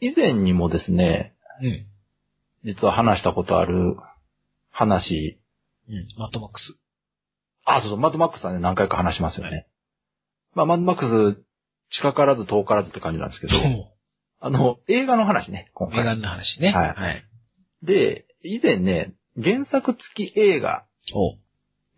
[0.00, 1.86] 以前にもですね、うん。
[2.64, 3.96] 実は話したことある
[4.70, 5.40] 話、
[5.88, 6.06] うん。
[6.18, 6.78] マットマックス。
[7.64, 9.66] あ、そうそう、マッドマックスはね、何回か話しますよね。
[10.54, 11.44] まあ、マッドマックス、
[11.90, 13.92] 近からず遠からずって感じなんですけど、も
[14.40, 16.18] あの、映画の話ね、今う、映画回。
[16.18, 16.68] の話ね。
[16.68, 17.24] はいはい。
[17.82, 20.86] で、以前ね、原作付き映画。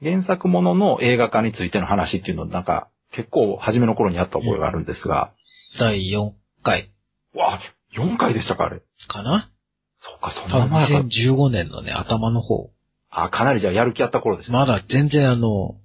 [0.03, 5.33] 原作ものの映画化についての話っていうのをなんか、結構初めの頃にやった覚えがあるんですが、
[5.79, 6.33] 第4
[6.63, 6.93] 回
[7.35, 7.61] わあ、
[7.97, 8.81] 4回でしたか、あれ。
[9.09, 9.51] かな？
[9.99, 11.01] そうか、そんな前か。
[11.01, 12.71] 2015年のね、頭の方。
[13.11, 14.57] あ、かなりじゃあやる気あった頃ですね。
[14.57, 15.77] まだ全然あの、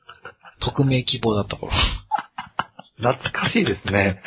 [0.60, 1.72] 匿名希望だった頃。
[2.96, 4.22] 懐かしいですね。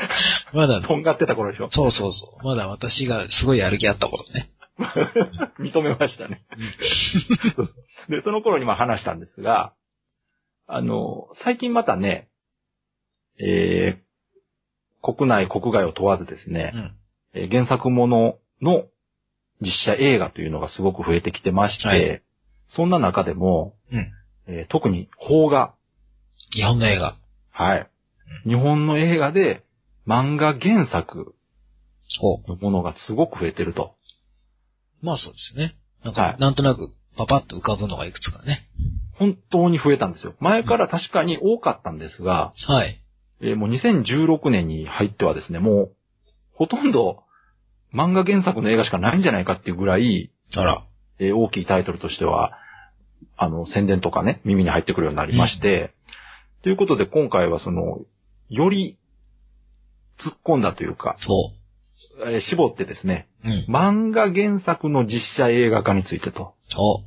[0.53, 1.69] まだ、とんがってた頃でしょ。
[1.71, 2.45] そうそうそう。
[2.45, 4.49] まだ私がすごいやる気あった頃ね。
[5.59, 6.39] 認めましたね。
[8.09, 9.73] で、その頃にまあ話したんですが、
[10.67, 12.27] あの、最近またね、
[13.39, 16.96] えー、国内、国外を問わずですね、うん。
[17.37, 18.85] えー原作ものの
[19.61, 22.23] 実写映画というのがすごく増えてきてまして、はい
[22.75, 24.11] そんな中でも、うん。
[24.47, 25.73] えー特に邦画、
[26.51, 27.17] 日本の映画。
[27.51, 27.89] はい。
[28.45, 29.63] 日本の映画で
[30.05, 31.33] 漫画原作
[32.21, 33.95] おのものがすごく増えてると。
[35.01, 35.77] まあそうですね。
[36.03, 38.67] なんか、はいなんとなく、パパッと浮かぶのがいくつかね。
[39.13, 40.35] 本当に増えたんですよ。
[40.39, 43.01] 前から確かに多かったんですが、はい。
[43.41, 45.95] えーもう2016年に入ってはですね、もう、
[46.53, 47.23] ほとんど
[47.97, 50.85] 漫画原作の映画しかないんじゃないかっていうぐらい、あら。
[51.19, 52.53] えー大きいタイトルとしては、
[53.35, 55.95] あの、宣伝とかね、耳に入ってくるようになりまして、
[56.61, 58.01] ということで今回はその、
[58.49, 58.99] より
[60.19, 61.51] 突っ込んだというか、そ
[62.27, 63.49] えー絞ってですね、う。
[63.49, 63.65] うん。
[63.67, 67.01] 漫画原作の実写映画化についてとお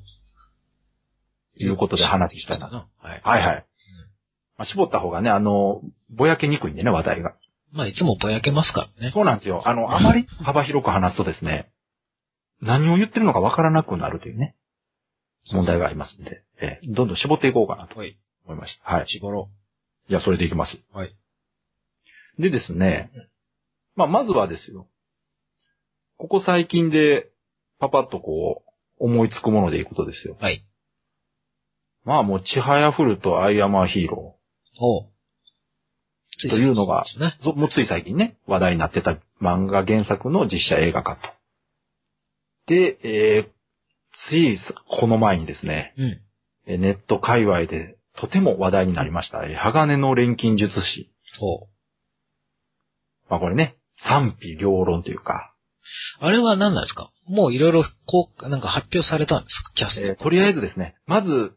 [1.57, 2.69] いうことで話したいな。
[2.69, 2.89] な。
[2.99, 3.21] はい。
[3.23, 3.67] はいはい。
[4.57, 5.81] まあ、絞った方がね、あの、
[6.17, 7.35] ぼやけにくいんでね、話題が。
[7.73, 9.11] まあいつもぼやけますからね。
[9.13, 9.63] そうなんですよ。
[9.67, 11.71] あの、 あまり幅広く話すとですね、
[12.61, 14.55] 何を言ってるのかわからなくなるというね、
[15.53, 18.19] 問題がありますんで、えーどんどん絞っていこうかなとはい。
[18.45, 18.95] 思いました。
[18.97, 19.09] はい。
[19.09, 19.49] 絞ろ
[20.09, 20.79] じゃあ、それでいきます。
[20.93, 21.15] はい。
[22.39, 23.11] でですね、
[23.97, 24.87] まあ、まずはですよ、
[26.17, 27.31] ここ最近で、
[27.79, 30.37] パパッとこう、思いつくものでいくとですよ。
[30.39, 30.43] う。
[30.43, 30.63] はい。
[32.05, 34.37] まあもう、ちはやふるとアイアマーヒーロ
[34.79, 35.11] おう。
[36.49, 37.37] というのがね。
[37.43, 42.73] もうつい最近ね、話題になってた漫画原作の実写映画化と。
[42.73, 43.51] で、えー、
[44.29, 44.59] つい
[44.99, 46.21] この前にですね、うん。
[46.67, 51.11] えーネット界隈でとても話題になりました、えー鋼の錬金術師。
[51.41, 51.69] おう。
[53.29, 53.77] まあこれね、
[54.07, 55.55] 賛否両論というか、
[56.21, 57.11] あれは何なんですか？
[57.29, 59.73] もういろいろ、こう、なんか発表されたんですか？
[59.75, 60.01] キャスト。
[60.03, 61.53] えーとりあえずですね、まず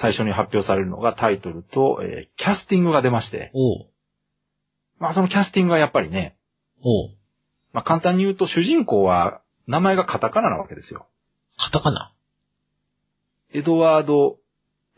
[0.00, 3.86] 最初に発表されるのがタイトルと、えーキャスティングが出まして、おう。
[4.98, 6.36] まあそのキャスティングはやっぱりね、
[6.82, 7.10] おう。
[7.72, 11.06] まあ簡単に言うと主人公は名前がカタカナなわけですよ。
[11.58, 12.12] カタカナ？
[13.52, 14.38] エドワード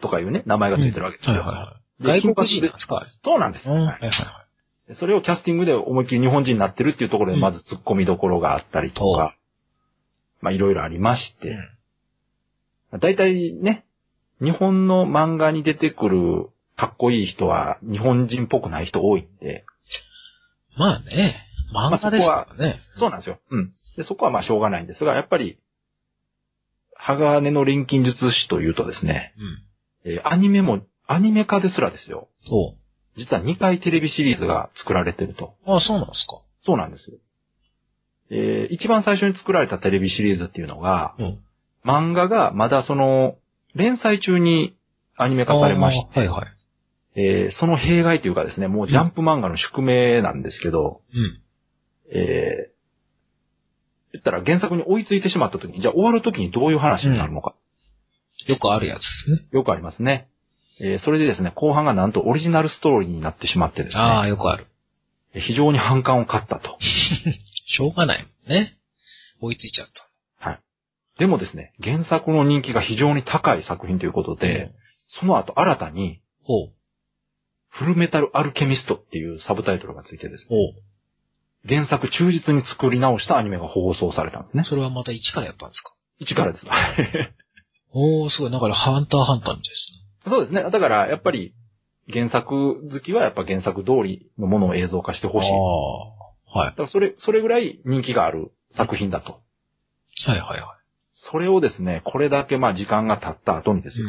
[0.00, 1.36] とかいうね、名前がついてるわけですよ。
[1.36, 2.22] はいはいはい。
[2.22, 3.06] で外国人ですか？
[3.24, 3.68] そうなんです。
[3.68, 3.74] うん。
[3.74, 4.44] はいははいいは
[4.90, 4.96] い。
[4.98, 9.36] それをキャスティングで思いっきり日本人になってるっていうところでまず突っ込みどころがあったりとおか、
[10.40, 11.56] まあいろいろありまして、
[12.98, 13.84] だいたいね、
[14.40, 19.64] 日本の漫画に出てくるかっこいい人は日本人っぽくない人多いんで、
[20.76, 22.80] まあね、漫画ですからね。
[22.98, 23.40] そうなんですよ。
[23.50, 23.72] うん。
[23.96, 25.58] で、そこはまあしょうがないんですが、やっぱり、
[26.94, 29.34] 鋼の錬金術師というとですね、
[30.04, 30.12] うん。
[30.12, 32.28] えーアニメも、アニメ化ですらですよ。
[32.46, 32.74] そ
[33.16, 35.54] 実は2回テレビシリーズが作られてると。
[35.66, 35.76] う。
[35.76, 36.40] あそうなんですか。
[36.64, 37.18] そうなんです。
[38.30, 41.38] えー一番最初に作られたテレビシリーズっていうのが、うん。
[41.84, 43.36] 漫画がまだその、
[43.74, 44.76] 連載中に
[45.16, 46.46] アニメ化されまして、はいはい。
[47.20, 51.40] えーその弊害というかですね、もうジャンプ漫画の宿命なんですけど、うん。
[52.16, 52.78] えー
[54.10, 57.54] 言ったら原作に追いついてしまった時に、じゃあ終わる時にどういう話になるのか。
[58.46, 59.04] よくあるやつで
[59.36, 59.48] すね。
[59.52, 60.28] よくありますね。
[60.80, 64.66] えーそれでですね、後半がなんとオリジナルストーリーになってしまってですね、ああ、よくある。
[65.34, 66.78] 非常に反感を買ったと。
[67.70, 68.76] しょうがないもんね。
[69.40, 70.07] 追いついちゃった。
[71.18, 71.26] はい。
[71.26, 74.70] でもですね、原作の人気が非常に高い作品ということで、
[75.20, 76.20] その後新たに。
[77.70, 80.74] フルメタルアルケミストっていうサブタイトルがついてですね。
[81.68, 84.64] 原作忠実に作り直したアニメが放送されたんですね。
[84.64, 85.92] それはまた一からやったんですか？
[86.18, 86.66] 一からです。
[87.92, 88.50] おー、すごい。
[88.50, 90.62] だから、ハンターハンターみたいですそうですね。
[90.62, 91.54] だから、やっぱり、
[92.12, 95.50] 原作好きはやっぱ原作通りのものを映像化してほしい。
[95.50, 95.58] ね。
[96.54, 96.58] ああ。
[96.60, 96.76] はいだ。
[96.76, 99.40] からそれ、それぐらい人気がある作品だと。
[100.26, 100.77] はいはいは
[101.30, 104.00] それをですね、これだけまあ時間が経った後にですい。
[104.02, 104.06] よ、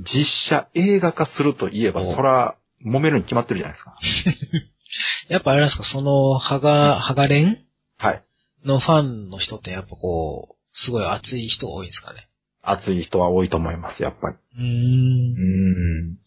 [0.00, 3.96] 実写映画化するといえば、おそら、揉めるに決まってるじゃないですか。
[5.28, 7.64] やっぱあれなんですか、その、ハガ、ハガレン
[7.98, 8.22] は
[8.64, 12.28] のファンの人ってやっぱこう、すごい熱い人多いんですかね？
[12.62, 14.36] 熱い人は多いと思います、やっぱり。
[14.36, 16.12] うーんう。
[16.12, 16.18] ん。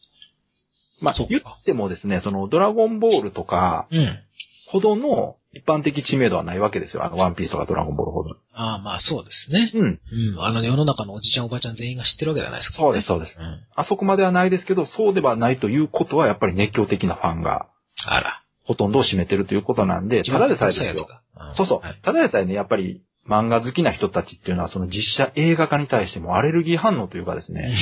[1.02, 4.20] まあ言ってもですね、そのドラゴンボールとかうん。
[4.68, 7.04] ほどの一般的知名度はないわけですよ。
[7.04, 8.38] あの、ワンピースとかドラゴンボールほど。
[8.54, 9.72] ああ、まあそうですね。
[9.74, 10.00] うん。
[10.34, 10.42] うん。
[10.42, 13.36] あの世の中のおじちゃんおばちゃん全員が知ってるわけじゃないですか、そうです、そうです。
[13.38, 13.60] うん。
[13.76, 17.68] あそこまではないですけど、そうではないということは、やっぱり熱狂的なファンが
[18.06, 18.42] あら。
[18.66, 21.08] ほとんどを占めてるということなんで、ただでさえですよ。
[21.36, 22.02] うんそうそうはい。
[22.04, 27.76] ただでさえね、やっぱり漫画好きな人たちっていうのは、その実写映画化に対してもアレルギー反応というかですね、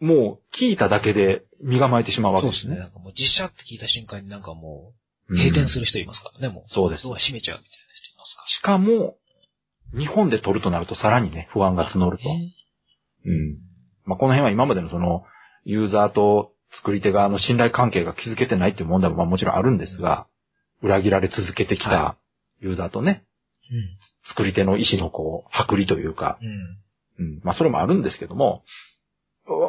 [0.00, 2.62] もう聞いただけで身構えてしまうわそうでね。
[2.62, 2.78] けですすね。
[2.78, 6.64] なんかもう実写って聞いた瞬間になんかもう、うん閉店する人いますからね、もう。
[6.68, 9.16] そうですドア閉めちゃうみたいな人いますかしかも、
[9.96, 12.24] 日本で撮るとなるとさらにね、不安が募ると。
[13.26, 13.58] うん。
[14.04, 15.24] まあ、この辺は今までのその、
[15.64, 20.26] ユーザーと作り手側の信頼関係が築けてないっていう問題もまあもちろんあるんですが、
[20.82, 22.16] 裏切られ続けてきたは
[22.60, 23.24] ユーザーとね、
[23.70, 24.28] うん。
[24.28, 26.38] 作り手の意思のこう、剥離というか、
[27.18, 27.26] うん。
[27.26, 27.40] うん。
[27.42, 28.62] まあ、それもあるんですけども、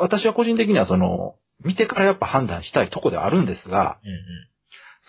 [0.01, 4.11] 私は個人的にはその、見てからやっぱ判断したいとこではあるんですが、うん。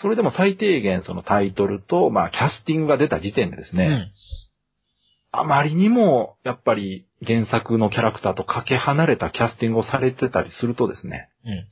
[0.01, 3.85] それでも最低限そのタイトルと、まあ、キャスティングが出た時点でですね、
[5.33, 5.41] うん。
[5.41, 11.69] あまりにも、やっぱり原作のキャラクターとかけ離れたキャスティングをされてたりするとですね、うん。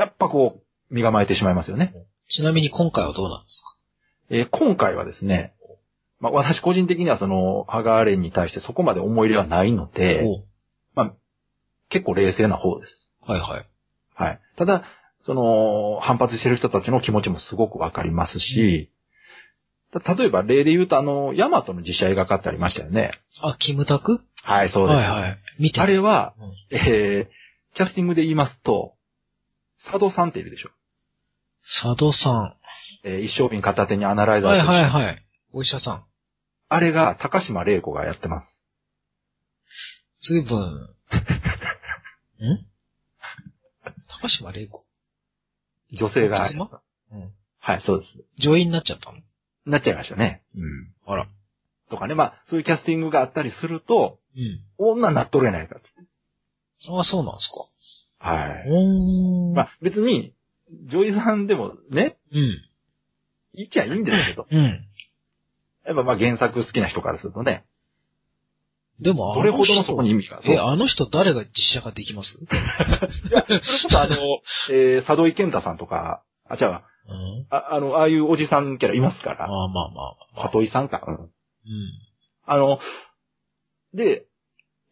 [0.00, 0.60] やっぱこ
[0.90, 1.94] う、身構えてしまいますよね。
[2.28, 3.62] ちなみに今回はどうなんです
[4.28, 5.54] えー今回はですね、
[6.20, 10.44] まあ、私個人的にはその、ハガーレンに対してそこまで思い入れはないのかで、お
[10.94, 11.14] まあ、
[11.88, 13.00] 結構冷静な方です。
[13.22, 13.66] はいはい。
[14.14, 14.40] はい。
[14.56, 14.84] ただ、
[15.26, 18.90] その、反発してる人たちの気持ちもすごくわかりますし、
[19.92, 23.12] た例えば例で言うとあの、ヤマトの実写映画化ってありましたよね。
[23.42, 24.20] あ、キムタク？
[24.42, 24.96] はい、そうです。
[24.96, 25.38] はいはい。
[25.58, 26.34] 見てあれは、
[26.70, 28.94] うんえー、キャスティングで言いますと、
[29.86, 30.70] 佐渡さんっているでしょ。
[31.82, 32.56] 佐渡さ
[33.04, 34.42] えー一生瓶片手にアナライん。
[34.42, 35.22] ザーとはいはいはい。
[35.52, 36.04] お医者さん。
[36.68, 38.46] あれが高島玲子がやってます。
[40.28, 40.58] ずいぶん？
[40.58, 40.96] ん
[44.22, 44.84] 高島玲子？
[45.92, 46.48] 女性が。
[46.50, 47.32] 妻うん。
[47.58, 48.42] はい、そうです。
[48.42, 49.18] 女優になっちゃったの？
[49.64, 50.42] なっちゃいましたね。
[50.54, 50.92] うん。
[51.06, 51.28] あら。
[51.90, 54.60] とかね、まあ、そういうキャスティングがあったりすると、うん。
[54.78, 55.88] 女になっとるやないかって。
[56.88, 57.50] ああ、そうなんです
[58.20, 58.28] か。
[58.28, 58.64] はい。
[58.68, 59.54] おー。
[59.54, 60.34] まあ、別に、
[60.90, 62.38] 女優さんでもね、うん。
[63.54, 64.84] いいっちゃいいんですけど、うん。
[65.86, 67.64] やっぱまあ原作好きな人からするとね、
[69.00, 70.40] でも、どれほどのそこに意味が。
[70.44, 72.32] え、あの人誰が実写化できます？
[72.32, 72.46] い
[73.30, 74.16] や、それこそあの、
[74.70, 77.46] えー、佐渡井健太さんとか、あ、じゃあ、うん。
[77.50, 79.90] ああの、ああいうおじさんキャラいますから、ああ、まあまあ
[80.34, 80.42] まあ。
[80.42, 81.02] 佐渡井さんか。
[81.06, 81.14] うん。
[81.14, 81.30] うん。
[82.46, 82.78] あの、
[83.94, 84.26] で、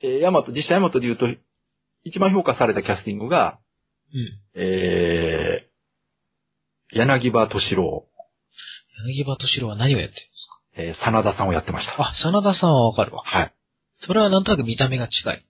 [0.03, 1.27] えー、ヤマト、実写ヤマトで言うと、
[2.05, 3.59] 一番評価されたキャスティングが、
[4.13, 4.61] うん。
[4.61, 8.07] えー、柳葉敏郎、
[9.07, 10.45] 柳葉敏郎は何をやってるんです
[10.77, 11.97] えー、真田さんをやってました。
[11.97, 13.23] かあ、真田さんはわかるわ。
[13.25, 13.55] はい。
[14.07, 15.45] それはなんとなく見た目が近い。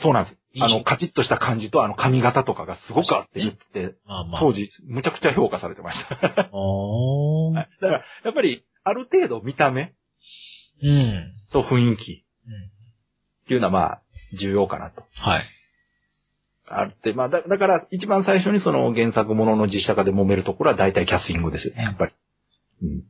[0.00, 0.36] そうなんです。
[0.60, 4.40] あの、カチッとした感じと、あの、髪型とかがすごくあって言って、まあまあ。
[4.40, 6.14] 当時、むちゃくちゃ評価されてました。
[6.14, 9.94] だから、やっぱり、ある程度見た目
[10.82, 11.32] うん。
[11.52, 12.64] と雰囲気うん。
[12.64, 14.02] っていうのはまあ、
[14.38, 15.04] 重要かなと。
[15.16, 15.42] はい。
[16.68, 22.12] あって、まあ、だだから、一番最初にその原作ものの実写化で揉めるところは大体キャスティングですよね、やっぱり。
[22.82, 23.04] うん。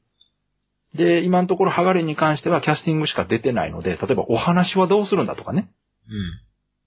[0.95, 5.71] で、今のところ、ハガレンに関してはキャスティングしか出てないので、例えばお話はどうするんだとかね。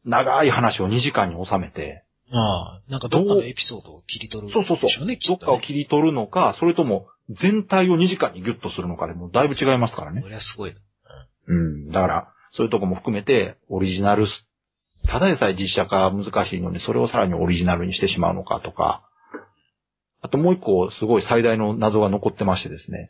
[0.05, 0.09] うん。
[0.09, 4.53] 長い話を2時間に収めて、まあ、なんかどっかのエピソードを切り取る。
[4.53, 7.07] そうそうそうね、きどっかをね切り取るのか、それとも
[7.41, 10.27] 全体を2時間にギュッとするのかでもだいぶ違いますからねこ。
[10.27, 10.79] れはすごいな。
[11.47, 11.88] うん。
[11.89, 14.47] だから、そういうとこも含めて、オリジナルス、
[15.07, 19.03] ただでさえ実写化難しいのに、それをさらにオリジナルにしてしまうのかとか、
[20.21, 23.09] あともう一個、すごい最大の謎が残ってましてですね。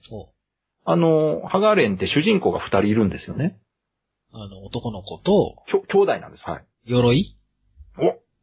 [0.85, 3.57] そあの、ハガーレンって主人公が二人いるんですよね。
[4.33, 4.37] う。
[4.37, 6.43] あの、男の子と、きょ兄弟なんです。
[6.49, 6.65] はい。
[6.85, 7.35] 鎧？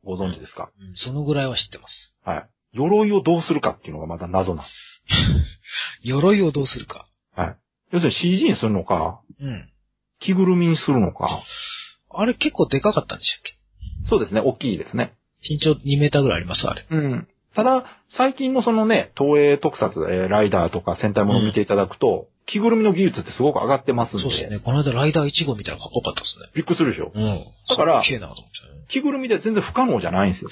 [0.04, 0.70] お、ご存知ですか？
[0.78, 2.14] うん、そのぐらいは知ってます。
[2.25, 2.49] はい。
[2.72, 6.02] 鎧をどうするかっていうのがまた謎なんです。
[6.08, 7.06] 鎧をどうするか？
[7.37, 7.56] はい。
[7.92, 9.68] 要するに CG にするのか、うん。
[10.20, 11.42] 着ぐるみにするのか。
[12.11, 13.42] あれ結構でかかったんでしたっ
[14.04, 14.08] け？
[14.08, 15.14] そうですね、大きいですね。
[15.49, 16.87] 身長2メーターぐらいありますあれ。
[16.90, 17.28] うん。
[17.54, 17.84] ただ、
[18.16, 24.61] 最近のそのね、東映特撮、えーライダーとか戦隊ものを見ていただくと、着ぐるみの技術ってすごく上がってますんで、そうですね。
[24.61, 26.50] この間ライダー1号見たらかっこよかったですね。
[26.54, 27.12] びっくりするでしょ。
[27.14, 27.40] うん。
[27.68, 28.02] だから
[28.88, 30.50] 着ぐるみで全然不可能じゃないんですよ。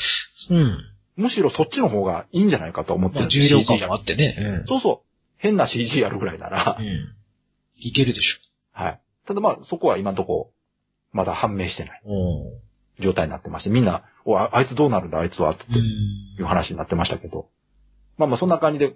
[0.49, 0.55] た。
[0.55, 0.79] うん。
[1.17, 4.65] むしろそっちの方がいいんじゃないかと思ってまあるんです重量感もあってね。
[4.67, 5.11] そうそう。
[5.39, 6.87] 変な CG やるぐらいならう、ん。
[6.87, 7.15] うん。
[7.77, 8.25] いけるでし
[8.73, 9.01] はい。
[9.27, 10.51] ただまあ、そこは今のとこ、
[11.13, 13.03] まだ判明してないょ。
[13.03, 15.77] 状態になってまして、みんな、おああいつどうなるんだ、あいつは、ってうん。
[15.77, 15.83] い
[16.41, 17.49] う話になってましたけど。
[18.19, 18.95] まあまあ、そんな感じで、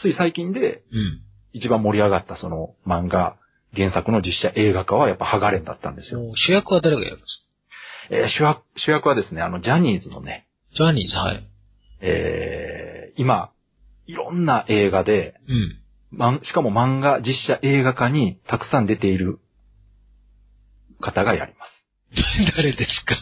[0.00, 1.20] つい最近で、うん。
[1.52, 3.36] 一番盛り上がったその漫画、
[3.76, 6.20] 原作の実写映画化はやっぱハガレンだったんですよ。
[6.36, 7.46] 主役は誰がやるんです
[8.12, 11.46] えー主役、主役はですね、あの、ジャニーズのね、かジャニーズ、はい。
[12.00, 13.50] えー今、
[14.06, 15.76] いろんな映画で、うん。
[16.10, 19.38] まんしかも漫画、実写映画化にたくさん出ている
[21.00, 22.52] 方がやります。
[22.56, 23.16] 誰ですか？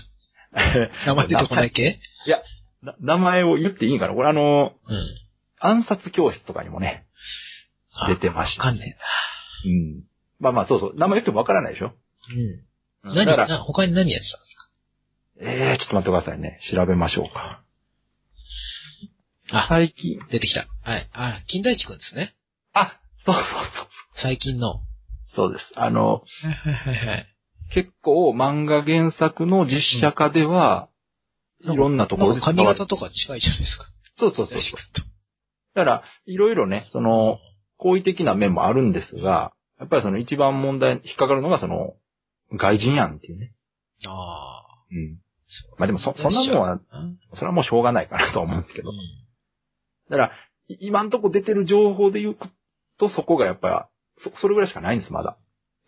[1.06, 1.98] 名前出てこない系？
[2.82, 4.14] な名前を言っていいんかな？
[4.14, 5.06] これあの、うん。
[5.60, 7.10] 暗殺教室とかにもね、あ
[8.06, 8.96] 出てましたわかんね
[9.64, 10.04] うん。
[10.40, 11.92] まあまあそうそう、名前言ってもわからないでしょ？
[12.30, 13.10] うん。
[13.10, 14.68] うん何、だから、な他に何やってたんですか？
[15.40, 16.60] えー、ちょっと待ってくださいね。
[16.72, 17.62] 調べましょうか。
[19.50, 20.66] あ、最近、出てきた。
[20.82, 21.08] はい。
[21.12, 22.34] あ、金田一くんですね。
[22.74, 23.44] あ、そうそう
[24.20, 24.80] 最近の。
[25.34, 25.48] そう。
[25.48, 25.64] そうです。
[25.76, 26.22] あの。
[27.72, 30.88] 結構漫画原作の実写化では、
[31.62, 33.84] いろんなところで髪型とか近いじゃないですか。
[34.16, 34.60] そうそうそう
[35.74, 37.38] だから、いろいろね、その、
[37.78, 41.94] 好意的な面もあるんですが、やっぱりその一番問題、引っかかるのがその、
[42.52, 43.52] 外人やんっていうね。
[44.06, 44.84] ああ。
[44.90, 45.18] うん。
[45.78, 46.80] まあでもそ、そんなもんは、うん。
[47.34, 48.90] それはもうしょうがないかなとは思うんですけど。
[48.90, 48.96] うん
[50.10, 50.32] だから、
[50.68, 52.36] い今んとこ出てる情報で言う
[52.98, 55.36] と、そこがやっぱ、そ、それぐらいしかないんです、まだ。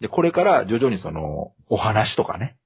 [0.00, 2.58] で、これから徐々にその、お話とかね、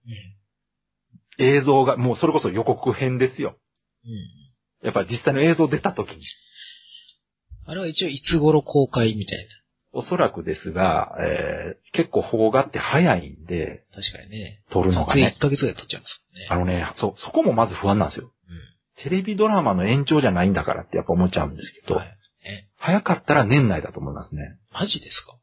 [1.39, 3.57] 映像が、もうそれこそ予告編ですよ。
[4.05, 4.87] うん。
[4.87, 6.21] やっぱ実際の映像出た時に、
[7.67, 9.47] あれは一応いつ頃公開みたい
[9.97, 14.03] おそらくですが、えー、結構邦画って早いんで、な。
[14.03, 14.61] 確かにね。
[14.71, 15.41] 撮るの撮影がね1。
[15.41, 18.33] ヶ月ぐらい撮っちゃいますあのね、そ、そこもまず不安なんですよ。
[18.49, 19.03] うん。
[19.05, 22.09] テレビドラマの延長じゃないんだからってやっぱ思っちゃうんですけど、はい。
[22.47, 24.59] え、早かったら年内だと思いますね。
[24.73, 25.37] マジですか？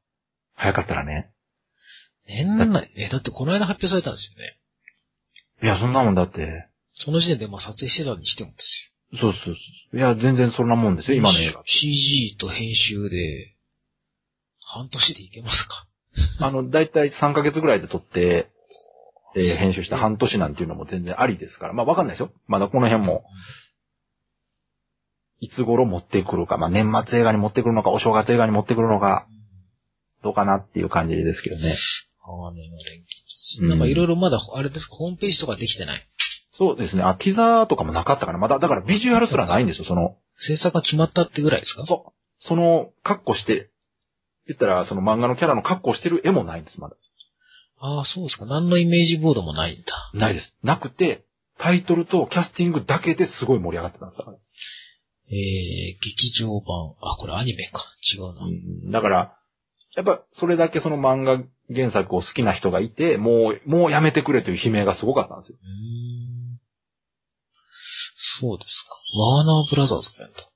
[0.56, 1.32] 早かったらね。
[2.28, 4.58] 年内、え、だってこの間発表されたんですよね。
[5.64, 6.68] いや、そんなもんだって、
[7.06, 9.52] その時点でまあ撮影してたにしてもですそうそうそ
[9.94, 9.98] う。
[9.98, 11.20] いや、全然そんなもんですよ、よ。
[11.22, 11.62] 今の映画。
[11.66, 13.56] CG と編集で、
[14.74, 15.88] 半年でいけますか？
[16.48, 18.48] あの、だいたい3ヶ月ぐらいで撮って、
[19.36, 21.74] えー編集して半年なんていうのも全然ありですから。
[21.74, 22.34] まあわかんないですよ。
[22.48, 23.24] まだこの辺も、
[25.40, 29.28] いつ頃持ってくるか、まあ年末映画に持ってくるのか、お正月映画に持ってくるのか、
[30.24, 31.78] どうかなっていう感じですけどね。
[32.20, 33.06] 鋼の錬うん
[33.58, 36.08] 金なんかいろいろまだ、あれですか、ホームページとかできてない？
[36.58, 37.04] そうですね。
[37.04, 38.38] あ、ティザーとかもなかったかな。
[38.38, 40.18] まだ、だからビジュアルすらないんですよ、その、
[40.48, 41.86] 制作が決まったってぐらいですか？
[41.86, 42.14] そう。
[42.48, 43.70] その、格好して、
[44.48, 46.96] 言ったら、その漫画のキャラの格好してる絵もないんです、まだ。
[47.80, 48.46] ああ、そうですか。
[48.46, 50.12] 何のイメージボードもないんだ。
[50.14, 50.56] ないです。
[50.64, 51.26] なくて、
[51.58, 54.34] タイトルとキャスティングだけですごい盛り上がってたんですから。
[54.34, 56.96] えー、劇場版。
[57.02, 57.86] あ、これアニメか。
[58.14, 58.46] 違うな。
[58.46, 59.38] うんだから、
[59.96, 61.44] やっぱそれだけその漫画
[61.74, 65.58] 原作を好きな人がいて、もう、もうやめてくれという悲鳴がすごかったんですよ。
[68.42, 68.68] そうです
[69.14, 69.20] か。
[69.20, 70.52] ワーナーブラザーズがやった。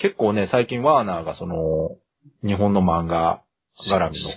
[0.00, 1.96] 結構ね、最近ワーナーがその、
[2.42, 3.42] 日本の漫画
[3.90, 4.30] 絡みの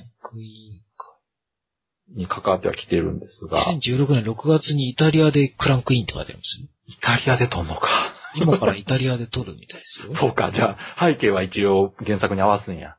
[2.15, 3.79] に関わってはきてるんですが、会。
[3.79, 6.67] 2016年6月にイタリアでクランクインって書いてあるんですよ。
[6.87, 8.13] イタリアで撮んのか。
[8.35, 10.15] 今からイタリアで撮るみたいですよ。
[10.19, 12.95] そうか、じゃあ、背景は一応原作に合わすんや。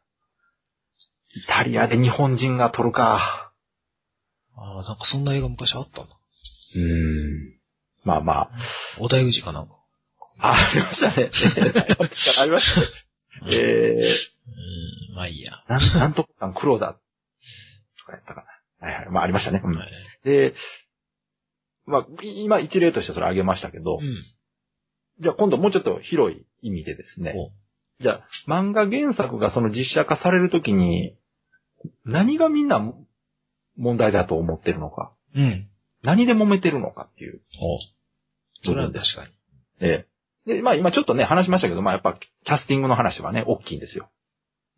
[1.34, 3.52] イタリアで日本人が撮るか。
[4.56, 6.16] ああ、なんかそんな映画昔あったんだ。
[6.74, 7.58] うーん。
[8.04, 8.50] まあまあ。
[8.98, 9.74] 小田裕二かなんか？
[10.40, 11.30] あ、ありましたね。
[12.38, 12.86] ありましたね。
[13.46, 15.64] えうーん、まあいいや。
[15.68, 16.94] ー、なん、なんとか黒だ。
[18.00, 18.44] とかやったか
[18.80, 18.86] な。
[18.88, 19.10] はいはい。
[19.10, 19.60] まあありましたね。
[19.64, 19.88] うんはい
[20.24, 20.54] で、
[21.86, 24.24] まあ、今一例としてそれ挙げましたけど、うん。
[25.20, 27.34] じゃあ今度もうちょっと広い意味でですね。
[28.00, 31.16] おじゃあ、漫画原作がその実写化されるときに、
[32.04, 32.80] 何がみんな
[33.76, 35.68] 問題だと思ってるのか、うん。
[36.02, 37.78] 何で揉めてるのかっていうお
[38.66, 39.30] それは確かに。
[39.80, 40.06] え
[40.46, 40.54] え。
[40.54, 44.08] で、まあ今ちょっとね、話しましたけど、まあやっぱキャスティングの話はね、大きいんですよ。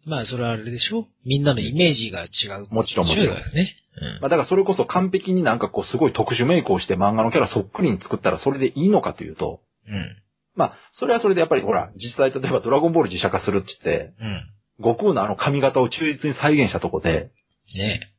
[0.07, 1.07] まあそれはあれでしょ？
[1.25, 2.69] みんなのイメージが違う。
[2.71, 3.77] もちろんもちろんね。
[3.97, 10.17] うんまあだからそれこそ完璧になんかこうすごい特殊メイクをして漫画のキャラそっくりに作ったらそれでいいのかというと、うん。
[10.61, 14.93] まあそれはそれでやっぱりほら、実際例えばドラゴンボール実写化するって言って、うん。
[14.95, 17.31] 悟空のあの髪型を忠実に再現したとこで、
[17.77, 18.13] ね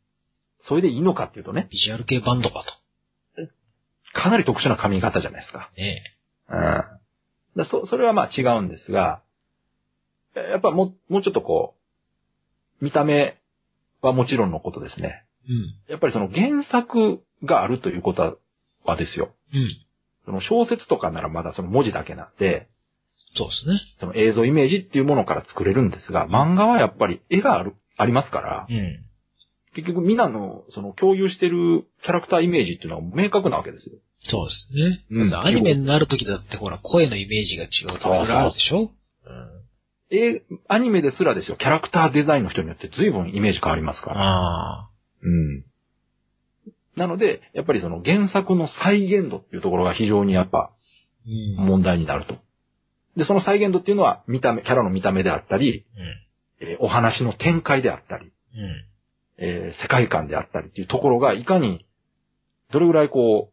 [0.68, 2.64] それでいいのかっていうとね、ビジュアル系バンドか
[4.14, 5.72] かなり特殊な髪型じゃないですか。
[5.76, 5.82] と。
[5.82, 6.04] ね
[6.50, 7.60] うん。
[7.64, 9.22] だそ、それはまあ違うんですが、
[10.36, 11.76] やっぱもう、もうちょっとこ
[12.80, 13.38] う、見た目
[14.02, 15.26] はもちろんのことですね。
[15.48, 15.76] うん。
[15.90, 18.38] やっぱりその原作があるということ
[18.86, 19.34] はですよ。
[19.54, 19.70] うん。
[20.26, 22.68] その小説とかならまだその文字だけなんで、
[23.36, 23.80] そうですね。
[24.00, 29.06] その映像イメージっていうものから作れるんですが、漫画はやっぱり絵がある、ありますから、うん。
[29.74, 33.96] 結局みんなのその共有してるキャラクターイメージっていうのは明確なわけですよ。
[34.30, 35.18] そうですね。
[35.24, 38.80] うんアニメになるときだってほら、声のイメージが違うとかあるでしょ？
[38.82, 38.90] うん。
[40.14, 44.20] え、アニメですらですよ、キャラクターデザインの人によって随分イメージ変わりますから。
[44.22, 44.90] ああ。
[45.24, 45.64] うん。
[46.96, 50.72] なので、やっぱりその原作の再現度っていうところが非常にやっぱ
[51.26, 51.66] うん。
[51.66, 52.38] 問題になると。
[53.16, 55.86] で、その再現度っていうのは見た目、キャラの見た目であったり、
[56.62, 58.86] えーお話の展開であったり、うん。
[59.38, 61.86] えー世界観であったりっていうところがいかに、
[62.72, 63.52] どれぐらいこ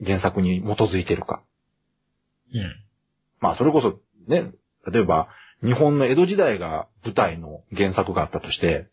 [0.00, 1.42] う、原作に基づいてるか。
[2.54, 2.76] うん。
[3.40, 4.52] まあ、それこそ、ね、
[4.90, 5.28] 例えば、
[5.62, 8.88] 日本の江戸時代が舞台の原作があったとして、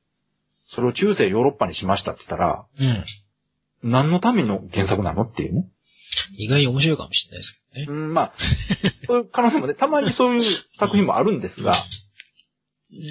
[0.75, 3.06] それを中世ヨーロッパにしましたって言ったら、うん。
[3.83, 5.67] 何のための原作なのっていうね。
[6.38, 8.01] 意外に面白いかもしれないですけどね。
[8.01, 8.33] うん、まあ、
[9.07, 11.75] そういう可能性もね、たまにそういう作品もあるんですが、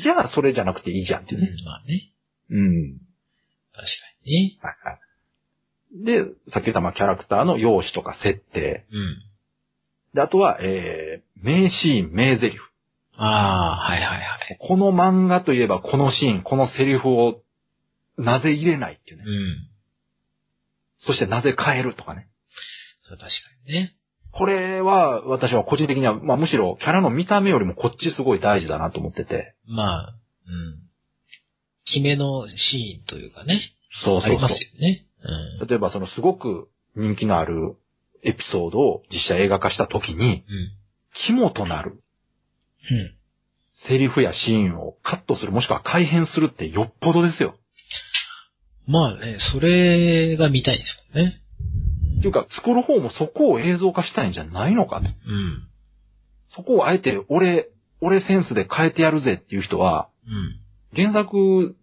[0.02, 1.48] じゃあそれじゃなくていいじゃんっていうね。
[1.48, 2.10] うん、まあね。
[2.50, 2.98] うん。
[3.72, 3.87] 確か
[4.25, 4.58] にね。
[4.60, 4.98] はいはい。
[6.04, 8.87] で、さっき言ったまあキャラクターの容姿とか設定。
[8.92, 9.16] うん。
[10.14, 12.58] で、あとは、えー、名シーン、名台詞。
[13.16, 14.58] ああ、はいはいはい。
[14.60, 17.40] この漫画といえばこのシーン、このセリフを
[18.16, 19.25] なぜ入れないっていうね。
[19.26, 19.67] うん。
[21.00, 22.28] そしてなぜ変えるとかね。
[23.08, 23.36] そう確か
[23.66, 23.94] にね。
[24.32, 29.54] これは私は個人的には、まあむしろキャラの見た目よりもこっちすごい大事だなと思ってて。
[29.66, 30.14] まあ、
[30.46, 30.82] うん。
[31.86, 33.60] 決めのシーンというかね。
[34.04, 34.52] そうそうそうあります。
[34.52, 35.06] よね。
[35.60, 35.66] うん。
[35.66, 37.76] 例えばそのすごく人気のある
[38.22, 40.44] エピソードを実写映画化した時に、うん。
[41.26, 42.02] 肝となる
[42.90, 43.14] うん。
[43.88, 47.54] セリフやシーンをカットするもしくは改変するってよっぽどですよ。
[48.88, 51.40] まあね、それが見たいですもんね。
[52.18, 55.07] っていうか、作る方もそこを映像化したいんじゃないのかと。
[55.07, 55.68] うん。
[56.49, 57.68] そこをあえて、俺、
[58.00, 61.11] 俺センスで変えてやるぜっていう人は、うん。
[61.11, 61.76] 原作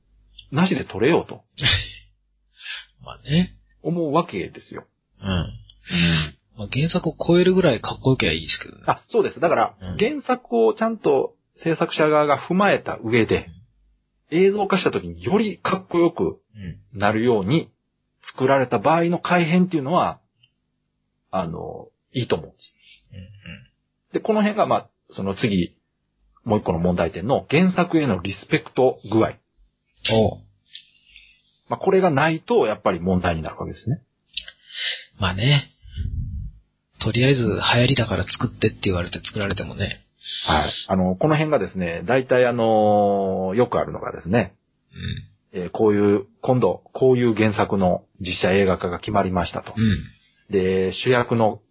[0.51, 1.43] なしで撮れようと
[3.05, 3.53] まあね。
[3.83, 4.85] 思うわけですよ。
[5.21, 5.27] うん。
[6.57, 8.83] まあ、原作を超えるぐらいかっこよきゃいいですけどね。
[8.87, 9.39] あ、そうです。
[9.39, 13.49] だからうん、原作をちゃんと制作者側が踏まえた上で、
[14.31, 16.39] 映像化した時によりかっこよく
[16.93, 16.99] うん。
[16.99, 17.71] なるように
[18.33, 20.19] 作られた場合の改変っていうのは、
[21.31, 22.73] あの、いいと思うんです。
[23.13, 24.13] うん。
[24.13, 25.77] で、この辺が、まあ、その次、
[26.43, 29.33] もう一個の問題点の原作へのリスペクト具合。
[30.11, 30.41] おう
[31.69, 34.01] まあ、これがないと、やっぱり問題になるわけですね。
[35.19, 35.71] まあね。
[36.99, 40.04] とりあえず流行りだから作ってって言われて作られてもね。
[40.47, 40.71] はい。
[40.87, 44.55] あの、この辺がですね、大体あの、よくあるのがですね、
[45.53, 45.61] うん。
[45.61, 49.73] えーこういう、今度、こういう原作の実写映画化が決まりましたと。
[49.77, 50.51] うん。
[50.51, 51.61] で、主役の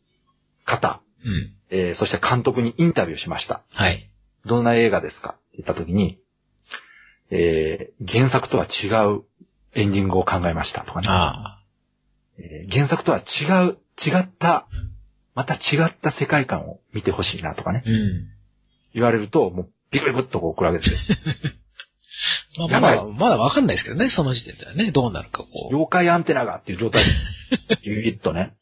[0.64, 1.52] 方、うん。
[1.70, 3.62] えーそして監督にインタビューしました。
[3.70, 4.08] はい。
[4.46, 5.30] どんな映画ですか？
[5.30, 6.18] って言った時に、
[7.30, 8.86] えー原作とは違
[9.16, 9.22] う
[9.74, 11.08] エンディングを考えましたとかね。
[12.38, 13.22] えー原作とは違
[13.68, 14.66] う、違った、
[15.34, 17.82] また違った世界観を見てほしいなとかね。
[17.86, 18.26] うん。
[18.94, 21.10] 言われると、もうビクビクっとこう来るわけです
[22.58, 22.68] よ。
[22.68, 25.74] まあ、まだ、まだわかんないですけどね、その時点ではね、どうなるかこう。
[25.74, 28.54] 妖怪アンテナがっていう状態で、 ビビッとね。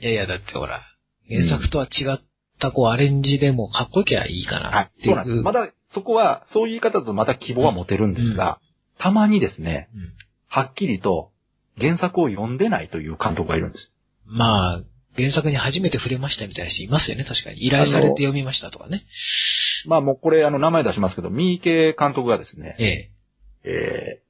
[0.00, 0.82] いやいや、だってほら、
[1.28, 2.20] 原作とは違っ
[2.58, 5.42] た、こう、アレンジでもかっこよきゃいいかはないっていそうなんです。
[5.42, 8.58] まだ、そこは、そういう言い方だとまた希望は持てるんですが、
[8.98, 10.12] たまにですね、うん
[10.54, 11.32] はっきりと
[11.80, 13.90] 原作を読んでないという監督がいるんです。
[14.24, 14.82] まあ、
[15.16, 17.66] 原作に初めて触れましたみたいな人いますよね、確かに。
[17.66, 19.04] 依頼されて読みましたとかね。
[19.86, 23.10] まあもうこれあの名前出しますけど、三池監督がですね、ええ。
[23.64, 24.22] え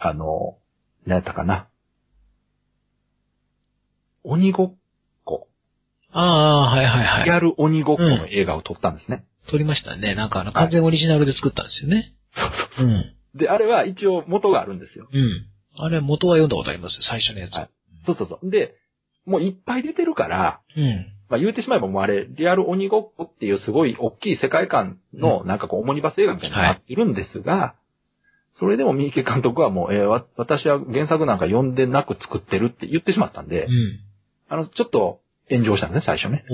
[0.00, 0.58] ー、あの、
[1.06, 1.68] 何やったかな。
[4.24, 4.76] 鬼ごっ
[5.24, 5.48] こ。
[6.12, 7.24] ああ、はいはいはい。
[7.24, 9.24] リアル鬼ごっこの映画を撮ったんですね。
[9.48, 10.14] 撮りましたね。
[10.14, 12.14] なんかあの、完全オリジナルで作ったんですよね。
[12.78, 13.14] うん。
[13.38, 15.08] で、あれは一応元があるんですよ。
[15.10, 15.46] うん。
[15.76, 17.54] あれ、元は読んだことありますよ、最初のやつ。
[17.54, 17.70] はい
[18.06, 18.50] そうそうそう。
[18.50, 18.74] で、
[19.28, 21.06] もういっぱい出てるから、うん。
[21.28, 27.74] まあ言うてしまえばもうあれ、リアル鬼ごっこっていうすごい大きい世界観のなんかこうオモニバス映画みたいになっているんですが、
[28.54, 34.00] それでも三池監督はもう、えーわ私は原作なんか読んでなく作ってるって言ってしまったんで、うん。
[34.48, 36.44] あの、ちょっと炎上したんですね、最初ね。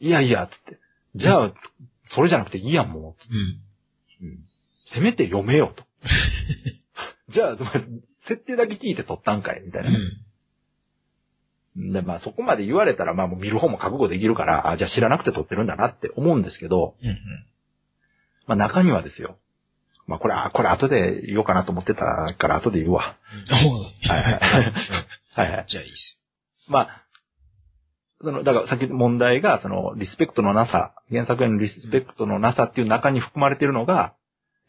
[0.00, 0.78] いやいや、つって。
[1.16, 1.52] じゃあ、
[2.14, 3.34] それじゃなくていいやん、もう。
[4.22, 4.28] うん。
[4.28, 4.38] うん
[4.92, 5.84] せめて読めよと。
[7.32, 7.56] じゃあ、
[8.28, 9.98] 設定だけ聞いて撮ったんかいみたいうなね。
[11.80, 11.92] ん。
[11.92, 17.18] で、まあそこまで言われたら、まあもう見る方も覚悟できるから、あ、じゃあ知らなくて撮ってるんだなって思うんですけど、うん。
[18.46, 19.36] まあ中にはですよ。
[20.06, 23.16] まあこれ、あこれ後で言おうかなと思ってたから後で言うわ。
[23.50, 25.66] おーはいはいはいはい。
[25.68, 26.18] じゃあいいです
[26.68, 27.04] まあ、
[28.20, 34.14] その、だからさっき問題が、その、リスペクトのなさ、原作へのリスペクトのなさっていう中に含まれているのが、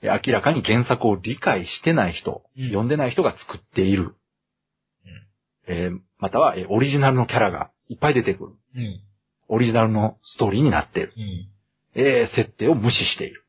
[0.01, 4.15] え明らかに原作を理解してない人、うん読んでない人が作っている。
[5.67, 8.51] えーまたは、えーオリジナルのキャラがいっぱい出てくる。
[8.75, 9.01] うん。
[9.47, 11.13] オリジナルのストーリーになっている。
[11.17, 11.47] うん。
[12.01, 13.43] えー設定を無視している。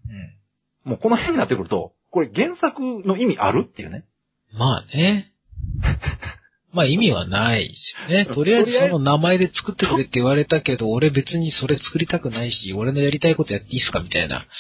[0.85, 0.91] うん。
[0.91, 4.05] もうこの辺になってくると、これ原作の意味あるっていうね。
[4.53, 5.33] まあね。
[6.73, 8.27] まあ意味はないですよね。
[8.27, 14.53] とりあえずその名前で作ってくれって言われたけど、俺別にそれ作りたくないし、俺のやりたいことやっていいっすかみたいな感じ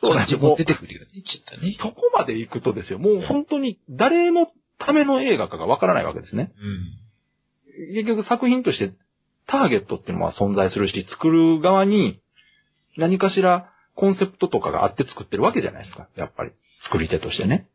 [0.00, 1.06] そうなんですよも出てくるよね。
[1.22, 1.76] ちょっとね。
[1.80, 6.52] そこまで行くとですよ、もう本当に誰のための映画かがわからないわけですね。
[7.78, 7.94] うん。
[7.94, 8.92] 結局作品として
[9.46, 12.20] ターゲットっていうのは存在するし、作る側に
[12.96, 16.08] 何かしらコンセプトとかがあって作ってるわけじゃないですか。
[16.16, 16.52] やっぱり。
[16.84, 17.68] 作り手としてね。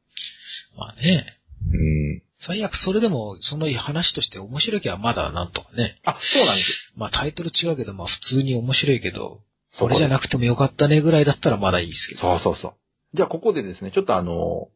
[0.77, 1.25] まあね。
[1.73, 2.23] うん。
[2.39, 5.99] 最悪それでも、その話として面白いきゃまだなんとかね。
[6.03, 9.41] あ、そうなんですまあタイトル違うけど、まあ普通に面白いけど、
[9.73, 12.21] そこれじゃななくてもよかったねぐらいだったらまだいいですけど。
[12.21, 12.73] そうそうそう。
[13.13, 14.69] じゃあここでですね、ちょっとあの、も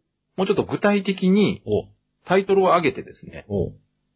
[0.44, 1.86] うちょっと具体的にお、
[2.26, 3.72] タイトルを上げてですね、お、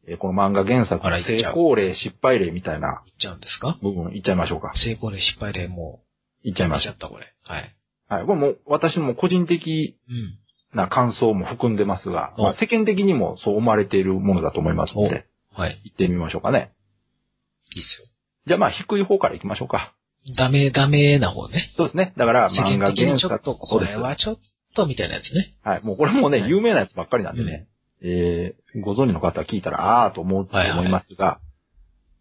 [0.07, 3.77] えーこの漫画原作の成功例、失敗例みたいな言っちゃうんですか？
[3.81, 4.71] 部分いっちゃいましょうか。
[4.75, 6.01] 成功例失敗例も
[6.43, 7.33] いっちゃう、いましょ言っちゃったこれ。
[7.43, 7.75] はい。
[8.09, 8.13] う。
[8.13, 8.25] はい。
[8.25, 10.37] これもう私のもう個人的うん。
[10.71, 15.81] な感想も含んでますが、おまあ、世間的にもそう思われているものだと思いますので、はい。
[15.83, 16.71] 行ってみましょうかね。
[17.75, 18.13] いいっす
[18.45, 19.95] じゃあまあ低い方から行きましょうか。
[20.27, 20.35] よ。
[20.37, 21.71] ダメ、ダメな方ね。
[21.75, 22.13] そうですね。
[22.17, 23.13] だから世漫画原作。
[23.13, 24.37] にちょっと、これはちょっ
[24.75, 25.55] と、みたいなやつね。
[25.63, 25.83] はい。
[25.83, 27.65] もうこれもね、はい有名なやつばっかりなんでね、
[28.01, 31.39] えー、ご存知の方は聞いたら、あーと思うと思いますが、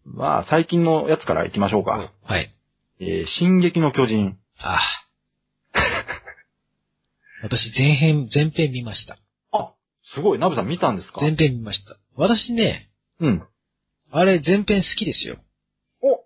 [0.05, 2.11] まあ最近のやつから行きましょうか。
[2.23, 2.53] はい。
[2.99, 4.37] えー、進撃の巨人。
[4.59, 4.79] あ
[5.73, 5.79] あ。
[7.43, 9.17] 私、前編、前編見ました。
[9.53, 9.73] あ、
[10.13, 10.39] すごい。
[10.39, 11.21] ナブさん見たんですか？
[11.21, 11.95] 前編見ました。
[12.15, 12.89] 私ね、
[13.19, 13.43] うん。
[14.11, 15.37] あれ、前編好きですよ。
[16.01, 16.25] お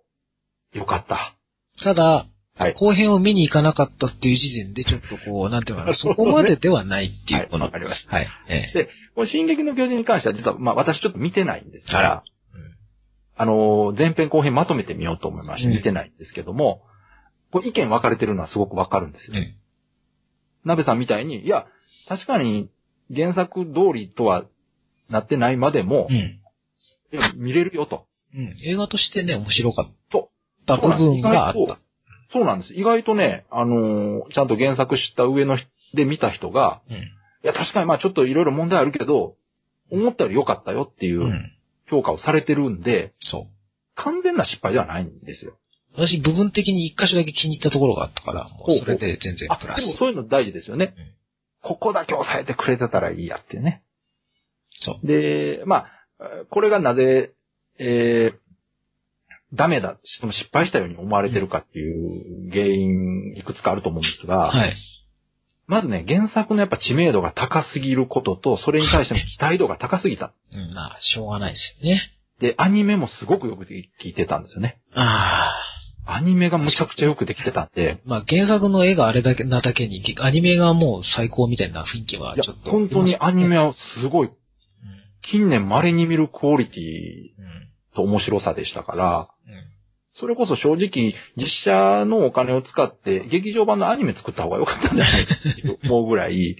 [0.76, 1.36] よかった。
[1.84, 2.74] ただ、はい。
[2.74, 8.28] 後編を見に行かなかったっていう時点で、ちょっとこう、なんていうのかな、 そこまでではないっていう、この、わかりましはい。
[8.48, 12.22] ええで、この進撃の巨人に関しては実は、まあ私ちょっと見てないんですから、
[12.54, 12.60] うん
[13.36, 16.82] あのー、前編後編まとめてみようと思いまして、うん見てないんですけども、
[17.50, 19.36] これ意見分かれてるのはすごくわかるんですよ。
[19.36, 19.54] うん。
[20.64, 21.66] 鍋さんみたいに、いや、
[22.08, 22.70] 確かに
[23.12, 24.44] 原作通りとは
[25.08, 26.40] なってないまでも、うん。
[27.36, 28.06] 見れるよと。
[28.34, 28.56] うん。
[28.64, 30.30] 映画としてね、面白かっそ
[30.66, 31.78] た部分があった。
[32.34, 32.74] そうなんです。
[32.74, 36.96] 意外とね、あのーちゃんと原作知った上の人で見た人が、うん。
[36.96, 37.00] い
[37.42, 39.36] や、確かにまあちょっといろいろ問題あるけど、
[39.90, 41.50] 思ったより良かったよっていううん
[41.88, 43.46] 評価をされてるんで、そう。
[43.94, 45.56] 完全な失敗ではないんですよ。
[45.96, 49.80] 私、部分的に一箇所だけ気に入ったところがあったから、もほううそれで全然あ、プラス。
[49.80, 50.94] でもそういうの大事ですよね。
[50.98, 51.14] うん
[51.66, 53.82] ここだけ抑えてくれてたらいいやっていうね。
[54.80, 55.06] そう。
[55.06, 55.86] で、ま
[56.18, 57.32] あ、これがなぜ、
[57.78, 58.38] えー、
[59.54, 64.74] ダメだ、失敗したように思われてるかっていう原因いくつかあると思うんですが、はい。
[65.66, 70.34] まずね、原作のやっぱ知名度が高すぎることと、それに対しての期待度が高すぎた。
[70.52, 72.02] うん、まあ、しょうがないですよね。
[72.40, 74.78] で、アニメもすごくよくできてたんですよね。
[74.94, 75.74] ああ。
[76.06, 82.70] アニメがむちゃくちゃよくできてたんで、まあ、原作の絵があれだけなだけに、アニメがもう最高みたいな雰囲気はちょっと。
[82.70, 84.34] 本当にアニメはすごい、うん。
[85.30, 86.82] 近年稀に見るクオリティ
[87.38, 87.68] うん。
[87.94, 89.26] と面白さでしたから、うん。
[90.16, 96.56] それこそ正直、実写のお金を使って、劇場版のアニメ作った方が良かったんじゃないかって 思うぐらい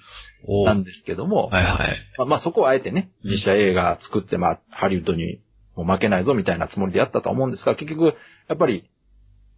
[0.46, 1.96] おなんですけども、はいはい。
[2.18, 5.40] まあ、まあそこはあえてね、実写映画作って、まあ、ハリウッドに
[5.76, 8.16] も負けないぞみたいなつもりでやったとは思うんですが、結局、
[8.48, 8.90] やっぱり、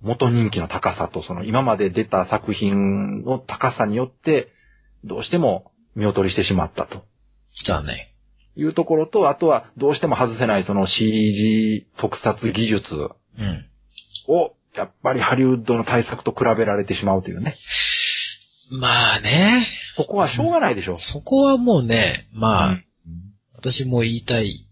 [0.03, 4.49] 元人気の高さと、その今まで出た作品の高さによって、
[5.05, 7.05] どうしても見劣りしてしまったと
[7.67, 8.13] だね。
[8.57, 13.67] いうところと、あとはどうしても外せないその CG 特撮技術うん。
[14.29, 17.57] を、やっぱりハリウッドの対策と比べられてしまうというね。
[18.71, 19.67] まあね。
[19.97, 20.97] ここはしょうがないでしょう。
[21.01, 22.83] そこはもうね、まあ、うん
[23.59, 24.69] 私も言いたい。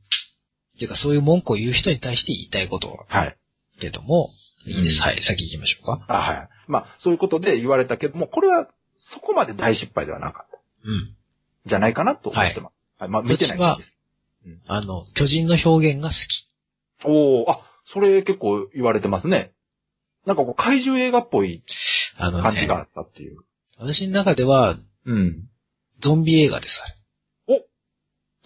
[0.76, 3.36] っていうか、そういう文句を言う人に対して言いたいことは、はい。
[3.80, 4.28] けども、
[4.66, 4.96] いいです。
[4.96, 6.04] うんはい、先行きましょうか。
[6.08, 6.48] あ、はい。
[6.68, 8.68] まあ、そういうことで言われたけども、これは
[9.12, 10.58] そこまで大失敗ではなかった。
[10.84, 11.16] うん。
[11.66, 12.72] じゃないかなと思ってます。
[12.72, 12.83] はい。
[13.08, 13.94] まあ、見てないんです。
[14.66, 17.06] あの、巨人の表現が好き。
[17.06, 17.60] おー、あ、
[17.92, 19.52] それ結構言われてますね。
[20.26, 21.62] なんかこう、怪獣映画っぽい
[22.18, 23.38] 感じが、あったっていう。
[23.78, 25.48] 私の中では、うん。
[26.02, 26.74] ゾンビ映画です、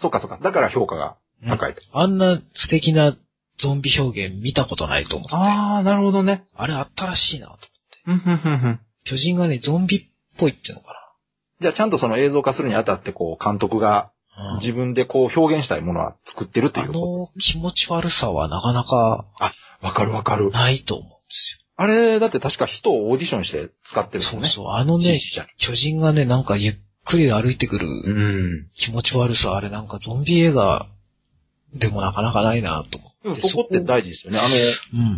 [0.00, 0.38] そっかそっか。
[0.42, 1.50] だから評価があれ。
[1.50, 1.80] 高いと。
[1.92, 3.16] あんな素敵な
[3.60, 5.34] ゾンビ表現見たことないと思って。
[5.34, 6.46] ああー、なるほどね。
[6.66, 7.58] れあったらしいなと。
[8.04, 10.00] ふんふんふんふん巨人がね、ゾンビっ
[10.38, 10.88] ぽいっていうのか
[11.60, 14.58] じゃあちゃんとその映像化するにあたって、こう、監督がな。
[14.60, 19.26] 自分でこう表現したいものは作ってるといあうこの気持ち悪さはなかなか
[19.80, 19.86] と。
[19.86, 20.50] わかるわかる。
[20.50, 24.30] ないと思うんですあれ、だって確か人をオーディションして使ってるよ。
[24.30, 24.48] んですよね。
[24.48, 24.72] そうそう。
[24.74, 26.74] あのね、実写巨人がね、なんかゆっ
[27.04, 28.66] くり歩いてくるうん。
[28.74, 30.88] 気持ち悪さ、あれなんかゾンビ映画
[31.74, 33.18] でもなかなかないなと思って。
[33.22, 34.38] でもそこって大事ですよね。
[34.40, 34.58] あの、う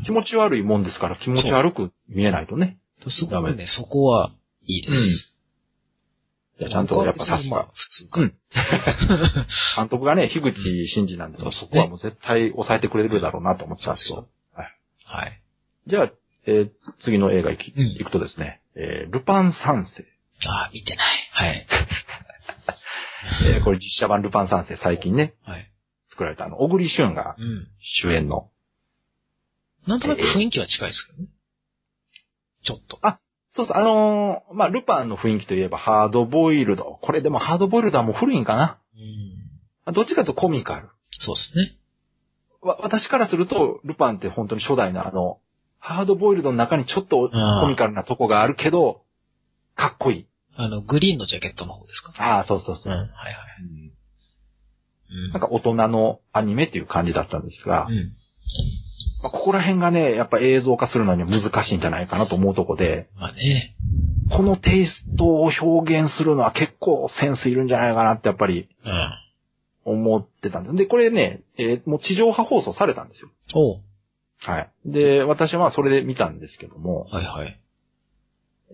[0.01, 0.11] ん気。
[0.13, 2.77] 持ち悪いもんですから気持ち悪く見えないとね。
[3.09, 4.31] すごくね、そこは
[4.67, 5.33] いいです。
[6.61, 7.69] いやちゃんとやっぱさすまあが。
[7.75, 8.21] 普通か。
[8.21, 8.35] うん。
[9.77, 14.29] 監督がね、樋口真嗣なんですが、そうですねそこはもう絶対抑えてくれるだろうなと思ってたんですけど。
[15.07, 15.43] はい。
[15.87, 16.11] じゃあ、
[16.47, 16.71] えー
[17.03, 20.05] 次の映画行き、うん行くとですね、えールパン三世。
[20.47, 21.29] ああ、見てない。
[21.33, 21.67] はい。
[23.57, 25.71] えーこれ実写版ルパン三世最近ね、はい。
[26.11, 27.69] 作られたあの、小栗旬がうん。
[28.03, 28.51] 主演の。
[29.87, 31.29] なんとなく雰囲気は近いですけどね。
[32.63, 33.01] ちょっと。
[33.53, 36.99] そうそう、あのーまあ、ルパンの雰囲気といえばハードボイルド。
[37.03, 38.79] これでもハードボイルドはもう古いんかな
[39.87, 39.93] うん。
[39.95, 40.89] どっちかというとコミカル。
[41.25, 41.77] そうですね。
[42.63, 45.39] わ、私からすると、ルパンって本当に初代のあの、
[45.79, 49.03] ハードボイルドの中にちょっとコミカルなとこがあるけど、
[49.75, 50.27] かっこいい。
[50.57, 52.13] あの、グリーンのジャケットの方ですか？
[52.23, 52.93] ああ、そうそうそう。
[52.93, 53.09] はいはい。
[53.63, 53.93] うん
[55.27, 55.33] うん。
[55.33, 58.13] なんか大人のアニメっていう感じだったんですが、うん。
[59.23, 63.77] まあ、ここら辺がね、やっぱ映像化するのには難しいんじゃないかなと思うとこで、まあね。
[64.37, 69.11] このテイストを表現するのは結構センスいるんじゃないかなってやっぱりうん。
[69.85, 70.77] 思ってたんです。
[70.77, 73.29] で、これね、えーもう地上波放送されたんですよ。
[73.55, 73.81] おう
[74.39, 74.71] はい。
[74.87, 77.61] で、私はそれで見たんですけども、はいはい。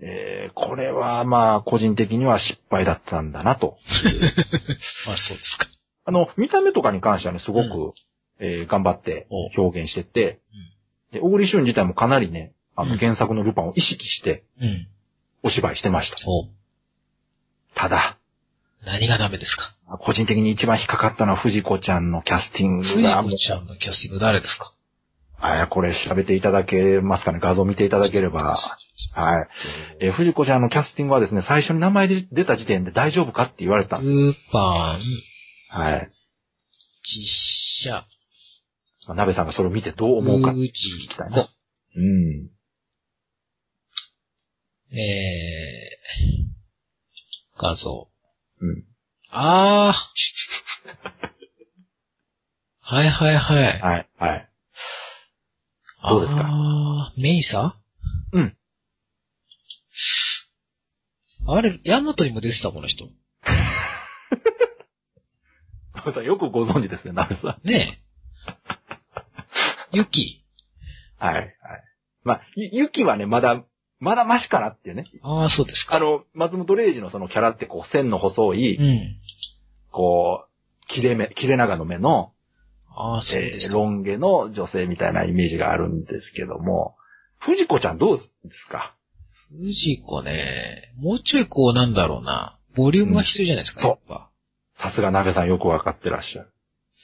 [0.03, 3.79] えーこれはまあ個人的には失敗だったんだなと。
[5.07, 5.67] まあそうですか。
[6.05, 7.95] あの、見た目とかに関してはね、すごく、う
[8.41, 10.41] えー頑張ってお表現してて、
[11.13, 14.87] で、小栗旬自体もかなりね、あうんの原作のルパンを意識してうん。
[15.43, 16.17] お芝居してました。
[17.75, 18.19] ただ、
[18.85, 19.73] 何がダメですか？
[19.99, 24.73] 個人的に一番引っかかったのは藤子ちゃんのキャスティング藤が、子ちゃんのキャスティング誰ですか？
[25.39, 28.43] あや、これ調べていただけますかね画像見ていただければ。
[28.43, 29.49] はい。
[30.01, 34.11] えー藤子ちゃんのキャスティングはですね、最初に名前で出た時点で大丈夫かって言われたんです。
[34.13, 35.01] ルパン、
[35.79, 36.11] はい。
[37.85, 38.05] 実写、
[39.07, 41.45] まあ、鍋さんがそれを見てどう思うか聞藤きたいな。
[41.45, 41.49] 子、
[41.97, 42.51] うん。
[44.93, 48.09] えー、画像。
[48.61, 48.85] うん。
[49.31, 49.95] あー。
[52.81, 53.65] はいはいはい。
[53.81, 54.09] はい。
[54.19, 54.49] はい。
[56.09, 56.41] どうですか？
[56.47, 57.77] あー、メイサ
[58.33, 58.57] うん。
[61.49, 63.09] あれ、ヤマトにも出てたこの人。
[65.95, 67.69] 鍋さんよくご存知ですね、鍋さん。
[67.69, 68.01] ね
[68.49, 68.53] え。
[69.93, 70.43] ユキ。
[71.19, 71.35] はい。
[71.35, 71.53] はい。
[72.25, 73.63] まあ、ゆゆきはね、まだ、
[73.99, 75.05] まだマシかなっていうね。
[75.23, 75.97] ああ、そうですか。
[75.97, 79.17] あの、松本零士のそのキャラってこう、線の細い、うん。
[79.91, 82.33] こう、切れ目、切れ長の目の、
[82.99, 83.75] ああ、そうえーですか。
[83.75, 86.97] ロン毛の女性みたいなイメージがあるんですけども、
[87.39, 88.29] 藤子ちゃんどうです
[88.71, 88.95] か？
[89.51, 94.31] 藤子ね、もうちょいこうなんだろうな、ボリュームが必要じゃないですか、うんやっぱ。
[94.83, 96.51] さすが鍋さんよくわかってらっしゃる。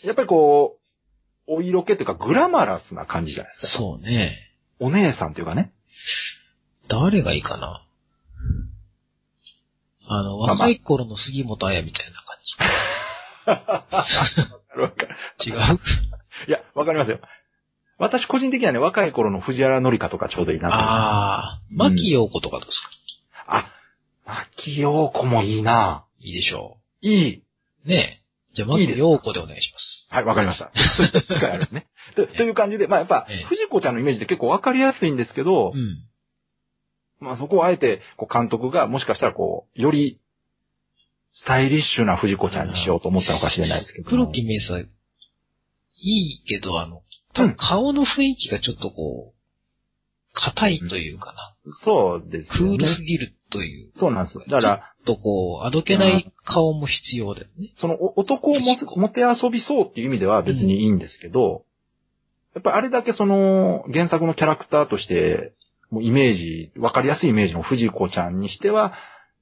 [0.04, 0.81] やっぱりこう、
[1.54, 3.78] お色気というかグラマラスな感じじゃないですか。
[3.78, 4.38] そうね。
[4.80, 5.72] お姉さんというかね。
[6.88, 7.86] 誰がいいかな？
[10.08, 12.22] あの、若い頃の杉本彩みたいな
[13.46, 13.68] 感
[15.44, 15.50] じ。
[15.50, 15.56] 違う？
[16.48, 17.20] いや、わかりますよ。
[17.98, 20.70] 私個人的にはね、若い頃の藤原紀香とかちょうどいいな。
[20.70, 22.88] ああ、牧陽子とかどうですか、
[23.46, 23.72] あ、
[24.56, 27.42] 牧陽子もいいないいでしょいい。
[27.84, 27.88] う。
[27.88, 28.21] ねえ。
[28.54, 30.06] じゃあ、いいです牧陽子でお願いします。
[30.10, 30.70] はい、わかりました。
[31.22, 31.86] 機会あるね。
[32.14, 35.98] とという感じで、まあやっぱええ、藤子ちゃんのイメージって結構わかりやすいんですけど、うん。
[37.20, 40.18] まあそこをあえて、こう監督がもしかしたらこう、より、
[41.34, 44.10] スタイリッシュな藤子ちゃんにしようと思ったのかもしれないですけど。
[44.10, 44.86] 黒木メイサ、い
[46.02, 49.42] いけど、あの、多分顔の雰囲気がちょっとこう、
[50.34, 51.54] 硬いというかな。
[51.84, 52.76] そうですクよね。
[52.76, 53.92] ールすぎるという。
[53.96, 54.38] そうなんです。
[54.50, 57.68] だから、とこう、あどけない顔も必要だよね。
[57.76, 61.64] そのお男をももて遊びそうっていう意味では別にいいんですけど、
[62.54, 65.52] やっぱりあれだけその原作のキャラクターとして、
[65.90, 68.94] もうイメージ、わかりやすいイメージの藤子ちゃんにしては、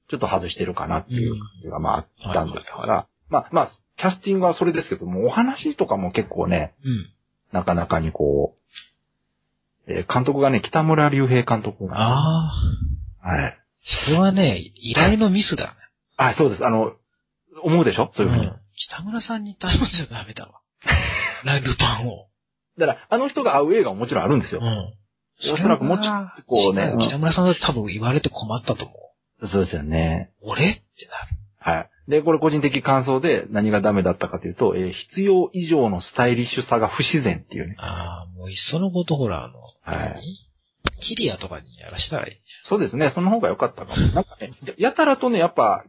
[0.09, 7.09] ちょっと外してるかなっていう感じがまああったんですかはいら、まあまあ、キャスティングはそれですけども、お話とかも結構ね、うん。
[7.53, 8.55] なかなかにこ
[9.87, 12.51] う、えー監督がね、北村隆平監督なんですよあ
[13.23, 13.60] あ、はい。
[14.05, 15.71] それはね、依頼のミスだね。
[16.17, 16.65] あ、そうです。
[16.65, 16.91] あの、
[17.63, 18.11] 思うでしょ？
[18.13, 18.45] そういうふうに。
[18.47, 18.51] ん
[18.89, 20.61] 北村さんに頼んじゃダメだわ。
[21.45, 22.27] ライブパンを。
[22.77, 24.61] だから、あの人が会う映画ももちろんあるんですよ。
[24.61, 24.93] ん。
[25.53, 28.93] おそらくもうちょっとこうね違北村さんだって多分言われて困ったと思
[29.41, 29.47] う。
[29.49, 30.29] そうですよね。
[30.41, 30.81] 俺って
[31.63, 31.75] なる。
[31.77, 31.89] はい。
[32.07, 37.75] で、これ個人的感想で何がダメだったかというと、えー必要以上のスタイリッシュさが不自然っていうね。
[37.79, 40.21] ああ、もういっそのことほら、あの、はい何
[41.01, 42.41] キリアとかにやらしたらいい。
[42.63, 43.11] そうですね。
[43.13, 43.97] その方が良かったかも。
[43.97, 45.83] なんかね、ややたらとね、やっぱ、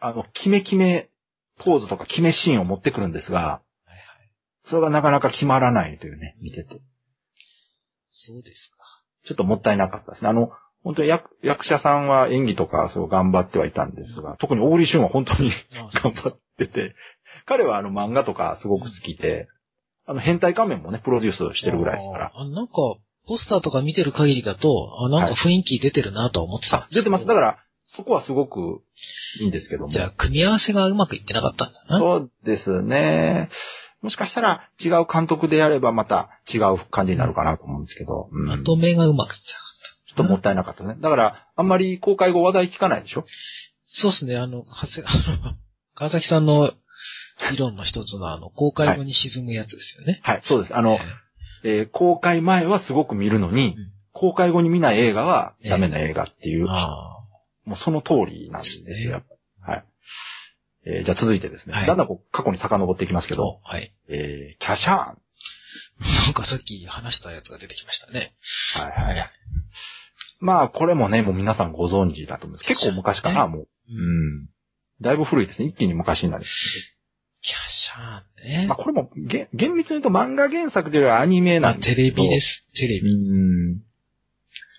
[0.00, 1.10] あの、キメキメ
[1.58, 4.00] ポーズとかキメシーンを持ってくるんですが、はいはい。
[4.70, 6.80] それがなかなか決まらないというね、見てて。
[8.10, 8.76] そうですか。
[9.26, 10.28] ちょっともったいなかったですね。
[10.28, 10.50] あの、
[10.82, 16.94] 本当に役役者さんは演技とかそう頑張ってはいたんですが、特に大栗旬は本当にあ 頑張ってて、
[17.46, 19.48] 彼はあの漫画とかすごく好きで、
[20.06, 22.32] あの変態仮面もね、プロデュースしてるぐらいですから。
[22.34, 22.72] あなんか、
[23.26, 27.26] ポスターとか見てる限りだと、あ、なんか雰囲気出てるなとは思ってたんあですけど出てます。
[27.26, 27.58] だから、
[27.96, 28.82] そこはすごく
[29.40, 29.90] いいんですけども。
[29.90, 31.98] じゃあ、組み合わせがうまくいってなかったんだな。
[31.98, 33.50] そうですね。
[34.02, 38.28] もしかしたら違う監督でやればまた違う感じになるかなと思うんですけど。
[38.30, 40.14] うんまとめがうまくいってなかった。
[40.16, 40.96] ちょっともったいなかったね。
[41.00, 43.24] だから、あんまり公開後話題聞かないでしょ？
[43.86, 45.14] そうですね、あの、はせ、 あ
[45.48, 45.54] の、
[45.94, 46.72] 川崎さんの
[47.50, 50.20] 理論の一つのあの、公開後に沈むやつですよね。
[50.22, 50.76] はい、そうです。
[50.76, 50.98] あの、
[51.64, 57.18] えー公開前はすごく見るのに、うん公開後に見ない映画はダメな映画っていう、あ
[57.64, 59.26] もうその通りなんですよ、やっぱ
[59.66, 59.72] り。
[59.72, 59.84] はい。
[60.86, 63.36] えーじゃあ続いてですね、はいだんだんこう過去に遡っていきますけあ。
[63.36, 63.92] ど、はい。
[64.08, 65.18] えーキャシャーン。
[66.26, 68.34] なんかさっき話したやつが出てきましたね。
[68.74, 69.30] はいはい。
[70.38, 72.68] まあ、これもね、もう皆さんご存知だと思うんです。
[72.68, 73.68] 結構昔かな、もう。
[73.88, 74.46] うん。
[75.00, 75.66] だいぶ古いですね。
[75.68, 76.44] 一気に昔になる。
[77.44, 78.66] キャシャーンね。
[78.66, 82.16] まあ、これも、げ厳密に言うと漫画原作というよりはアニメまあなんですけど。
[82.16, 82.66] テレビです。
[82.74, 83.14] テレうビ。
[83.14, 83.82] ん。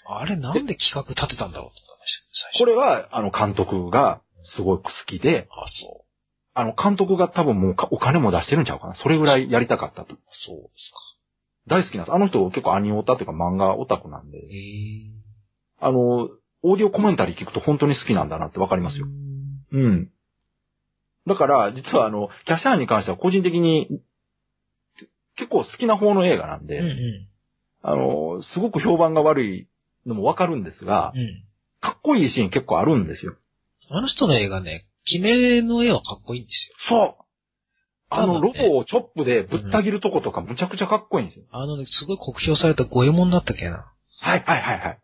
[0.07, 2.59] あれなんで企画立てたんだろうと思いました、最初。
[2.59, 4.21] これは、あの、監督が
[4.55, 6.05] すごく好きで、あ、そう。
[6.55, 8.95] あの、監督が多分もうかお金も出してるんちゃうかな。
[8.95, 10.15] それぐらいやりたかったと。
[10.31, 10.91] そうです
[11.67, 12.13] 大好きなんです。
[12.13, 14.39] あの人結構アニオタというか漫画オタクなんで。
[15.79, 16.29] あの、
[16.63, 19.07] オーディオコメンタリー聞くと本当に好きなんだなってわかりますよ。
[19.71, 20.09] うん。
[21.27, 23.87] だから、実はあの、キャシャーンに関しては個人的に
[25.35, 27.27] 結構好きな方の映画なんで、うんうん。
[27.81, 29.67] あの、すごく評判が悪い
[30.05, 31.43] のもわかるんですが、うん。
[31.81, 33.35] かっこいいシーン結構あるんですよ。
[33.89, 37.15] あの人の映画ね、決めの絵はかっこいいんですよ。
[37.17, 37.25] そう
[38.09, 41.45] あの、ロボをチョップでぶった切るとことかむちゃくちゃかっこいいんですよ。
[41.51, 43.91] あのね、すごい酷評された五右衛門だったっけな。
[44.21, 44.99] はいはいはいはい。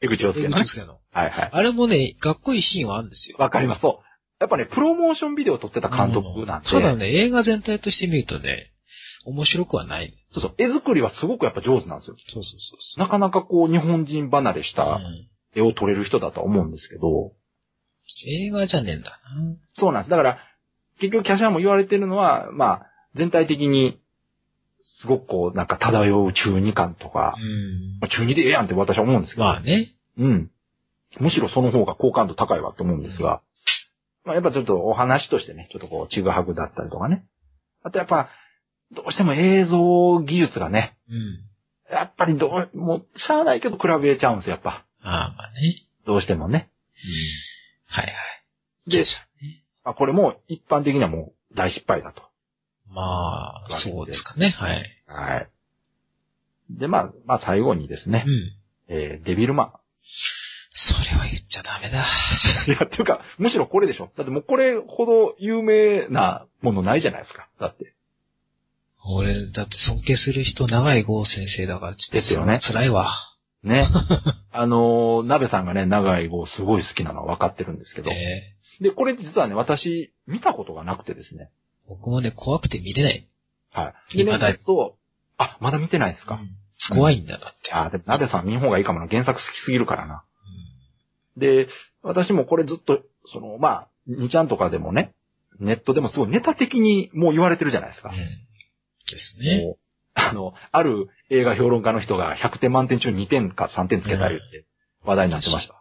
[0.00, 0.78] 江口洋介のね江口。
[0.78, 0.98] 洋介の。
[1.12, 1.50] はいはい。
[1.52, 3.36] あれもね、かっこいいシーンはあるんですよ。
[3.38, 3.82] わかります。
[3.82, 4.07] そう。
[4.40, 8.72] やっぱね、プロモーションビデオを撮ってた監督なんで、そうだね、映画全体として見るとね、
[9.24, 10.14] 面白くはない。
[10.30, 12.16] そうそう、絵作りはすごくやっぱ上手なんですよ。
[12.32, 14.74] そうそうそうなかなかこう、日本人離れし。
[14.74, 17.32] たうん絵を撮れる人だとは思うんですけど、
[18.26, 19.18] 映画じゃねえんだ
[19.74, 20.10] そうなんです。
[20.10, 20.38] だから、
[21.00, 24.00] 結局キャシャーも言われてるのは、まあ、全体的に、
[25.00, 27.98] すごくこう、なんか漂う中二感とかな。、うん。
[28.00, 29.94] まあ中二でええやんって私は思うんですけど、まあね。
[30.18, 30.50] うん。
[31.20, 33.40] むしろその方が好感度高いわと思うんですが、
[34.28, 37.24] まあやっぱちょっとお話としてね、ちょっとこう、ちぐはぐだったりとかね。
[37.82, 38.28] あとやっぱ、
[38.94, 41.94] どうしても映像技術がね、うん。
[41.94, 44.84] やっぱりどう、もう、しゃあないけど比べちゃうんですよ、やっぱ。
[45.02, 45.86] ああ、まあね。
[46.06, 46.68] どうしてもね。
[47.86, 48.90] はいはい。
[48.90, 52.22] でキャシャねあこれも一般的にはもう大失敗だと。
[52.90, 54.50] まあ、そうですかね。
[54.58, 54.84] はい。
[55.06, 55.50] はい。
[56.70, 58.24] で、まあ、まあ最後にですね
[58.88, 58.94] う、ん。
[58.94, 59.72] えーデビルマ
[60.72, 62.06] それは言っちゃダメだ。
[62.66, 62.70] ン。
[62.70, 64.10] いや、っていうか、むしろこれでしょ。
[64.16, 67.48] だってもうこれほど有名なものないじゃないですか。
[67.58, 67.94] だって。
[69.04, 73.10] 俺、だって尊敬する人、長井剛先生だから、ちょっとですよね辛いわ。
[73.62, 73.88] ね。
[74.52, 78.10] あのー、鍋さんがね、長い号すごい好きなのは分かってるんですけど。
[78.10, 81.48] えで、これ実はね、私、見たことがなくてですね。
[81.88, 83.26] 僕もね、怖くて見れない。
[83.72, 84.16] はい。
[84.16, 84.96] でね、未だと、
[85.38, 86.34] あ、まだ見てないですか。
[86.34, 86.50] うん
[86.90, 87.72] 怖いんだ、だって。
[87.72, 89.08] あ、でも鍋さん見ん方がいいかもな。
[89.08, 90.22] 原作好きすぎるからな。
[91.38, 91.68] で、
[92.02, 93.00] 私もこれずっと、
[93.32, 95.14] その、まあ、2ちゃんとかでもね、
[95.60, 98.10] ネットでもすごいネタ的にもう言われてるじゃないですか。
[98.10, 98.16] うん。
[98.16, 98.22] で
[99.18, 99.64] すね。
[99.64, 99.78] もう
[100.14, 104.66] あの、ある映画評論家の人が100点満点中2点か3点つけたりって
[105.04, 105.74] 話題になってました。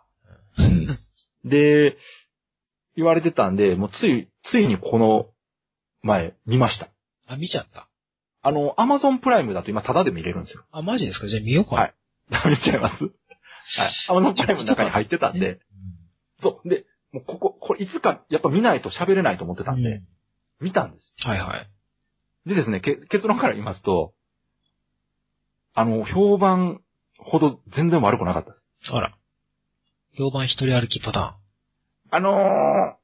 [0.59, 0.99] うん
[1.45, 1.97] で、
[2.95, 5.27] 言われてたんで、もうつい、ついにこの
[6.01, 6.89] 前見ました。
[7.27, 7.87] あ、見ちゃった。
[8.41, 10.63] あの、アマゾンプライムだと今タダで見れるんですよ。
[10.71, 11.27] あ、マジですか？
[11.27, 11.81] じゃあ見ようかな。
[11.81, 11.93] はい
[12.51, 13.05] 見ちゃいます
[13.75, 13.91] はい。
[14.09, 15.59] アマゾンプライムの中に入ってたんで、
[16.41, 16.69] そう。
[16.69, 20.07] で、もうここ、これいつかやっぱ見ないと喋れないと思ってたんで、うん
[20.59, 21.13] 見たんです。
[21.27, 22.49] はいはい。
[22.49, 24.15] でですね、け結論から言いますと、
[25.75, 26.81] あの、評判
[27.19, 28.65] ほど全然悪くなかったです。
[28.91, 29.15] あら。
[30.17, 31.37] 評判一人歩きパタ
[32.09, 32.97] あのー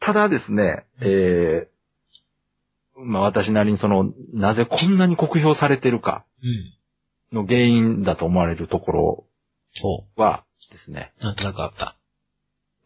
[0.00, 6.24] ただですね、えー、まあ私なりにその、なぜこんなに酷評されてるか。
[7.32, 9.27] の原因だと思われるところそ
[10.16, 11.24] はですね、う。
[11.24, 11.96] なんとなくあった。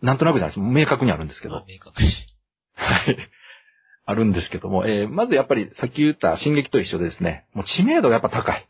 [0.02, 0.64] なんとなくじゃないです。
[0.64, 1.64] 明確にあるんですけどあ。
[1.68, 2.08] 明確に。
[2.74, 3.16] はい。
[4.04, 8.68] あるんですけども、えーまずやっぱりさっき言った進撃と一緒でですね、もう知名度がやっぱ高い。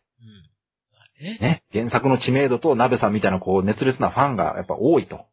[1.20, 1.26] うん。
[1.26, 1.62] えね。
[1.72, 5.26] 原作の知名度と鍋さんみたいなこう熱烈なファンがやっぱ多いと。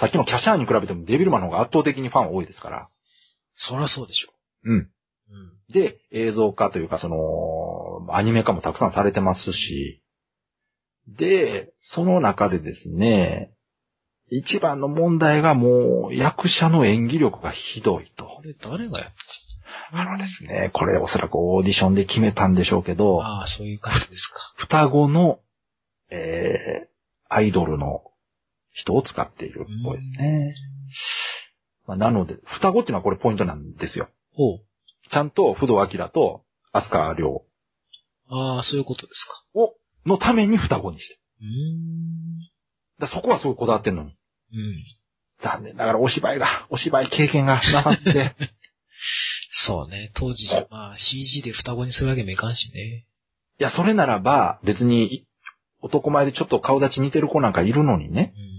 [0.00, 2.88] さっきのキャシャーンに比べてもデビルマンの方が圧倒的にファン多いですから。
[3.56, 4.32] そりゃそうでしょ。
[4.64, 4.76] うん。
[4.76, 4.90] うん。
[5.72, 10.02] で、映像化というかその、アニメ化もたくさんされてますし、
[11.08, 13.52] で、その中でですね、
[14.28, 18.42] 一番の問題がもう役者の演技力がひどいとこ。
[18.42, 19.14] れ誰がやって
[19.92, 24.54] あのですね、これおそらくオーディションで決めたんでしょうけど、ああ、そういう感じですか。
[24.56, 25.40] 双子の、
[26.10, 26.88] えー、
[27.28, 28.02] アイドルの
[28.72, 30.54] 人を使っているっぽいですね。
[31.86, 34.08] まあ、なので、双子っていうのはこれポイントなんですよ。
[34.34, 34.60] ほう。
[35.10, 36.42] ちゃんと不動明と
[36.72, 37.42] 飛鳥亮
[38.28, 39.60] ああ、そういうことですか。
[39.60, 39.74] を、
[40.06, 41.18] のために双子にして。
[41.40, 42.38] うーん。
[43.00, 44.10] だそこはすごいこだわってんのに。
[44.10, 44.16] うん。
[45.42, 48.36] 残念ながらお芝居が、お芝居経験がなかって。
[49.66, 50.10] そうね。
[50.14, 53.06] 当時じゃ、まあ CG で双子にするわけにもいかんしね。
[53.58, 55.26] いや、それならば、別に、
[55.80, 58.55] 男前でちょっと顔立ち似てる子なんかいるのにね、うん。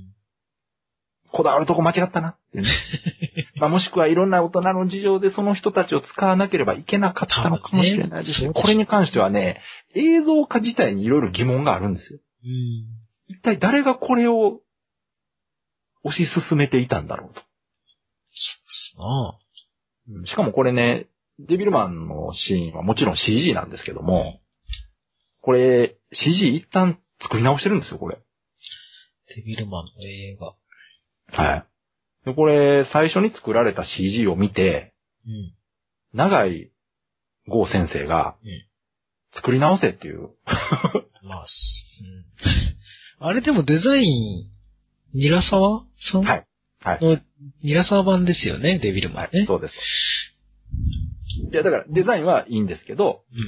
[1.32, 2.67] こだわるとこ間違ったなってね。
[3.59, 8.47] まあもしくはいろんな大人の事情でその人たちを使わなければいけなかったのかもしれないですね。
[8.49, 9.61] ねこれに関してはね、
[9.95, 12.19] 映像化自体にいろいろ疑問があるんですよ。
[12.43, 12.51] うん。
[13.28, 14.61] 一体誰がこれを
[16.05, 17.41] 推し進めていたんだろうと。
[18.99, 19.38] ああ。
[20.09, 21.07] うんしかもこれね、
[21.39, 24.39] デビルマンのシーンはもちろん CG なんですけども、
[25.41, 28.17] これ CG 一旦作り直してるんですよ、これ。
[29.36, 30.55] デビルマンの映画。
[31.32, 31.65] はい。
[32.25, 34.93] で、これ最初に作られた CG を見て、
[35.25, 35.53] うん。
[36.13, 36.71] 長井
[37.47, 38.65] 郷先生がうん、
[39.34, 40.30] 作り直せっていう。
[41.23, 41.51] まあ、す
[43.19, 43.28] うん。
[43.28, 44.49] あれでもデザイン、
[45.13, 46.23] ニラサワさん？
[46.23, 46.47] はい
[46.82, 46.99] はい。
[47.01, 47.17] の、
[47.63, 49.45] ニラサワ版ですよね、デビルマンね。
[49.47, 49.73] そうです。
[51.51, 53.39] いや、だからデザインはいいんですけど、うん。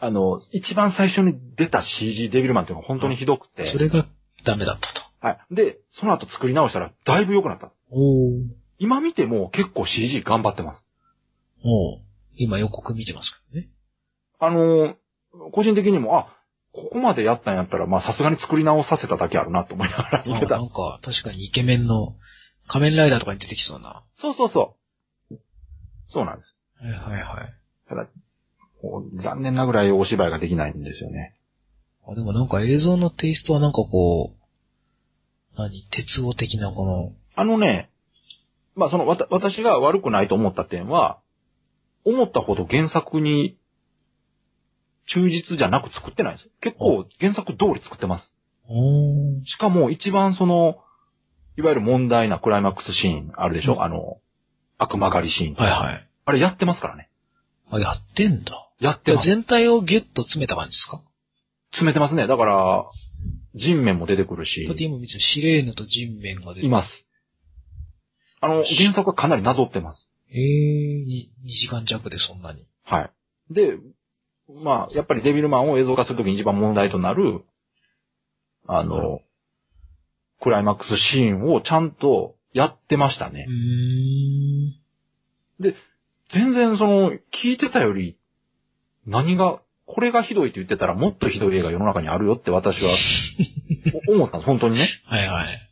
[0.00, 4.06] あの、一番最初に出た CG デビルマンっていうのが本当にひどくて、それが
[4.44, 5.07] ダメだったと。
[5.20, 5.54] はい。
[5.54, 7.72] で、その後作り直したらだいぶ良くなった。
[7.90, 8.44] おー。
[8.78, 10.86] 今見ても結構 CG 頑張ってます。
[11.64, 11.98] おー。
[12.36, 13.70] 今予告見てますけどね。
[14.40, 14.94] あのー
[15.52, 16.34] 個人的にも、あ、
[16.72, 20.64] ここまでやったんやったら、まあさすがに作り直させただけあるなと思いながら見てたあな。
[20.64, 22.14] んか、確かにイケメンの
[22.66, 24.04] 仮面ライダーとかに出てきそうな。
[24.16, 24.76] そうそうそ
[25.30, 25.38] う。
[26.08, 26.56] そうなんです。
[26.80, 27.54] はいはいはい。
[27.88, 28.06] ただ、
[29.22, 31.34] 残念なぐらいお芝居ができないんですよね。
[32.10, 34.37] あ、でもなんか映像のテイストはなんかこう、
[35.58, 35.86] 何？
[35.90, 37.90] 鉄夫的なこの、あのね、
[38.76, 41.18] まあそのわた、私が悪くないと思った点は、
[42.04, 43.58] 思ったほど原作に
[45.12, 46.50] 忠実じゃなく作ってないんです。
[46.60, 48.32] 結構原作通り作ってます。
[49.46, 50.78] しかも一番その、
[51.56, 54.18] いわゆる問題なクライマックスシーンあるでしょ、うんあの、
[54.78, 55.54] 悪魔狩りシーン。
[55.54, 56.08] はいはい。
[56.24, 57.10] あれやってますからね。
[57.70, 58.52] あ、やってんだ。
[58.80, 59.26] やってます。
[59.26, 61.02] 全体をギュッと詰めた感じですか？
[61.72, 62.26] 詰めてますね。
[62.26, 62.84] だから、
[63.58, 66.88] 人面も出てくるしだっ、て今見てシレーヌと人面が出ています。
[68.40, 70.08] あの、原作はかなりなぞってます。
[70.30, 70.36] えー、
[71.06, 72.66] に2時間弱でそんなに。
[72.84, 73.10] は
[73.50, 73.54] い。
[73.54, 73.78] で、
[74.62, 77.42] まあ、やっぱりデビルマンを映像化するときに一番問題となる、
[78.66, 79.20] あの、
[80.40, 83.50] クライマックスシーンをちゃんとやってましたねう。
[85.62, 85.74] ーん。
[86.32, 87.10] 全然その、
[87.42, 88.18] 聞いてたより、
[89.06, 92.90] 何が、これがひどいって言ってたらもっとひどい映画世の中にあるよって私は
[94.08, 94.88] お 思ったんです、本当にね。
[95.06, 95.68] はいはい。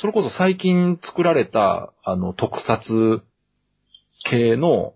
[0.00, 3.22] それこそ最近作られた、あの、特撮
[4.24, 4.94] 系の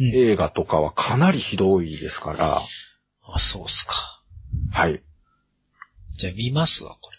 [0.00, 0.06] うん。
[0.12, 2.62] 映画とかはかなりひどいですから、あ、
[3.52, 4.80] そうっすか。
[4.80, 5.00] はい。
[6.18, 7.18] じゃあ見ますわ、これ。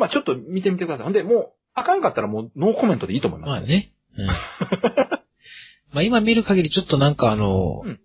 [0.00, 1.04] まあちょっと見てみてください。
[1.04, 3.60] ほんで、もう、あかんかったらもうノーコメントでいいと思います、まあ。
[3.60, 3.92] ね。
[4.16, 4.26] うん。
[5.94, 8.00] まあ今見る限りちょっとなんかあの、うん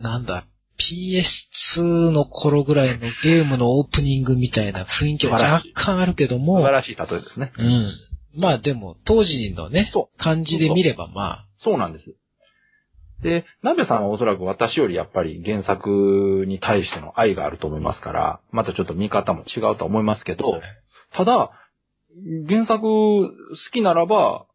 [0.00, 0.44] なんだ、
[1.76, 7.52] PS2 の頃ぐらいのゲームのオープニングみたいな雰囲気は若干あるけど素も、晴らしい例えですね。
[7.58, 7.92] うん。
[8.40, 12.16] まあでも、当時のねそ、感じで見ればまそうなんです。
[13.22, 20.60] で、ナベさんはおそらく私よりやっぱり原作に対しての愛があると思いますから、またちょっと見方も違うと思いますけあ、ど、
[21.12, 21.50] ただ、
[22.48, 23.30] 原作好
[23.72, 24.46] きならば、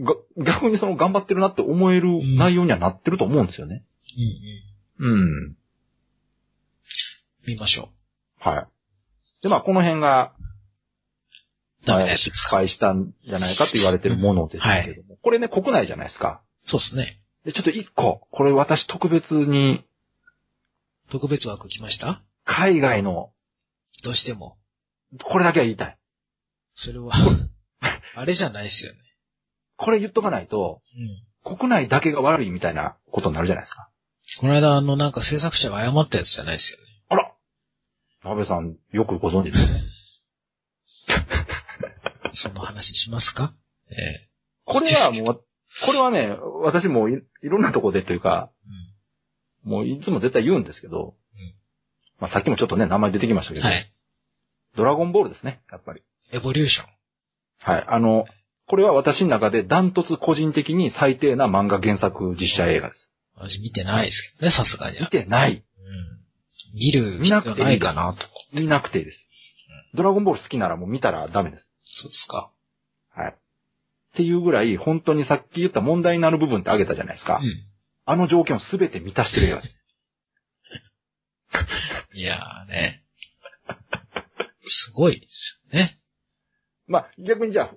[0.00, 0.14] が
[0.44, 3.84] 逆にその頑張ってるなって思える内容にはなってると思うんですよね。
[4.16, 5.14] うんうん。
[5.14, 5.56] うん。
[7.46, 7.90] 見ましょ
[8.38, 8.66] はい。
[9.42, 11.86] で、まあ、この辺が、う。
[11.86, 16.42] ダまあメ失敗したんじゃないかと言われてるものですけども、これね、国内じゃないですか。
[16.64, 17.20] そうですね。
[17.44, 19.84] で、ちょっと一個、これ私特別に、
[21.10, 22.22] 特別枠来ました？
[22.44, 23.32] 海外の、
[24.02, 24.56] どうしても。
[25.30, 25.98] これだけは言いたい。
[26.76, 27.12] それは、
[28.16, 28.98] あれじゃないですよね。
[29.76, 30.80] これ言っとかないと、
[31.44, 31.58] うん。
[31.58, 33.90] 国内だけが悪いみたいなことになるじゃないですか。
[34.40, 36.84] この間あのなんか制作者が謝ったやつじゃないですよね。
[37.08, 37.34] あら
[38.30, 39.82] 安倍さん、よくご存知ですね。
[42.34, 43.52] その話しますか？
[43.90, 44.28] ええ
[44.64, 45.44] これはもう、
[45.84, 47.12] これはね、私もい
[47.42, 48.50] いろんなとこでというか、
[49.62, 51.14] もういつも絶対言うんですけど、
[52.18, 53.92] まあさっきもちょっとね、名前出てきましたけど、はい。
[54.76, 56.02] ドラゴンボールですね、やっぱり。
[56.32, 56.86] エボリューション。
[57.74, 57.84] はい。
[57.86, 58.26] あの、
[58.66, 63.12] これは私の中でダントツ個人的に最低な漫画原作実写映画です。
[63.36, 65.00] 私見てないですけどね、さすがに。
[65.00, 65.52] 見てない。
[65.52, 66.78] うん。
[66.78, 68.18] 見る見なくていい必要ないかなと。
[68.52, 69.18] 見なくていいです。
[69.94, 71.62] ドラゴンボール好きならもう見たらダメです。
[72.02, 72.50] そうですか。
[73.14, 73.32] はい。
[73.32, 73.36] っ
[74.16, 77.40] ていうぐらい、本当にさっき言った問題になる部分ってあげたじゃないですか。
[77.42, 77.64] うん。
[78.06, 79.80] あの条件をすべて満たしてる映画です。
[82.14, 83.04] いやーね。
[84.86, 85.98] すごいですよね。
[86.86, 87.74] まあ、逆にじゃあ、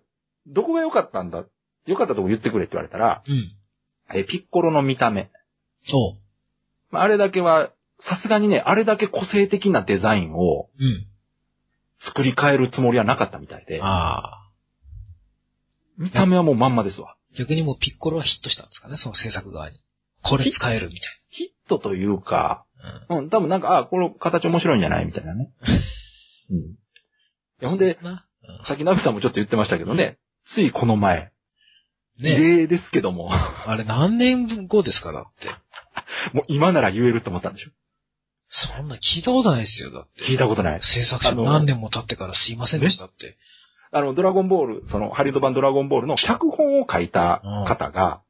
[0.47, 1.45] どこが良かったんだ
[1.85, 3.51] 良かったとこ言ってくれって言われたら、うん。
[4.13, 5.29] えピッコロの見た目。
[5.87, 6.17] そ
[6.91, 10.85] まあ、あれだけは、さすがにね、あれだけ個性的なデザインをう。
[10.85, 11.07] うん。
[11.99, 14.51] 作り変えるつもりはなかったみたいで、ああ。
[15.97, 17.15] 見た目はもうまんまですわ。
[17.37, 19.79] 逆にもうピッコロはヒットしたんですかね、その制作側に。
[20.23, 22.65] これ使えるみたヒットというか、
[23.09, 23.17] いな。
[23.17, 25.49] うん、多分なんか、あ、この形面白いんじゃないみたいなね。
[26.51, 26.57] うん。
[26.57, 26.63] い
[27.61, 28.25] や、ほんで、な。
[28.67, 30.19] さっきナビさんもちょっと言ってましたけどね、
[30.53, 31.31] ついこの前、
[32.19, 35.47] うん、ね異例ですけども、あれ何年後ですかだって。
[36.33, 37.71] もう今なら言えると思ったんでしょ？
[38.49, 40.23] そんな聞いたことないですよ、だって。
[40.23, 40.81] 聞いたことない。
[40.81, 43.37] 制作者何年も経ってからすいませんでしたって。
[43.91, 48.21] あの、ドラゴンボール、その、ハリウッド版ドラゴンボールの脚本を書いた方が、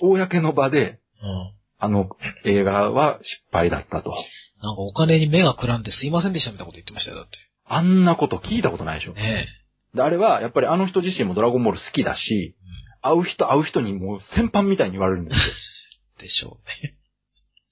[0.00, 1.52] 公の場で、うん。
[1.78, 2.08] あの
[2.44, 4.10] 映画は失敗だったと。
[4.62, 7.38] なんかお金に目がくらんですいませんでしたみたいなこと言ってましたよ、だって。
[7.66, 9.14] あんなこと聞いたことないでしょ。
[9.14, 9.48] ね
[9.94, 12.56] であれは、やっぱりあの人自身もドラゴンボール好きだし、
[13.02, 15.42] 会う人会う人にもう先般みたいに言われるんですよ。
[16.18, 16.22] え。
[16.22, 16.94] でしょうね。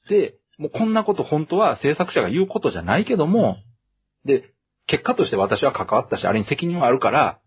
[0.09, 3.57] で、もうこんなこと本当は制作者が言うことじゃないけども、
[4.25, 4.53] で、
[4.87, 7.41] 結果として私は関わったし、あれに責任はあるから、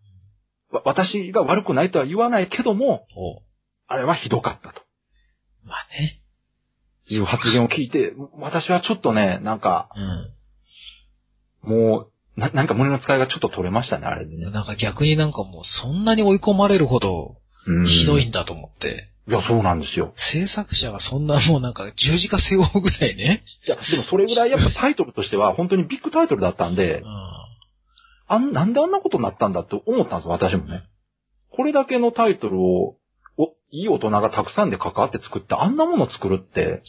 [0.70, 3.42] わ私が悪くないとは言わないけども、お
[3.88, 4.82] あれはひどかったと
[5.64, 6.20] まあね。
[7.08, 9.88] いう発言を聞いて、私はちょっとね、なんか、
[11.64, 11.70] うん。
[11.70, 14.50] もう、な、なんか胸の使いがちょっと取れましたね、あれでね。
[14.50, 17.36] なんか逆になんかもうそんなに追い込まれるほど
[17.66, 19.10] うんひどいんだと思って。
[19.28, 20.14] いや、そうなんですよ。
[20.32, 23.44] 制作者がそんなもうなんか十字架背負うぐらいね。
[23.66, 27.06] いや、でもそれぐらいやっぱタイトルとしては本当にビッグタイトルだったんでう、ん。
[28.28, 30.84] あん、なんであんなことになったんだって思ったんですよ、私もね。
[31.50, 32.96] これだけのタイトルを、
[33.38, 36.82] お、いい大人がたくさんで関わって作って、あんなもの作るって、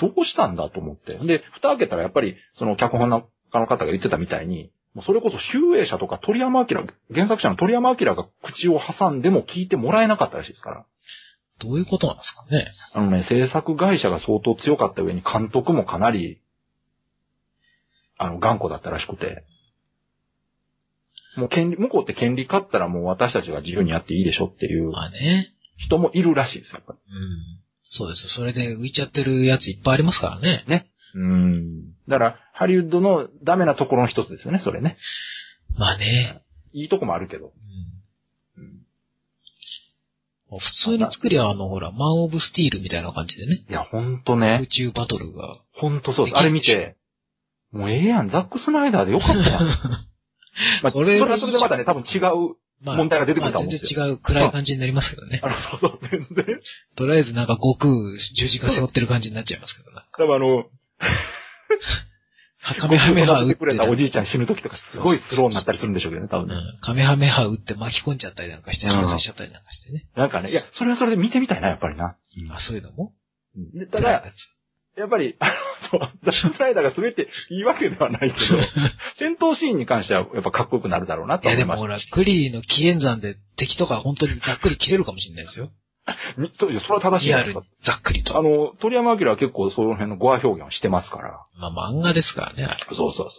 [0.00, 1.18] どうしたんだと思って。
[1.18, 6.66] で、蓋開けたらやっぱり、その脚本家の方が言ってたみたいに、もうそれこそ集英社とか鳥山明、
[7.12, 10.86] 原作者の鳥山明が口を挟んでも聞いてもらえなかったらしいですから。
[11.60, 12.72] どういうことなんですかね。
[12.94, 16.40] あのね、制作会社が相当強かった上に監督もかなり、
[18.16, 19.44] あの、頑固だったらしくて。
[21.36, 25.52] もう権利、向こうって権利買ったらもう私たちが自由にやっていいでしょっていうまあね。
[25.76, 26.98] 人もいるらしいですよ、やっぱうん。
[27.90, 28.30] そうですよ。
[28.30, 30.64] それで浮いちゃってるやついっぱいありますからね。
[30.66, 30.70] り。
[30.70, 30.86] ね。
[31.16, 31.92] うん。
[32.08, 34.96] だから、ハリウッドのダメなところの一つですよね、それね。
[35.78, 36.42] まあね。
[36.72, 37.46] いいとこもあるけど。
[37.46, 37.52] うん
[40.48, 43.64] 普通に作りゃあの、ほら、マン・オブ・スティールみたいな感じでね。
[43.68, 44.68] いや、ほんと宇ね。
[44.70, 45.58] 宙バトルが。
[45.72, 46.36] ほんとそうです。
[46.36, 46.96] あれ見て、
[47.72, 49.60] もうええやん、ザック・スナイダーでよかったわ。
[50.82, 55.40] まあ、そそれれはそれでまたね、多分違うま問題が出てくるとまあ全思うんですよ然違う暗い感じになりますけどね。
[55.42, 56.60] あの、そうそう、全然。
[56.96, 57.92] とりあえずなんか悟空
[58.36, 60.06] 十字架背負ってる感じになっちゃいますけどな。
[60.16, 60.64] 多分あの、
[62.80, 66.54] カメハメハ打ってくれたおじいちゃん死ぬ時とかすごいスローになったりするんでしょうけどね、多分ね。
[66.54, 66.78] うん。
[66.80, 70.04] カメハメハ打って巻き込んじゃったりなんかして、うん反省しちゃったりなんかしてね。
[70.16, 72.16] なんかね、いや、それはそれで見てみたいな、やっぱりな。
[72.50, 73.12] あ、そういうのも？
[73.56, 74.24] うんでただ、
[74.96, 75.46] やっぱり、 あ
[75.92, 78.58] の、ザックスライダーが全ていいわけではないけど、
[79.18, 81.86] 戦闘シーンに関してはやっぱかっこよくなるだろうなといや思いました。
[81.86, 85.68] でもほら、クリーの紀元山で敵とか本当にざっくり切れるかもしれないですよ。
[86.38, 87.62] みそういやそれは正しいですか。
[87.84, 88.38] ざっくりと。
[88.38, 91.40] あの、鳥山明は結構その辺の語話表現をしてますから。
[91.58, 92.68] まあ漫画ですからね。
[92.90, 93.30] そうそうそう。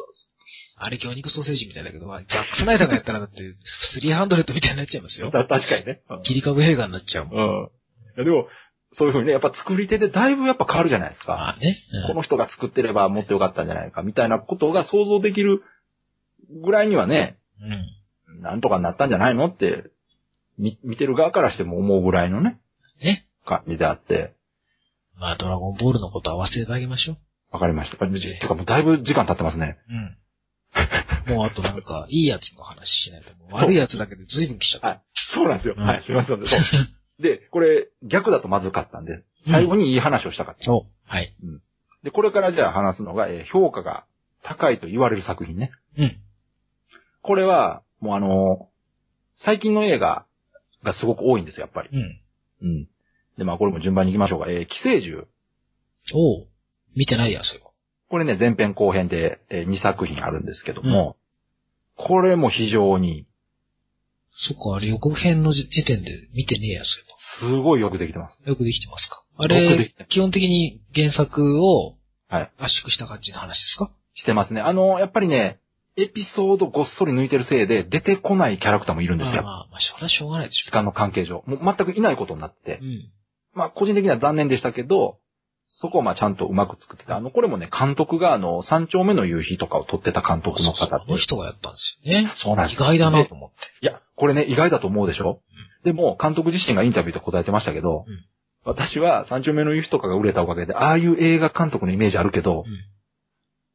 [0.80, 3.42] あれ魚肉ソーセージみたいだけど、ザックスナイダーがやったらだって、
[3.96, 5.32] 300みたいになっちゃいますよ。
[5.32, 6.02] た確かにね。
[6.24, 7.70] 切り株映画になっちゃうもん。
[8.18, 8.26] うん。
[8.26, 8.48] でも、
[8.94, 11.34] そういう風にね、やっぱ作り手でだいぶやっぱ変わるじゃないですか。
[11.34, 11.78] まあね。
[12.08, 15.64] この人が作ってればもっと良かったんじゃないか、みたいなことが想像できる
[16.64, 18.36] ぐらいにはね、うん。
[18.36, 18.42] うん。
[18.42, 19.84] なんとかなったんじゃないのって、
[20.58, 22.60] み、見てる側からしても思うぐらいのね、
[23.02, 23.26] ね。
[23.46, 24.34] 感じであって、
[25.20, 27.18] まあドラゴンボールのことは忘れてあげましょう。
[27.52, 27.98] わかりました。
[28.04, 29.78] あてかもうだいぶ時間経ってますね。
[29.90, 31.36] うん。
[31.36, 33.34] もうあとなんか、いいやつの話しないと。
[33.36, 34.88] もう悪いやつだけで随分来ちゃった。
[34.88, 35.02] はい。
[35.34, 35.76] そうなんですよ。
[35.78, 36.38] うんはい、すいません。
[36.38, 36.50] そう
[37.22, 40.72] で、これ、逆だとまずかったんで、最後にいい話をしたかった。
[40.72, 41.34] おはい。
[42.04, 44.06] で、これからじゃあ話すのが、えー評価が
[44.44, 45.72] 高いと言われる作品ね。
[45.98, 46.18] うん。
[47.24, 48.78] これは、もうあのー
[49.44, 50.26] 最近の映画
[50.88, 51.90] がすごく多いんですよ、やっぱり。
[51.92, 52.22] うん。
[52.62, 52.88] うん。
[53.38, 54.50] で、まあこれも順番に行きましょうか。
[54.50, 55.28] えー寄生獣。
[56.16, 56.48] おう
[56.96, 57.72] 見てないや、それは。
[58.10, 61.18] これね、前編後編で2作品あるんですけども、
[61.96, 63.26] これも非常に
[64.32, 68.42] そっか、あれ予告編の時点で見てねえや、そうすごいよくできてます。
[68.48, 69.24] よくできてますか。
[69.40, 71.96] あれ基本的に原作を
[72.30, 72.52] はい。
[72.58, 73.92] 圧縮した感じの話ですか？
[74.16, 74.62] してますね。
[74.62, 75.60] あの、やっぱりね、
[75.98, 79.34] エピソードごっそり抜いてるせいで出てこないキャラクターもいるんですよ。
[79.34, 81.44] まあまあ、まあ、それはしょうがないでし時間の関係上。
[81.48, 82.86] もう全くいないことになってょ。
[82.86, 82.86] う。
[82.86, 83.12] ん。
[83.54, 85.18] まあ、個人的には残念でしたけど、
[85.70, 87.18] そこをまあちゃんとうまく作ってた。
[87.18, 92.34] あの、これもね、監督があの、三丁目の夕日とかを撮ってた監督のそうそう方ってあの人がやったんですよね。
[92.38, 93.56] そうなんです意外だなと思って。
[93.82, 95.42] いや、これね、意外だと思うでしょ、
[95.84, 98.26] でも、監督自身がインタビューで答えてましたけど、うん
[98.66, 102.97] 私は三丁目の夕日とかが売れたおかげで、ああいう映画監督のイメージあるけど、うん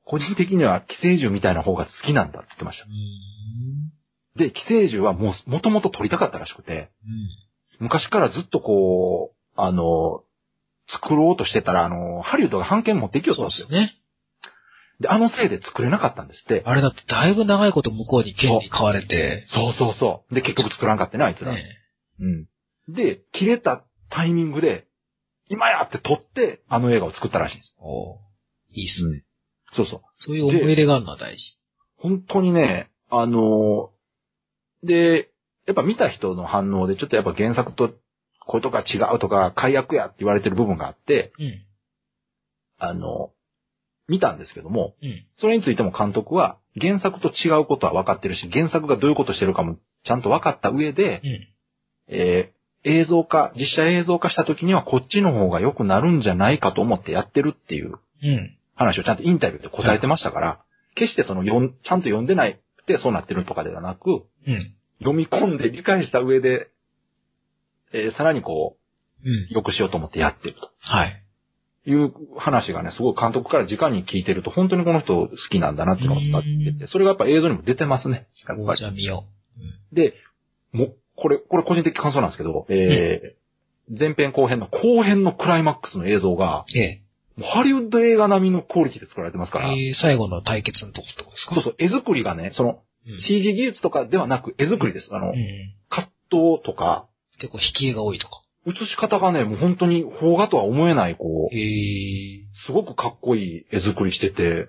[0.05, 2.85] 個人的には寄生獣みたいな方が好きなんだって言ってました。
[2.85, 3.93] うん。
[4.39, 6.91] で、寄生獣はもう、もともと撮りたかったらしくて、
[7.81, 7.87] うん。
[7.87, 10.23] 昔からずっとこう、あの、
[10.89, 13.67] 作ろうとしてたら、あの、ハリウッドが版権持っていきよったんですよ。
[13.69, 13.99] そうですね。
[15.01, 16.63] で、あのせいで作れなかったんですって。
[16.65, 19.47] あれだってだいぶ長いこと向こうに権利買われて。
[19.53, 20.35] そうそうそう。
[20.35, 21.53] で、結局作らんかってね、あいつら。
[21.53, 21.65] ね
[22.21, 22.95] うん。
[22.95, 24.87] で、切れたタイミングで、
[25.49, 27.75] 今やって撮って、あの映画を作ったらしいんです。
[27.79, 28.19] お
[28.71, 29.25] いいっすね。
[29.75, 30.01] そうそう。
[30.17, 31.43] そういう思い入れがあるのは大事。
[31.97, 35.31] 本当にね、あのーで、
[35.67, 37.91] やっぱ見た人の反応で、ちょっとやっぱ原作と、
[38.45, 41.63] こういうとこが違うとか、解約やって言われてる部分があって、うん。
[42.79, 43.31] あの、
[44.09, 45.25] 見たんですけども、うん。
[45.35, 51.49] それについても監督は、原作と違うことは分かってるし、原作がどういうことしてるかもちゃんと分かった上で、うん。
[52.09, 57.93] えー映像化、実写映像化した時にはこっちの方が良くなるんじゃないかと思ってやってるっていう
[58.23, 58.59] うん。
[58.75, 60.61] 話をちゃんとインタビューで答えてましたから、
[60.95, 64.75] 決してその読ん、ちゃんと読んでないくてそうなってるとかではなく、うん。
[65.01, 66.71] 読み込んで理解した上で、
[67.93, 68.77] えーさらにこ
[69.25, 69.49] うんう、。
[69.51, 71.23] 良くしようと思ってやってるはい。
[71.85, 78.29] という話がね、すごい監督から直に聞いてると、本当にこの人好きなんだなっていうのが伝わってきてそれがやっぱ映像にも出てますね。
[78.49, 78.79] やっぱり。
[78.79, 79.25] じゃあ見よ
[79.93, 80.15] で、
[80.73, 83.43] もう、これ、これ個人的感想なんですけど、えー
[83.89, 86.79] 前編後編の後編のクライマックスの映像が、う。
[86.79, 87.02] え
[87.37, 89.53] もうハリウッド映画並みのクオリティで作られてますえ。
[89.53, 91.55] から、えー最後の対決のとこってことですか？
[91.57, 93.21] そうそう、絵作りがね、その、うん。
[93.21, 95.09] CG 技術とかではなく絵作りです。
[95.13, 95.35] あの、うん。
[95.89, 97.09] カットとか、
[97.41, 98.43] 結構引き絵が多いとか。
[98.67, 102.45] 映し方がね、もう本当に邦画とは思えない、こう、ええ。
[102.67, 104.69] すごくかっこいい絵作りしてて、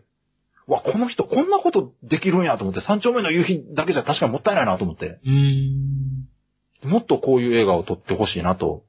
[0.66, 6.90] わ、この人こんなことできるんやと思って、三丁目の夕日だけじゃ確かにもったいないなと思って、うーん。
[6.90, 8.84] もっとこういう映画を撮ってほしいなと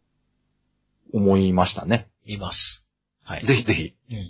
[1.13, 2.09] 思いましたね。
[2.27, 2.84] 見ます。
[3.25, 3.47] はい。
[3.47, 4.17] ぜひぜひ、うん。
[4.17, 4.25] よ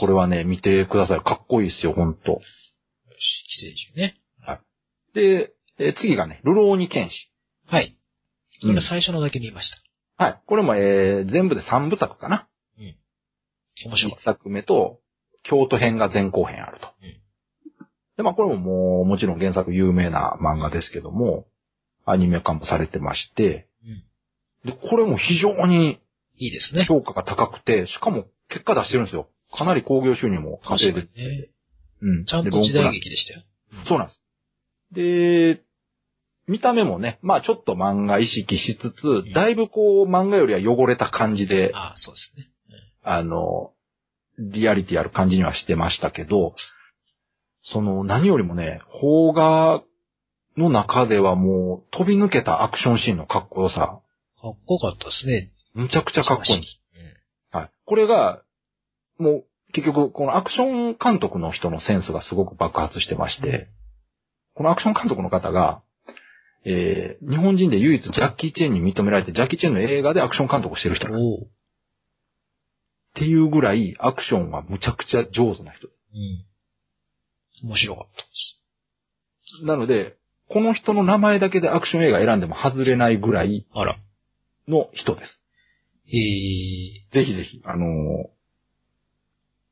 [0.00, 1.20] これはね、見てください。
[1.20, 2.40] かっこいいですよ、ほんと。
[3.18, 4.20] し、寄生獣ね。
[5.14, 7.14] で、えー次がね、ルローニケンシ。
[7.66, 7.98] はい。
[8.62, 9.70] うん今最初のだけ見まし
[10.16, 10.24] た。
[10.24, 10.42] はい。
[10.46, 12.48] これも、えー全部で3部作かな。
[13.84, 15.00] 1面白かっ作目と、
[15.42, 16.88] 京都編が前後編あると。
[17.02, 17.16] うん
[18.16, 21.46] で、まあこれももう、もちろん原作有名な漫画ですけども、
[22.06, 23.68] アニメ化もされてまして、
[24.64, 26.05] うんで、これも非常にた。
[26.38, 26.84] いいですね。
[26.86, 29.28] 評価が高くて、しかも結果出してるんですよ。
[29.56, 31.08] かなり興行収入も稼いでね。
[32.02, 32.24] うん。
[32.24, 33.40] ちゃんと時代劇でしたよ。
[33.40, 34.20] でそうなんです。
[34.92, 35.62] で、
[36.48, 42.52] 見た目もね、まあちょっと漫画意識しつつ、んだいぶこう漫画よりは汚れた感じで、ああ、そうですね。
[43.02, 43.72] あの、
[44.38, 46.54] リアリティある感じにはしてましたけど、
[47.72, 49.82] その何よりもね、邦画
[50.56, 54.00] の中ではもう飛び抜けたアクションシーンのかっこよさ、
[54.40, 55.50] かっこよかったですね。
[55.76, 56.64] むちゃくちゃかっこいいん。
[57.56, 57.70] はい。
[57.84, 58.42] これが、
[59.18, 63.68] もう結局このアクション監督の人のセンスがすごく爆発してまして、
[64.54, 65.82] このアクション監督の方が、
[66.64, 71.44] えー、日本人で唯一ジャッキー・チェンに認められて、ジャッキー・チェンの映画でアクション監督をしてる人なんです。
[71.44, 71.48] っ
[73.18, 76.04] ていうぐらいアクションはむちゃくちゃ上手な人です。
[77.62, 77.68] うん。
[77.68, 78.28] 面白かったで
[79.60, 79.66] す。
[79.66, 80.16] なので、
[80.48, 83.66] この人の名前だけでアクション映画選んでも外れないぐらい。
[84.68, 85.40] の人です。
[86.08, 88.36] ええぜひぜひ、あのー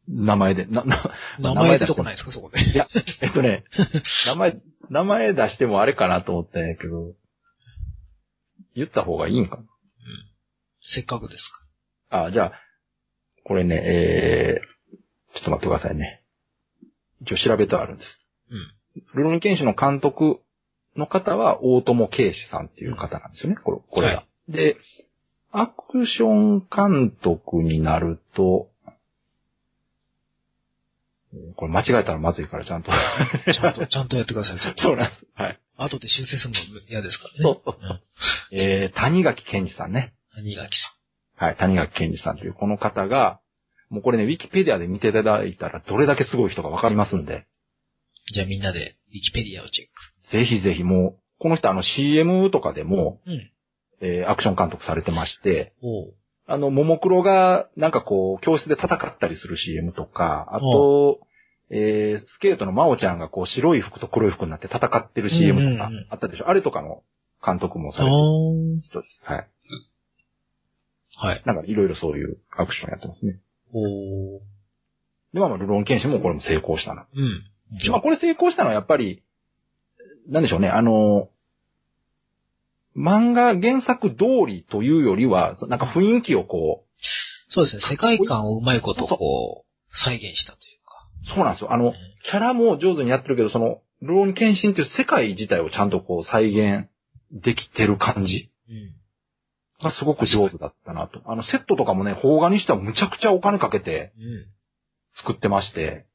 [0.07, 2.61] 名前で、な、な、名前出てこないですか、そこで。
[2.61, 2.87] いや、
[3.23, 3.65] えっとね、
[4.27, 4.57] 名前、
[4.91, 7.15] 名前出してもあれかなと思ったんやけど、
[8.75, 9.59] 言った方がいいんか
[10.83, 11.51] せっかくです
[12.11, 12.25] な。
[12.25, 12.53] あ、じゃあ、
[13.45, 16.23] これね、えー、ちょっと待ってくださいね。
[17.23, 18.09] 一応調べてはあるんです。
[18.13, 18.19] か。
[18.51, 19.23] うん。
[19.23, 20.41] ルロニケンシの監督
[20.97, 24.17] の方は大友圭司さんっていう方なんですよね、これこれが。
[24.17, 24.77] はで、
[25.57, 28.69] アクション監督になると、
[31.33, 32.91] えーこれ間違えたらまずいからちゃんと。
[33.47, 35.27] ちゃんと、ちゃんとやってください、 そうなんです。
[35.35, 35.59] はい。
[35.77, 37.39] 後で修正するの嫌ですからね。
[37.43, 38.61] そううん。
[38.61, 40.13] えー、谷垣健二さんね。
[40.35, 40.71] 谷垣
[41.37, 43.41] はい、谷垣健二さんというこの方が、
[43.91, 47.47] もうこれね、ウィキペディアで見ていただいたらどれだけすごい人がわかりますんで、
[48.33, 50.31] じゃあみんなで、ウィキペディアをチェック。
[50.33, 53.51] ぜひぜひもう、この人あの CM とかでも、うん。
[54.05, 55.73] えーアクション監督されてまして。
[56.47, 61.21] あの、ももクロが、なんかこう、教室で戦ったりする CM とか、あと、
[61.71, 67.03] えー、スケートの真央ちゃんがこう、白い服と黒い服になって戦ってる CM とかうんうんうんあったでしょ、あれとかの
[67.45, 69.23] 監督もさあれてるー人です。
[69.25, 69.49] はい。
[71.17, 71.43] はい。
[71.47, 73.41] なんかいろいろそういうアクションやってますね。
[73.73, 74.41] おー。
[75.33, 77.07] で、まあまあ、ルロン剣士もこれも成功したな。
[77.15, 77.91] うん。
[77.91, 79.23] まあこれ成功したのはやっぱり、
[80.29, 81.29] なんでしょうね、あの、
[82.97, 84.17] 漫画原作通
[84.47, 86.85] りというよりは、なんか雰囲気をこ
[87.49, 87.83] そうですね。
[87.91, 91.33] 世界観をうまいことこう、再現したというか。
[91.33, 91.73] う、そうなんですよ。
[91.73, 91.93] あの、
[92.31, 96.89] キャラも上手にやってるけど、その、ルローニケンシンっていう世界自体をちゃんとこう再現
[97.31, 98.93] できてる感じうん。
[99.83, 101.21] がすごく上手だったなと。
[101.27, 104.47] あの、セットとかもね、邦画にしてはむちゃくちゃお金かけてうん。
[105.17, 106.07] 作ってまして、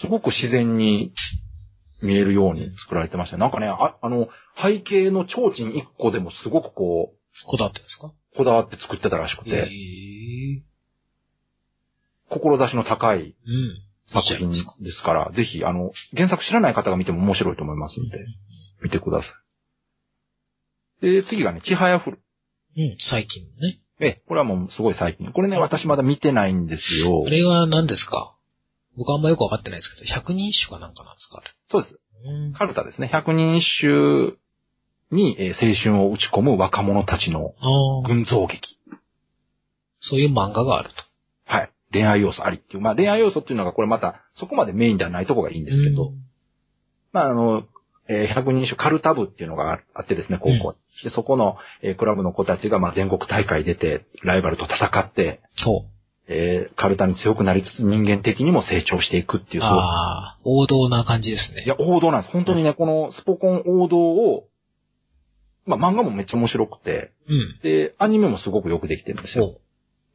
[0.00, 1.12] すごく自然に
[2.02, 3.36] 見えるように作られてました。
[3.36, 4.28] なんかね、ああの、
[4.62, 7.16] 背景の提灯一個でもすごくこう、
[7.50, 8.12] こだわってですか？
[8.36, 10.62] こだわって作ってたらしくえて、え
[12.30, 13.80] 志の高いうん。
[14.06, 14.56] 作品で
[14.92, 18.18] すから、ぜひ、あの、原作知らない方が見ても面白いと思いますので、
[18.82, 19.24] 見てくださ
[21.00, 21.22] い。
[21.22, 22.18] で、次がね、ちはやふる。
[22.76, 23.80] うん、最近のね。
[24.00, 25.32] え、これはもうすごい最近。
[25.32, 27.30] これね、私まだ見てないんですよあ。
[27.30, 28.36] れは何ですか？
[28.98, 31.42] 僕あんまよくわかってないですけど、百人一首かなんかなんですか？
[31.70, 31.98] そうです。
[32.26, 32.52] うん。
[32.52, 33.08] カルタですね。
[33.08, 34.36] 百人一首
[35.10, 37.54] に、えー青春を打ち込む若者たちの。
[38.06, 38.78] 群像劇。
[40.00, 40.94] そういう漫画があると。
[41.46, 41.70] はい。
[41.92, 42.80] 恋愛要素ありっていう。
[42.80, 46.14] まあ恋愛要素っていうのがこれまたそこまでメインではないとこがいいんですけど、うん
[47.12, 47.62] まああの、
[48.08, 50.78] えー百人一首カルタ部っていうのがあってですね、高校に。
[51.04, 55.90] で、そこの、えークラブの子たちがまあ全国大会出て、ライバルと戦って、そう。
[56.26, 61.62] えーカルタに強くなりつつ人間的にも成長していくっていう、そうああ、王道な感じですね。
[61.64, 62.32] いや、王道なんです。
[62.32, 64.44] 本当にね、このスポコン王道を、
[65.66, 67.60] まあ漫画もめっちゃ面白くて、うん。
[67.62, 69.58] で、アニメもすごくよくできてるんですよ。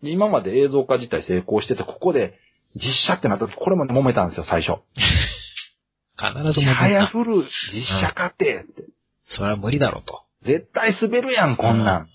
[0.04, 2.40] で今まで映像化自体成功してて、ここで
[2.76, 4.80] 実写ってなった時、これもね、揉めたんですよ、最初。
[6.18, 7.44] 必ずもはやふる
[7.74, 8.84] 実写化って、って
[9.26, 10.24] それは無理だろうと。
[10.44, 12.10] 絶対滑るやん、こんなん。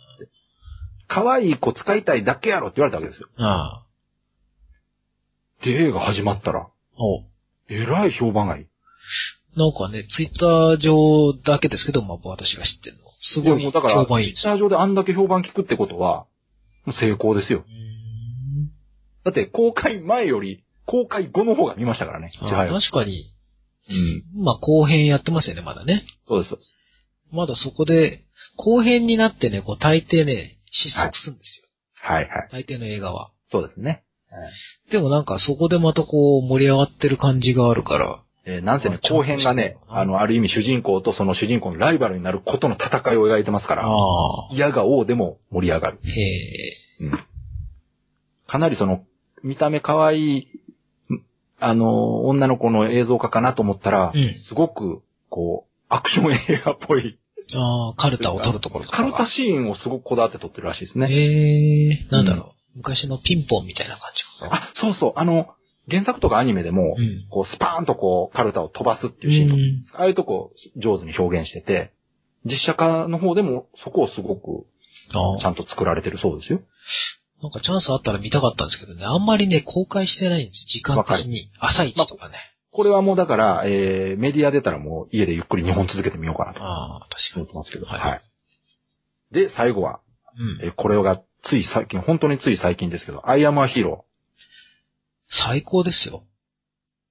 [1.09, 3.29] 可愛い子使いたいだけやろって言われたわけですよ。
[3.37, 3.85] ああ。
[5.65, 7.25] で、映画始まったら、おう
[7.69, 8.67] えらい評判がいい。
[9.57, 13.04] なんかね、ツイッター上だけですけど、まあ私が知ってるの。
[13.33, 16.27] すごいいやもうだから、評判いいですツイッター上であんだけ評判聞くってことは、
[16.85, 17.65] もう成功ですよ。
[19.25, 22.31] だって、公開前より、公開後の方が見ましたからね。
[22.39, 23.31] 確かに、
[23.89, 24.45] うん。
[24.45, 26.05] まあ後編やってますよね、まだね。
[26.27, 26.75] そうです、そうです。
[27.33, 28.25] まだそこで、
[28.57, 31.69] 後編になってね、こう大抵ね、失速するんですよ。
[32.03, 32.49] はいはい。
[32.53, 33.31] 大抵の映画は。
[33.51, 34.05] そうですね。
[34.91, 38.24] でもなんかそこでまたこう盛り上がってる感じがあるから。
[38.47, 43.91] えーなんせね、後編がね、うんあの、ある意味主人公とその主人公のライバルになることの戦いを描いてますから、あ。
[44.53, 45.99] 嫌が王でも盛り上がる。
[46.03, 47.05] へえ。
[47.05, 47.25] うん。
[48.47, 49.05] かなりその、
[49.43, 51.23] 見た目可愛い、ん
[51.59, 57.19] あの、女の子の映像化かなと思ったら、うんすごく、こう、アクション映画っぽい。
[57.55, 59.11] ああ、カルタを撮るところとかカは。
[59.11, 61.09] ルタシーンをすごくこだわって撮ってるらしいですね。
[61.09, 62.79] へえ、なんだろう。
[62.79, 64.57] 昔のピンポンみたいな感じかな。
[64.65, 65.47] あ、そうそう、あの、
[65.91, 67.27] 原作とかアニメでも、うん。
[67.31, 71.93] こう、スパーンとこう、カルタを飛ばすっていうシーンとか、うんああいうとこ上手に表現してて、
[72.45, 74.67] 実写化の方でもそこをすごく
[75.13, 75.41] ああ。
[75.41, 76.61] ちゃんと作られてるそうですよ。
[77.43, 80.67] なんかチャンスあったら見たかったんですけどね、あんまりね、公開してないんです。
[80.73, 81.51] 時間的に。
[81.59, 82.37] 朝一とかね。
[82.71, 87.55] これはもうだから、えー、メディア出たらもう家でゆっくり2本続けてみようかなとああ、確かに思って。
[87.55, 87.87] ますけど。
[87.87, 88.23] はいはい。
[89.33, 90.01] で、最後は、
[90.61, 90.67] うん。
[90.67, 94.07] えーこれがつい最近、本当につい最近ですけど、アイアムアヒーロ
[95.47, 96.25] 最高ですよ。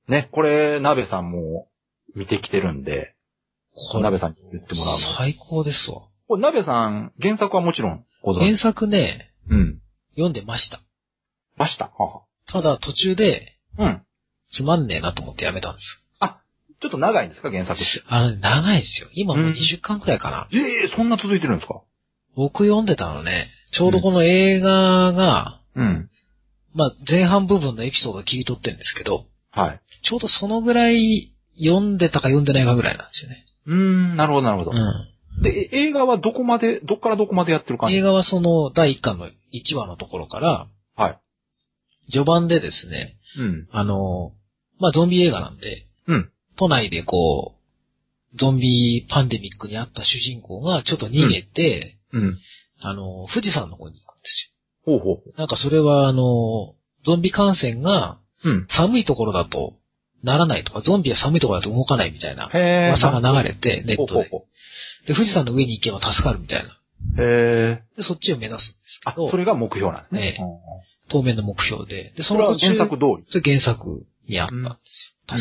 [0.08, 0.12] ー。
[0.12, 1.68] ね、これ、鍋さんも
[2.16, 3.16] 見てきてるんで、
[3.92, 5.16] これ鍋さんに言ってもらうの。
[5.18, 6.02] 最高ですわ。
[6.28, 8.62] これ、鍋さん、原作はもちろんご存原知。
[8.62, 9.80] 作ね、うん。
[10.12, 10.80] 読んでました。
[11.58, 11.86] ました？
[11.86, 14.02] はただ途中で、はうん。
[14.54, 16.00] つまんねえなと思ってやめたんです。
[16.82, 17.84] ちょっと長いんですか、原作って。
[18.10, 19.08] あのね、長いですよ。
[19.14, 20.50] 今もううん20巻くらいかな。
[20.52, 21.82] ええそんな続いてるんですか？
[22.36, 26.10] 僕読んでたのね、ちょうどこの映画が、うん。
[26.74, 29.82] まあ前半部分のエピソードを切り取ってるんですけど、はい。
[30.04, 33.46] ちょうどそのぐらい読んでたか読んでないかぐらいなんですよね。
[33.68, 34.72] うーん、なるほど、なるほど。
[34.72, 35.42] うん。
[35.44, 37.98] で、え映画はどこまで、どっからどこまでやってる感じ？
[37.98, 41.20] 映画はその第1巻の1話のところから、はい。
[42.12, 43.68] 序盤でですね、うん。
[43.72, 44.32] あの、
[44.80, 46.32] まあゾンビ映画なんで、うん。
[46.58, 47.56] 都内でこ
[48.34, 52.38] う、ゾンビパンデミックにあった主人公がちょっと逃げて、うん。
[52.82, 54.54] あの、富士山の方に行くんです
[54.86, 55.34] ほうほう。
[55.38, 56.76] なんかそれはあの、
[57.06, 58.68] ゾンビ感染がうん。
[58.70, 59.76] 寒いところだと
[60.24, 64.14] ならないとか、ゾンビは寒いところだと動かないみたいなへ噂が流れて、ネットで。
[64.14, 64.46] ほうほうほ
[65.08, 66.80] で、富士山の上に行けば助かるみたいな。
[67.18, 67.84] うへえ。
[67.98, 70.36] で、そっちを目指すんですあけど、、それが目標なんですね。
[70.38, 72.14] ええうん当面の目標で。
[72.16, 73.26] で、その途中、原作通り？
[73.30, 74.68] それ原作にあったんで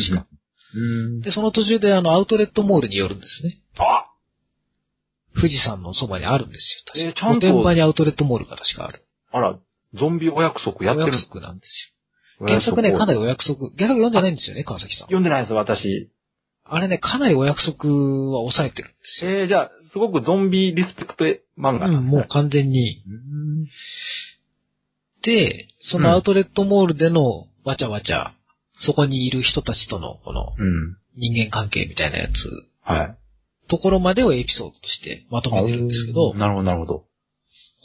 [0.03, 0.17] すよ。
[0.19, 0.27] 確か。
[0.75, 1.21] うん。
[1.21, 3.61] で、その途中であの、アウトレットモールに寄るんですね。
[3.77, 4.05] あ
[5.35, 6.83] 富士山のそばにあるんですよ。
[6.85, 7.05] 確か。
[7.05, 9.03] えーちゃんと御殿場にアウトレットモールが確かある。
[9.33, 9.59] あら、
[9.95, 11.89] ゾンビお約束やってるお約束なんです
[12.39, 12.47] よ。
[12.47, 15.07] 原作ね、かなりお約束、原作読んでないんですよね、川崎さん。
[15.07, 16.09] 読んでないです、私。
[16.65, 17.89] あれね、かなりお約束
[18.31, 19.31] は抑えてるんですよ。
[19.41, 21.25] えー、じゃあ、すごくゾンビリスペクト
[21.57, 23.03] 漫画うん、もう完全に。
[23.05, 23.65] うん。
[25.23, 28.33] で、そのアウトレットモールでのわちゃわちゃ、
[28.85, 30.97] そこにいる人たちとのこのうん。
[31.15, 32.31] 人間関係みたいなやつ、
[32.81, 33.17] はい。
[33.69, 37.05] ところまでをエピソードとしてまとめてるんですけど、なるほど、なるほど。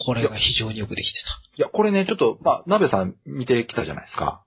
[0.04, 1.18] これが非常によくできて
[1.58, 4.44] いや、これね、ちょっと、まあ、鍋さん見てきたじゃないですか。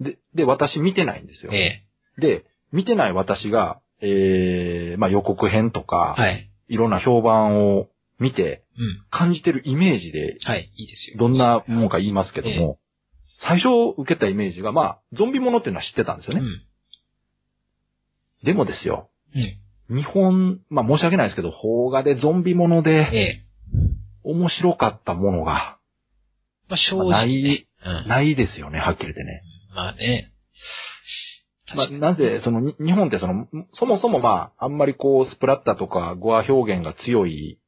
[0.00, 1.50] で、で、私見てないんですよ。
[1.50, 1.56] た。
[1.56, 1.82] え
[2.18, 6.50] で、見てない私が、えー、まあ予告編とえか、はい。
[6.68, 7.88] いろんな評判を
[8.18, 9.04] 見てうん。
[9.10, 11.18] 感じてるイメージで、はい、いいですよ。
[11.18, 12.78] どんなもんか言いますけども、
[13.40, 16.40] 最初受けたイメージが、まあ、ゾンビものっていうのは知ってたんですよね。
[16.40, 16.62] うん。
[18.44, 19.96] でもですよ、うん。
[19.96, 23.43] 日本、まあ申し訳ないですけど、邦画でゾンビものえでえ
[24.24, 25.78] 面白かったものが
[26.68, 27.66] まあ正まあ直ね。
[27.84, 28.08] うん。
[28.08, 29.42] ないですよね、はっきり言ってね。
[29.74, 30.32] まあね。
[31.74, 31.90] まあ。
[31.90, 37.58] なぜ、その、に日本ってその、そもそもまあ、あんまりこう、スプラッターとかゴア表現が強い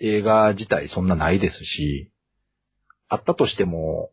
[0.00, 2.10] 映画自体そんなないですし、
[3.08, 4.10] あったとしても、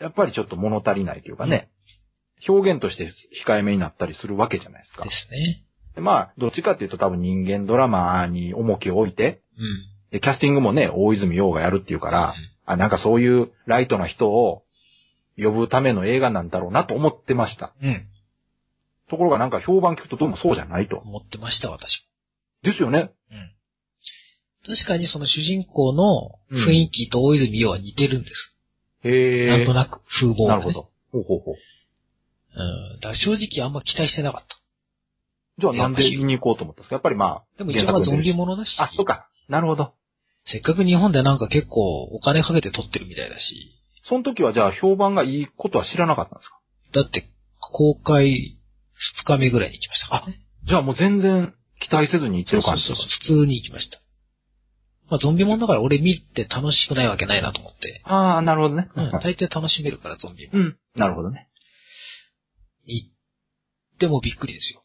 [0.00, 1.70] やっぱりちょっと物足りないというかね、
[2.48, 3.10] 表現として
[3.46, 5.10] 控えめになったりするわけじゃないですかで。
[5.10, 5.64] すね。
[5.94, 9.99] でまあ、どっちかっていうと多分人間ドラマに重きを置いて、うん。
[10.10, 12.34] で、キャスティングもね、大泉洋がやるっていうから、
[12.66, 14.62] あ、なんかそういうライトな人を
[15.36, 17.72] 呼ぶための映画なんだろうなと思ってました。
[17.82, 18.06] うん。
[19.08, 20.98] ところがなんか評判聞くとどうもそうじゃないと。
[20.98, 22.04] 思ってました、私
[22.62, 23.04] ですよね。
[23.04, 23.10] も。
[23.32, 24.74] うん。
[24.76, 28.56] 確かにその主人公の雰囲気と大泉洋は似てるんです。
[29.04, 29.46] へえ。
[29.46, 30.60] なんとなく、風貌が、ね。
[30.60, 30.72] なるほ。
[30.72, 30.90] ど。
[31.12, 31.54] ほうほうほう。
[32.54, 33.00] うん。
[33.00, 34.46] だ正直あんま期待してなかっ
[35.58, 36.94] じゃあなんで見に行こうと思ったんですか？
[36.96, 37.56] やっぱりまあ。
[37.58, 37.58] た。
[37.58, 39.28] でも一応まあゾンビものだし、あ、そうか。
[39.48, 39.92] なるほど。
[40.46, 43.76] せっかく日本でなんか結構お金かけて撮ってるみたいだし、
[44.08, 46.58] その時はじゃあ評判がいいことは知らなかったんですか？
[46.92, 47.24] だって
[47.72, 48.58] 公開
[49.22, 50.40] 2日目ぐらいに行きましたからね。
[50.66, 53.98] じゃあもう全然期待せずに行ってそうそうそうる感じですか普通に行きました。
[55.10, 58.00] まあゾンビものだから俺見て楽しくないわけないなと思って。
[58.04, 58.88] ああ、なるほどね。
[58.96, 60.52] うん、大抵楽しめるからゾンビも。
[60.54, 60.76] うん。
[60.96, 61.48] なるほどね。
[62.84, 63.08] 行っ
[63.98, 64.82] てもびっくりですよ。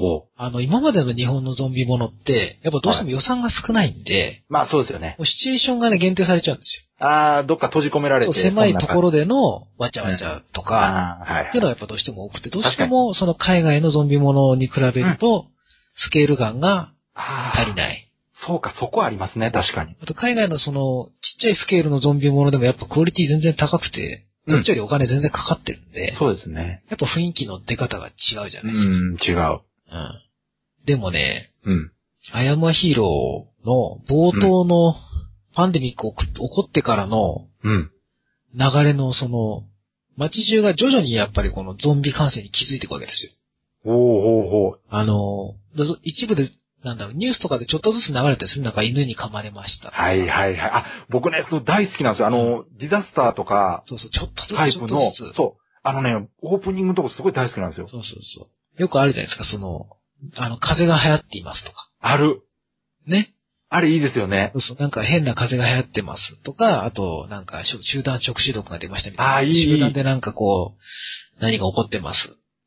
[0.00, 5.16] おあの、今までの日本のゾンビものって、やっぱどうしても予算が少ないんで、まあそうですよね。
[5.18, 6.70] もうシチュエーションがね、限定されちゃうんです
[7.02, 8.32] ああ、どっか閉じ込められよ。
[8.32, 8.40] て。
[8.40, 11.44] そう、狭いところろでのわちゃわちゃとか、はい。
[11.48, 15.46] っていうのはやっぱどうしても多くて、どうしてもその海外のゾンビものに比べると、
[15.96, 18.06] スケール感が足りない。
[18.46, 19.96] そうか、そこありますね、確かに。
[20.02, 26.82] あと海外のその、ちっちゃいスケールのゾンビものでもやっぱクオリティ全然高くて、うんこっちよりお金全然かかってるんで、そうですね。
[26.88, 28.10] やっぱ雰囲気の出方が違
[28.46, 28.80] うじゃうないで
[29.20, 29.34] すか。
[29.34, 29.60] ん、違う。
[29.90, 30.86] うん。
[30.86, 31.92] でもね、うん。
[32.32, 34.94] アイアムアヒーローの冒頭の
[35.54, 37.90] パンデミック起こ起こってからのうん。
[38.54, 39.64] 流れのその、
[40.16, 43.30] 街中が徐々にやっぱりこのゾンビ感染に気づいていくわけですよ。
[43.84, 43.96] おーおー
[44.70, 46.50] おーあの、だ一部で、
[46.84, 49.90] なんだろう、ニュースとかでちょっとずつ流れたりするなんか犬に噛まれました。
[49.90, 50.70] はいはいはい。
[50.72, 52.26] あ、僕ね、その大好きなんですよ。
[52.26, 55.62] あの、ディザスターとか、そうそう、ちょっとずつ、ちょタイプのっとずつ。、そう。
[55.82, 57.88] あのね、オープニングのとこすごい大好きなんですよ。
[57.88, 58.48] そうそうそう。
[58.80, 59.88] よくあるじゃないですか、その、
[60.36, 61.90] あの、風が流行っていますとか。
[62.00, 62.40] ある。
[63.06, 63.34] ね。
[63.68, 64.58] あれいいですよねそ。
[64.58, 69.36] うそう、なんか変な風が流行ってますとか、あと、なんか、集団食中毒が出ましたみたいな。
[69.36, 70.76] あーいい集団でなんかこ
[71.38, 72.20] う、何が起こってます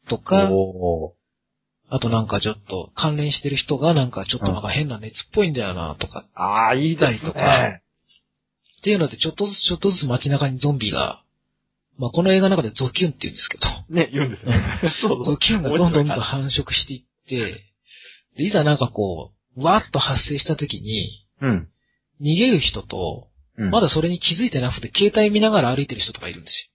[0.07, 1.15] とか、お
[1.89, 7.19] あとなんかちょっと関連してる人がなんかちょっとなんか変な熱っぽいんだよなとか、ーああ、いいですね。
[7.19, 11.22] とかっていうのでちょっとずつちょっとずつ街中にゾンビが、
[11.97, 14.61] まあこの映画の中でゾキュンって言うんですけど、ね、言うんですね。
[15.01, 17.63] そうゾキュンがどんどんどん繁殖していって、
[18.37, 21.69] でいざなんかこう、わーっと発生した時に、うん。
[22.21, 23.27] 逃げる人と、
[23.57, 23.69] うん。
[23.69, 26.71] まだそれに気づいてなくて、携帯見ながら歩いてる人とかいるんです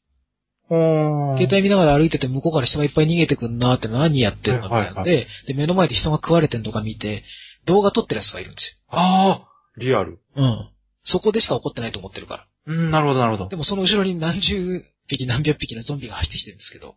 [0.69, 1.35] ほよ。
[1.35, 7.25] ー携帯見ながら歩いてて、向こうから人がいっぱい逃げてくんなーって何やってるのみたいなで、で、目の前で人が食われてんとか見て、
[7.67, 9.49] 動画撮ってる人がいるんですああ、
[9.79, 10.13] リアル。
[10.13, 10.19] よ。
[10.37, 10.69] うん。
[11.05, 12.47] そこでしか起こってないと思ってるから。
[12.69, 13.57] うん、なるほど、なるほどで。
[13.57, 16.97] もその後ろに何十匹何百匹のゾンビが走ってきてるんですけど、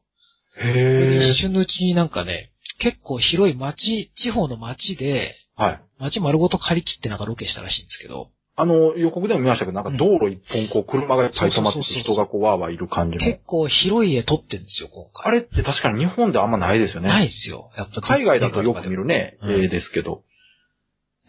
[0.57, 1.19] へえ。
[1.19, 5.81] で一瞬のうちになんかね、結構広い街、地方の街で、はい。
[5.99, 13.25] 街丸ごと借り切ってなんかロケしたらしいんですけど、あの、予告でも見ましたけど、なんか道路一本こう車がいっぱい止まって人がこうわーわーいる感じの。
[13.25, 15.27] 結構広い絵撮ってるんですよ、今回。
[15.27, 17.07] あれって確かに日本であんまないですよね。
[17.07, 17.71] ないですよ。
[17.77, 20.23] やっぱ海外だとよく見るね、うん絵ですけど。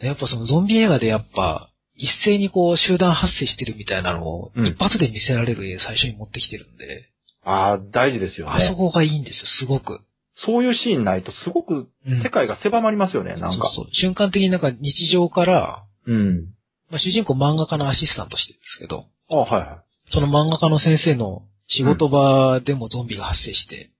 [0.01, 1.71] でやっぱそのゾンビ映画でやっぱ、
[2.03, 7.09] 一斉にこう集団発生してるみたいなのをうん一発で見せられる絵最初に持ってきてるんで、
[7.45, 8.65] ああ、大事ですよね。
[8.65, 10.01] あそこがいいんですよ、すごく。
[10.35, 13.51] そういうシーンないとすごくうん世界が狭まりますよね、なんか。
[13.51, 16.47] そうそう瞬間的になんか日常から、うん。
[16.91, 19.83] まあ、主人公漫画家のアシスタントしてるんですけど、あはいは
[20.13, 23.91] その漫画家の先生の仕事場でもゾンビが発生して、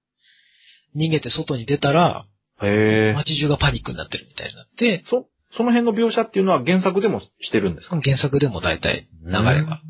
[0.97, 2.27] 逃げて外に出たら、
[2.63, 2.67] い。
[2.67, 3.15] へえ。
[3.15, 5.27] 街中がパニックになってるみたいになって、そ、
[5.57, 8.01] その辺の描写っていうのは原作でもしてるんですか？
[8.01, 9.81] 原作でも大体流れが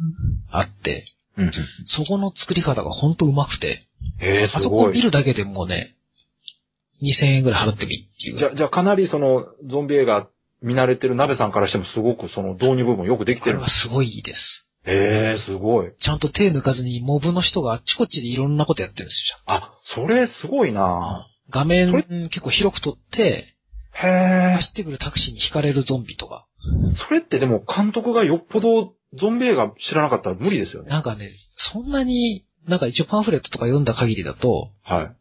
[0.50, 1.04] あって、
[1.38, 1.44] うん。
[1.46, 1.52] うん
[1.86, 3.86] そこの作り方がほんと上手くて、
[4.20, 4.82] へえ、あそこ。
[4.82, 5.94] を見るだけでもうね、
[7.02, 8.38] 2000円ぐらい払ってもいいっていう。
[8.38, 10.28] じゃ、じゃあかなりその、ゾンビ映画
[10.62, 13.82] 見慣れてる鍋さんからしてもすごくその導入部分よくできてるこれは。
[13.82, 14.40] すごいです。
[14.84, 15.92] へえ、すごい。
[15.98, 19.38] ちゃんと手抜かずにモブの人があっちこっちでいろんなことやってるんですよ。
[19.46, 21.92] あ、それすごいな画面
[22.30, 23.51] 結構広く撮って、
[23.93, 24.55] へえ。
[24.57, 26.47] 走ってくるタクシーに引かれるゾンビとか。
[27.09, 30.90] それってでも監督がよっぽどゾンビ映画知らなかったら無理ですよね。
[30.90, 31.30] なんかね、
[31.72, 35.16] そんなに、なんか一応パンフレットとか読んだ限りだと、はい。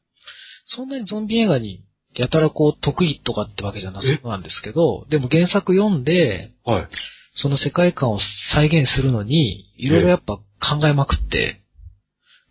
[0.65, 1.83] そんなにゾンビ映画に
[2.15, 6.87] やたらこう得意とかってわけじゃなそうなんですけど、でも原作読んで、はい。
[7.35, 8.19] その世界観を
[8.53, 11.60] 再現するのに、いろいろやっぱ考えまくって、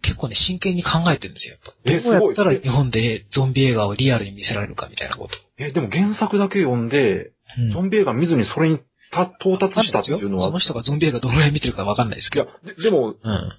[0.03, 1.57] 結構ね、真剣に考えてるんですよ。
[1.84, 5.34] やっぱえどうやったら日本でゾンビ映画をリアルに見せられるかみたいなこと。
[5.59, 8.78] え、でも原作だけ読んで、うんゾンビ映画見ずにそれに
[9.11, 13.53] た到達したっていうのはその、人がゾンビ映画どのぐらい見てるかわかんないですいやけど。、ででも、うん。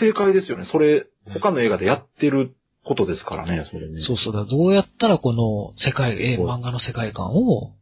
[0.00, 0.66] 正解ですよね。
[0.70, 4.02] それ、他の映画でやってることですからね、それね。
[4.02, 4.44] そうそうだ。
[4.44, 7.72] どうやったらこの世界、え漫画の世界観を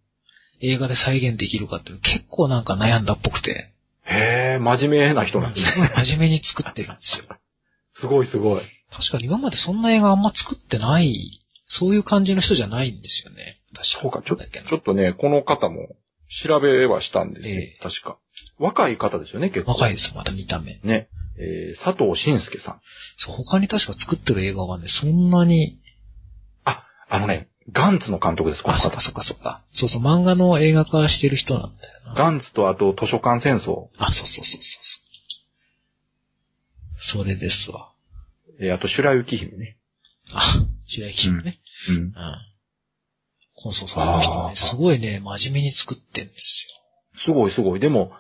[0.60, 3.72] 映画で再現できるかっていう結構なんか悩んだっぽくて、
[4.04, 5.92] へえ、真面目な人なんですね。
[5.96, 7.24] 真面目に作ってるんですよ。
[8.00, 8.62] すごいすごい。
[8.90, 13.58] 確かに今までそんな映画あんま作ってない、そういう感じの人じゃないんですよね。
[13.74, 15.96] 確かそうか、ちょちょっとね、この方も
[16.44, 18.18] 調べはしたんですよ、ええ確か。
[18.58, 19.72] 若い方ですよね、結構。
[19.72, 20.78] 若いです、また見た目。
[20.82, 21.08] ね。
[21.38, 22.80] えー、佐藤慎介さん。
[23.16, 25.78] そう、他に確か作ってる映画がね、そんなに、
[26.64, 29.02] あ、あのね、ガンツの監督です、このあ、そっ方か。
[29.02, 29.62] そっかそっか。
[29.72, 32.14] そうそう、漫画の映画化してる人なんだよな。
[32.14, 33.88] ガンツとあと図書館戦争。
[33.98, 34.91] あ、そうそうそうそう
[37.10, 37.92] それですわ。
[38.60, 39.76] えー、あと白雪姫ね。
[40.32, 41.58] あ、白雪姫ね。
[41.88, 42.00] うんう。
[42.08, 42.12] ん。
[43.54, 47.80] コンソさんの人ね、すごいね、真面目に作ってんですすごいすごい。
[47.80, 48.12] でも、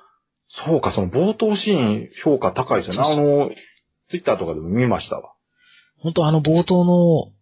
[0.66, 3.12] そうか、その冒頭シーン評価高いですよね。
[3.12, 3.50] あの、
[4.10, 5.22] ツイッターとかでも見ましたわ。
[5.22, 5.34] よ。
[6.00, 7.32] 本当あの冒頭の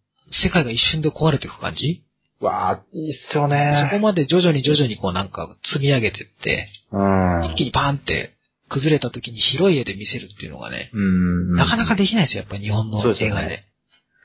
[0.42, 2.04] 世界が一瞬で壊れていく感じ、
[2.40, 3.98] わあ、いいっすよそこね。
[4.00, 7.44] まで徐々に徐々にこうなんか積み上げてって、うん。
[7.52, 8.32] 一気にバーンって
[8.70, 11.54] 崩れた時に広い絵で見せるっていうのがね、うん。
[11.54, 13.64] なかなかできないですよ、やっぱ日本のそうですよね映画で。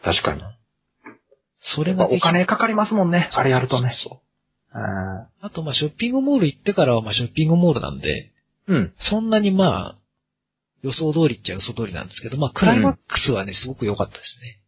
[0.03, 0.41] 確かに。
[1.75, 3.29] それがお金かかりますもんね。
[3.33, 3.89] あれやるとね。
[4.03, 4.19] そうそう
[4.77, 8.31] うんあとまあショッピングモール行ってからはまあショッピングモールなんで、
[8.67, 8.93] うん。
[9.09, 9.97] そんなにまあ、
[10.83, 14.59] 予想通りっちゃ予想通りなんですけど、まあクライマックスはね、すごく良かったですね。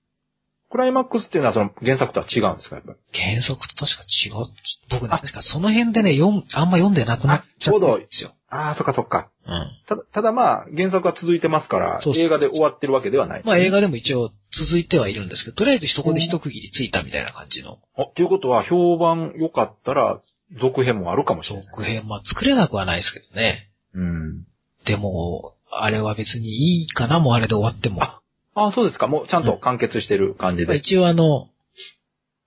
[0.69, 3.19] クライマックスっていうのはその原作とは違うんですか、やっぱり？
[3.19, 4.45] 原作と確か違う。
[4.89, 5.41] 僕ね、確か？
[5.41, 8.33] その辺でね、読ん、あんま読んでなくなっちゃったんですよ。
[8.49, 9.29] ああ、そっかそっか。
[9.45, 9.71] うん。
[9.87, 13.43] ただ、ただまあ、原作は続いてますからそうそうそう映画で終わってるわけではない。
[13.43, 20.21] まあ映画でも一応続いてはいるんですけど、とりあえずそこで一区切りついたみたいな感じのあ、っていうことは、評判良かったら、
[20.61, 21.65] 続編もあるかもしれない。
[21.65, 23.69] 続編、まあ作れなくはないですけどね。
[23.93, 24.43] うん。
[24.85, 28.01] でも、あれは別にいいかな、もうあれで終わっても。
[28.01, 28.21] あ
[28.55, 29.07] あ、そうですか。
[29.07, 30.79] もうちゃんと完結してる感じまあで。
[30.79, 31.49] 一応あの、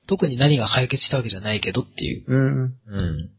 [0.09, 2.24] 特に何が解決したわけじゃないけどっていう。
[2.26, 2.62] うん。
[2.64, 3.30] うん。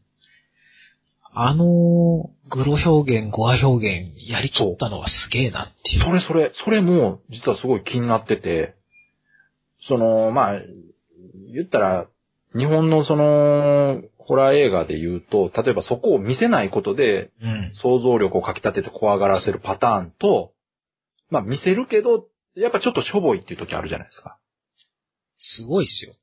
[1.34, 6.04] あの、グロ表現、語話表現、やりきったのはすげえなっていう。
[6.04, 8.74] それそれ、それも、実はすごい気になってて、
[9.88, 10.60] その、まあ、
[11.52, 12.06] 言ったら、
[12.54, 17.72] 日本のその、ホラー映画で言うと、例えばそこを見せないことで、うん。
[17.74, 20.52] 想像力をかき立てて怖がらせるパターンと、
[21.30, 24.38] まあ見せるけど、やっぱちょっとしょぼいっていう時あるじゃないですか。
[25.38, 26.14] すごいっすよ。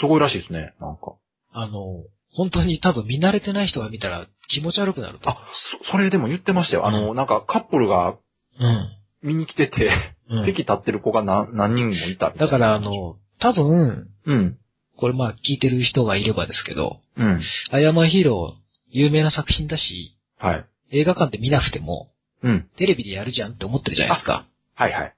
[0.00, 1.16] すごいらしいですね、なんか。
[1.52, 2.04] あの、
[2.34, 5.30] 本当に多分見慣れてない人が見たら気持ち悪くなると。
[5.30, 5.38] あ、
[5.84, 6.86] そ、それでも言ってましたよ。
[6.86, 8.16] あの、なんかカップルが
[8.60, 8.88] うん。
[9.22, 9.90] 見に来てて、
[10.28, 12.46] うん席立ってる子が何何人もいたみたいな。
[12.46, 14.58] だからあの、多分、うん。
[14.96, 17.42] これまあ聞いてる人がいればですけど、うん。
[17.70, 20.66] アイアンマンヒーロー、有名な作品だし、はい。
[20.92, 22.10] 映画館で見なくても、
[22.42, 22.68] うん。
[22.76, 24.46] テレビでやるじゃんって思ってるじゃないですか。
[24.74, 25.14] はいはい。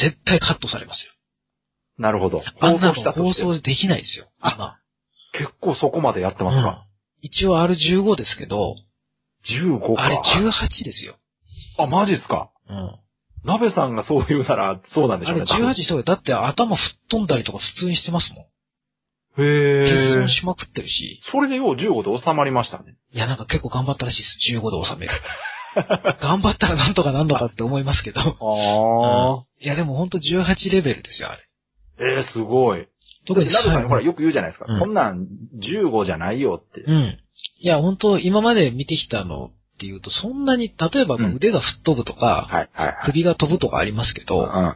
[0.00, 1.12] 絶対カットされますよ。
[1.98, 2.42] なるほど。
[2.60, 3.32] あんなの放送したと放。
[3.34, 4.26] 送できないですよ。
[4.40, 4.78] あ今。
[5.36, 6.68] 結構そこまでやってますか？
[6.68, 6.94] うん
[7.26, 8.74] 一応 R15 ですけど、
[9.50, 10.02] 15か。
[10.02, 11.16] あれ18ですよ。
[11.78, 12.50] あ、マジっすか？
[12.68, 12.96] うん。
[13.44, 15.46] 鍋さんがそう言うなら、そうなんでしあれょうね。
[15.50, 18.44] 多分18した方が、だって頭吹っ飛んだりとか普通にしてますもん。
[19.42, 21.20] へー欠損しまくってるし。
[21.32, 22.94] それでよう15で収まりましたね。
[23.12, 24.58] いや、なんか結構頑張ったらしいです。
[24.58, 25.12] 15で収める。
[26.22, 28.20] 頑張ったらなんとかなんのかって思いますけど。
[28.20, 28.24] あ
[29.40, 29.44] あ。
[29.60, 31.42] いや、でもほんと18レベルですよ、あれ。
[32.16, 32.86] えー、すごい。
[33.26, 34.66] 特に鍋さんほらよく言うじゃないですか。
[34.68, 35.26] うんこんなん
[35.60, 36.82] 15じゃないよって。
[36.82, 37.18] うん。
[37.60, 42.96] いや、本当今まで見てきたのっていうと、そんなに、例えば腕が吹っ飛ぶとか、はいはいはい。
[43.06, 44.74] 首が飛ぶとかありますけど、うんうんうん。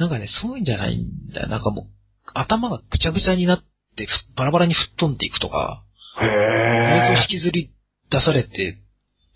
[0.00, 1.48] なんかね、そういうんじゃないんだよ。
[1.48, 1.86] なんかもう、
[2.34, 3.62] 頭がぐちゃぐちゃになっ
[3.96, 5.84] て、ふバラバラに吹っ飛んでいくとか、
[6.20, 7.26] へ映像え。
[7.30, 7.70] 引きずり
[8.10, 8.78] 出されて、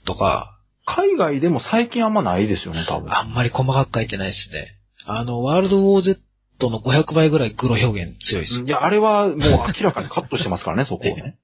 [0.04, 0.52] とか、
[0.84, 3.12] 海外でも最近あんまないですよね、多分。
[3.12, 4.76] あんまり細かく書いてないですね。
[5.06, 6.20] あの、ワールドウォー Z
[6.70, 8.54] の500倍ぐらいグロ表現強いです。
[8.54, 11.36] いや、あれはもう明らかにカットしてますからね、 そこをね。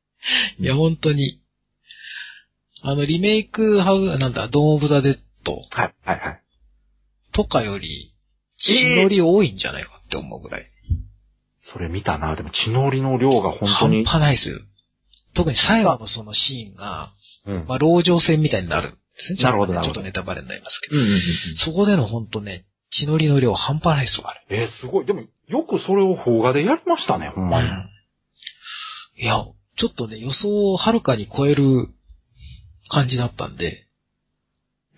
[0.58, 1.40] いや、本当に。
[2.82, 6.40] あの、リメイクハウ、なんだ、ドーンオブザ・デッドはい、はい、はい。
[7.32, 8.12] とかより、
[8.58, 10.66] 血のり多いんじゃないかって思うぐらい。
[11.72, 12.34] それ見たな。
[12.36, 14.04] でも血のりの量が本当半に。
[14.04, 14.58] 端ないですよ。
[15.34, 17.12] 特に最後のそのシーンが、
[17.46, 17.66] うん。
[17.66, 18.96] まあ、籠城戦みたいになるんで
[19.26, 19.42] すね。
[19.42, 20.96] なるほどちょっとねちょっなるほどとネタバレになりますけど。
[20.96, 21.22] うんうんうんうん。
[21.64, 22.64] そこでの本当ね、
[22.98, 24.64] 血のりの量半端ないですよ、あれ。
[24.64, 25.06] えー、すごい。
[25.06, 27.68] でも、よくそれを邦画でやりましたね、ほんまに。
[29.16, 29.44] いや、
[29.76, 31.88] ちょっとね、予想をはるかに超える
[32.90, 33.86] 感じだったんで、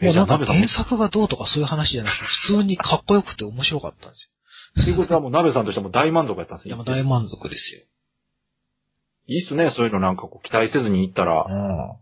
[0.01, 4.31] えもうなんか原作がどうとかそういう話じゃなくて、普通にかっこよくて面白かったんです
[4.75, 6.71] ということはもう鍋さんとしても大満足やったんですよ。
[6.71, 6.77] いや、よ。
[6.79, 7.81] もう大満足ですよ。
[9.27, 11.97] いいっすね、そういうのなんかこう期待せずに行ったら、うん。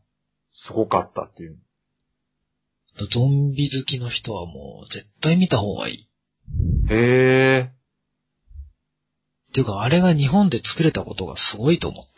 [0.66, 1.58] すごかったっていう。
[2.96, 6.08] ゾンビ好きの人はもう絶対見た方がいい。
[6.90, 7.70] へえ。
[9.50, 12.10] っていうか、あれが日本で作れたことがすごいと思って。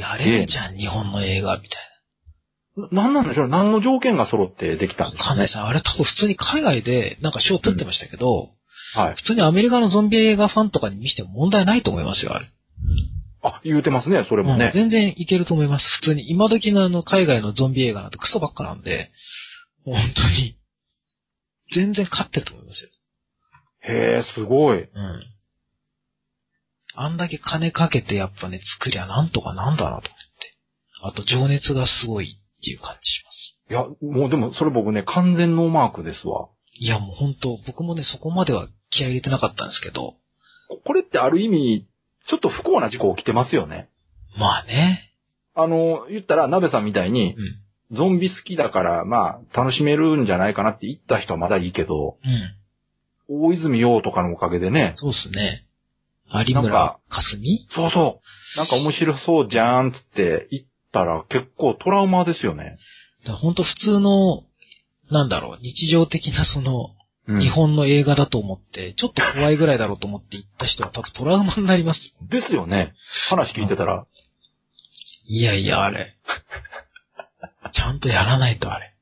[0.00, 1.78] やれんじゃん、日本の映画、みたい
[2.92, 3.48] ななんなんでしょう？
[3.48, 5.10] 何の条件が揃ってできたんな。
[5.12, 5.42] ですかね？
[5.42, 5.66] わかん。
[5.66, 8.48] あれ多分普通に海外でなんか賞取ってましたけど、
[8.94, 9.14] はい。
[9.16, 12.46] 普通にアメリカのゾンビ映画ファンとかに見せても問題ないと思いますよ、あれ。
[13.42, 14.70] あ、言うてますね、それもうんね。
[14.72, 15.84] 全然いけると思います。
[16.00, 19.10] 普通に、今時のあの、海外のゾンビ映画なんてクソばっかなんで、
[19.84, 20.56] もう本当に、
[21.74, 22.90] 全然勝ってると思いますよ。
[23.84, 24.82] へえ、すごい。
[24.82, 24.90] うん。
[26.94, 30.12] あんだけ金かけてやっぱね、作りゃなんとかなんだなと思って。
[31.04, 33.42] あと情熱がすごいっていう感じします。
[33.70, 36.48] いや、もうでもそれ僕ね、完全ノーマークですわ。
[36.78, 40.14] いやもう本当僕もね、そこまでは気合い入れてなかったんですけど、
[40.84, 41.86] これってある意味、
[42.28, 43.88] ちょっと不幸な事故起きてますよね。
[44.38, 45.12] まあね。
[45.54, 47.96] あの、言ったら、鍋さんみたいにう、ん。
[47.96, 52.16] ゾンビ好きだから、まあ、楽しめるんじゃないかなって言った人はまだいいけど、
[53.28, 53.42] うん。
[53.44, 55.66] 大泉洋とかのおかげでね、そうっすね。
[56.32, 58.20] 有村なんかかすみそうそ
[58.56, 62.78] う、なんか面白そうじゃんつって言ったら結構トラウマですよね。
[63.24, 64.44] だから本当普通の、
[65.10, 66.90] なんだろう、日常的なその、
[67.28, 72.40] うん日本の映画だと思って、ちょっと怖いぐらいだろうと思って行った人は多分トラウマになりますよ。
[72.40, 72.94] ですよね。
[73.28, 74.06] 話聞いてたら。
[75.26, 76.16] いやいや、あれ。
[77.74, 78.92] ちゃんとやらないと、あれ。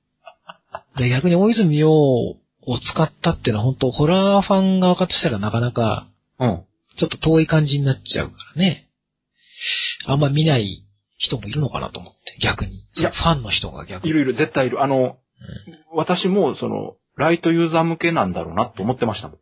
[0.99, 2.37] で、逆に大泉洋を
[2.93, 6.07] 使ったっていうのは本当ホラーファン側としたらなかなか、
[6.39, 6.64] うん。
[6.99, 8.89] ちょっと遠い感じになっちゃうからね。
[10.07, 10.85] あんま見ない
[11.16, 12.76] 人もいるのかなと思って、逆に。
[12.76, 14.11] いやファンの人が逆に。
[14.11, 14.83] いるいる、絶対いる。
[14.83, 15.17] あの、
[15.95, 19.38] 私も、その、ライトユーザー向けなんだろうなと思ってましたもん。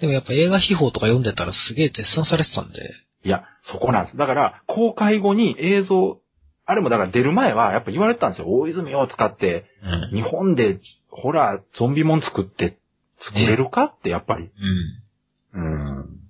[0.00, 2.94] でもやっぱ映画秘宝とか読んでたらすげえ絶賛されてたんで。
[3.24, 4.16] いや、そこなんです。
[4.16, 6.18] だから、公開後に映像、
[6.66, 8.46] あれもだから出る前は、やっぱ言われてたんですよ。
[8.48, 9.64] 大泉洋を使って、
[10.10, 10.16] うん。
[10.16, 10.80] 日本で、
[11.10, 12.78] ホラー、ゾンビもん作って、
[13.20, 14.50] 作れるかって、やっぱり。
[15.54, 15.62] うん。
[15.62, 15.68] う
[16.02, 16.24] ん。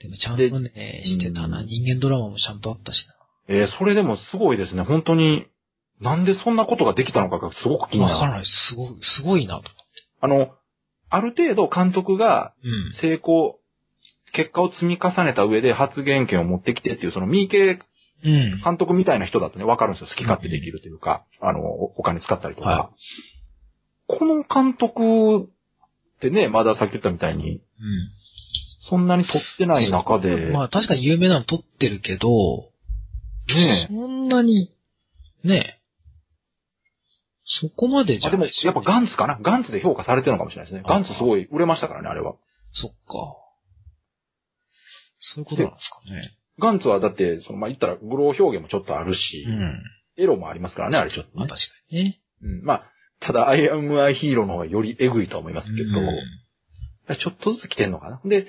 [0.00, 1.60] でもちゃんとね、してたな。
[1.60, 2.96] うん人間ドラマもちゃんとあったし
[3.48, 4.82] えーそれでもすごいですね。
[4.82, 5.46] 本当に、
[6.00, 8.06] なんでそんなことができたのかがすごく気にな。
[8.06, 8.14] なる。
[8.14, 8.44] わからない。
[8.44, 9.70] すごい、すごいなと。
[10.20, 10.50] あの、
[11.08, 12.92] ある程度監督がうん。
[13.00, 13.58] 成功、
[14.32, 17.80] 結果を積み重ねた上で発言権を持ってきてっていう、その三池
[18.24, 18.60] うん。
[18.62, 20.08] 監督みたいな人だとね、わかるんですよ。
[20.08, 22.68] 好き勝手できるというか、あの、おお金使ったりとか。
[22.68, 22.90] は
[24.08, 25.50] この監督
[26.16, 27.60] ってね、まださっき言ったみたいに、うん。
[28.88, 32.28] そんなに撮ってない中で、まあ確かに有名なの撮ってるけど、
[33.48, 34.72] ねそんなに、
[35.44, 35.75] ね
[37.46, 39.38] そこまでじあでも、やっぱガンツかな？
[39.40, 40.82] ガンツで評価されてるのかもしれないですね。
[40.84, 42.34] あガンツすごい売れましたからね、あれは。
[42.72, 42.96] そっか。
[45.18, 46.36] そういうことなんですかね。
[46.58, 49.82] ガンツはだって、その、まあ、言ったら、グロ表現もちょっとあるし、うん。
[50.18, 51.34] エロもありますからね、あれちょっとね。
[51.36, 52.20] まあ確かにね。
[52.42, 52.90] うん、まあ、
[53.20, 56.06] ただ、アイアムアヒーローの方がよりエグいとは思いますけど、うん
[57.08, 58.20] ちょっとずつ来てんのかな。
[58.24, 58.48] で、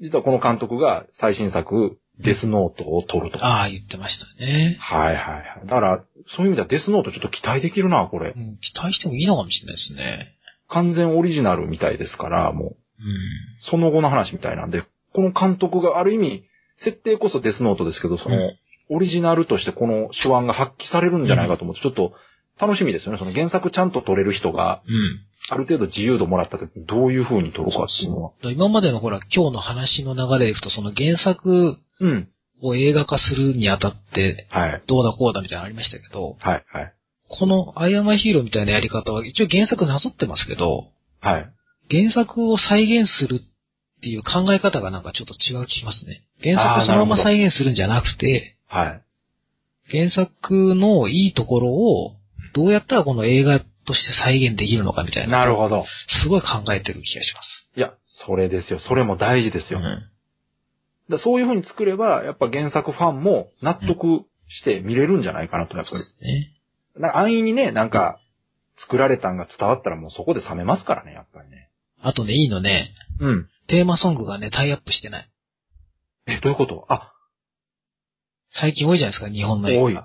[0.00, 3.46] 実はこの監督が最新作、デスノートを撮るとか。
[3.46, 4.76] ああ、言ってましたね。
[4.80, 5.66] はいはいはい。
[5.66, 6.04] だから、
[6.36, 8.38] そういう意味ではデスノートちょっと期待できるな、これう。
[8.38, 10.34] ん、期待してもいいのかもしれないですね。
[10.68, 12.76] 完全オリジナルみたいですから、もう、うん。
[13.70, 16.44] その後の話みたいなんで、この監督がある意味、
[16.84, 18.56] 設定こそデスノートですけど、その、うん
[18.92, 22.12] オリジナルとしてこの手腕が発揮されるんじゃないかと思って、ちょっと
[22.60, 23.18] 楽しみですよね。
[23.18, 25.20] その原作ちゃんと撮れる人が、うん。
[25.48, 28.32] ある程度自由度もらった時にどういう風に撮るかっていうのは。
[28.42, 32.28] 今までのほら、今日の話の流れでいくと、その原作うん。
[32.62, 34.82] を映画化するにあたって、はい。
[34.86, 36.64] どうだこうだみたいなのありましたけど、はい。
[36.66, 36.94] はい。
[37.28, 40.88] このアイアンマンヒーローみたいなやり方は一応原作なぞってますけど、
[41.20, 41.50] はい。
[41.90, 46.22] 原作を再現するっていう考え方がなんかちょっと違う気しますね。
[46.42, 49.02] 原作をそのまま再現するんじゃなくて、はい。
[49.90, 52.16] 原作のいいところを
[52.54, 55.38] どうやったらこの映画として再現できるのかみたいな。
[55.38, 55.84] なるほど。
[56.22, 57.70] すごい考えてる気がします。
[57.76, 57.92] いや、
[58.26, 58.80] それですよ。
[58.80, 59.80] それも大事ですよ。
[59.80, 60.10] うん
[61.10, 65.90] だそういう風に作れば、やっぱ原作ファンも納得して見れるんじゃないかなと、やっぱ
[66.22, 66.26] り。
[66.26, 66.52] ね。
[66.96, 68.18] なんか安易にね、なんか、
[68.76, 71.68] 作られたんが伝わったらもうそこで冷めますからね、やっぱりね。
[72.00, 73.48] あとね、いいのね、うん。
[73.66, 75.28] テーマソングがね、タイアップしてない。
[76.26, 76.86] え、どういうこと？
[76.88, 77.12] あ、
[78.52, 79.82] 最近多いじゃないですか、日本の映画。
[79.82, 79.98] 多い。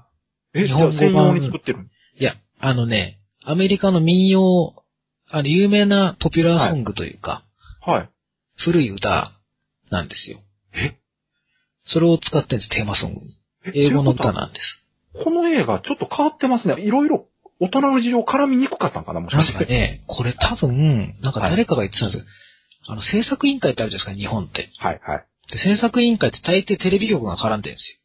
[0.55, 1.87] え、日本語版専用に作ってる
[2.19, 4.83] いや、あのね、アメリカの民謡、
[5.29, 7.45] あの、有名なポピュラーソングというか、
[7.85, 8.09] はい。
[8.57, 9.31] 古い歌
[9.89, 10.39] なんですよ。
[11.87, 13.19] えそれを使ってるんです、テーマソング
[13.73, 15.23] 英語の歌なんです。
[15.23, 16.75] この映画ちょっと変わってますね。
[16.79, 17.27] いろいろ
[17.59, 19.65] 大人の事情絡みにくかったんかな、もしかして。
[19.65, 22.25] かね、これ多分、なんか誰かが言ってたんですよ。
[22.87, 24.69] あの、制作委員会ってあるじゃないですか、日本って。
[24.77, 25.25] はい、はい。
[25.51, 28.01] で、制作委員会って大抵テレビ局が絡んでるんです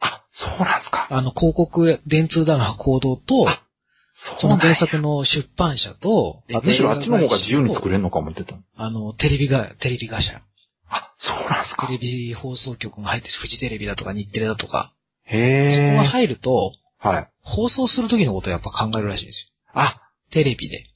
[0.00, 1.08] あ、そうなんすか。
[1.10, 1.16] よ。
[1.16, 3.62] あの、広告、電通だの報道と、あ
[4.40, 7.92] その原作の出版社と、あむしろあっちの方が自由に作る。
[7.92, 8.56] れるのかもってた。
[8.76, 10.40] あの、テレビが、テレビ会社。
[10.90, 11.92] あ、そうなんすかテ。
[11.94, 14.92] レビ放送局が入って、フジテレビだとか日テレだとか、
[15.24, 16.06] へそこがえ。
[16.06, 17.28] 入ると、はい。
[17.42, 20.00] 放送する時のことをやっぱ考えるらしいんですあ、よ。
[20.32, 20.86] テレビで。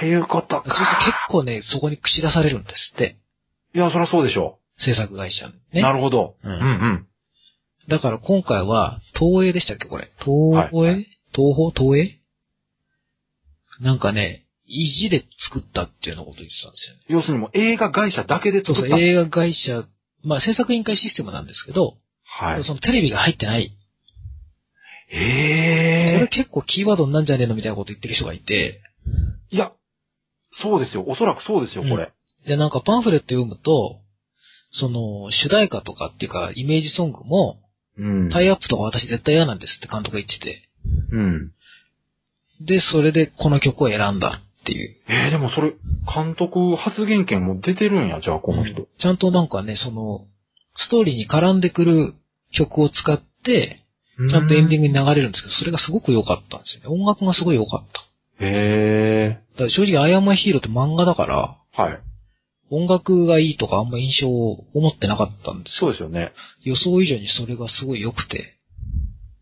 [0.00, 1.26] そういうことそうすると結か。
[1.30, 3.16] 構ね、そこに口出されるんですって。
[3.74, 5.48] いや、そりゃそうでしょ制作会社。
[5.72, 5.82] ね。
[5.82, 6.36] なるほど。
[6.42, 7.06] ううんんうん。
[7.88, 10.10] だから今回は、東映でしたっけこれ。
[10.20, 11.04] 東映、はいは
[11.34, 11.92] 東宝？
[11.92, 12.18] 東映？
[13.80, 17.02] なんかね、意地で作ったっていうようなこと言ってたんですよね。
[17.08, 18.98] 要するにもう映画会社だけでそうそう、作った。
[18.98, 19.84] 映画会社、
[20.24, 22.64] まあ制作委員会システムなんですけど、はい。
[22.64, 23.68] そのテレビが入ってない。
[23.68, 23.74] こ
[25.14, 26.28] れへえ。
[26.28, 28.80] 結構キーワードになんじゃねえのみたいなこと言ってる人がいて、
[29.50, 29.72] いや、
[30.62, 31.04] そうですよ。
[31.06, 32.10] おそらくそうですよ、これ。
[32.46, 34.00] で、なんかパンフレット読むと、
[34.70, 37.60] その、主題歌とかっていうか、イメージソングも、
[37.98, 38.30] うん。
[38.30, 40.68] タイアップとか私絶対嫌なんですって監督が言ってて。
[41.10, 41.52] うん。
[42.64, 44.96] で、それでこの曲を選んだっていう。
[45.08, 45.72] えー、でもそれ、
[46.14, 48.86] 監督発言権も出てるんや、じゃあ、この人。
[48.98, 50.26] ちゃんとなんかね、その、
[50.76, 52.14] ストーリーに絡んでくる
[52.52, 53.80] 曲を使って、
[54.30, 54.88] ちゃんとエンディング。
[54.88, 57.02] グに流れるんですけど、それがすごく良かったんですよね。
[57.02, 58.44] 音楽がすごい良かった。
[58.44, 61.82] へだから正直、アイアンマンヒーローって漫画だから、ー。
[61.82, 62.00] はい。
[62.70, 65.80] 音楽がいいとかあんま印象を持ってなかったんですよ。
[65.80, 66.32] そうですよね。
[66.62, 68.54] 予想以上にそれがすごい良くて、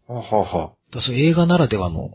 [0.08, 0.72] ははは。
[0.92, 2.10] だそういう映画ならではの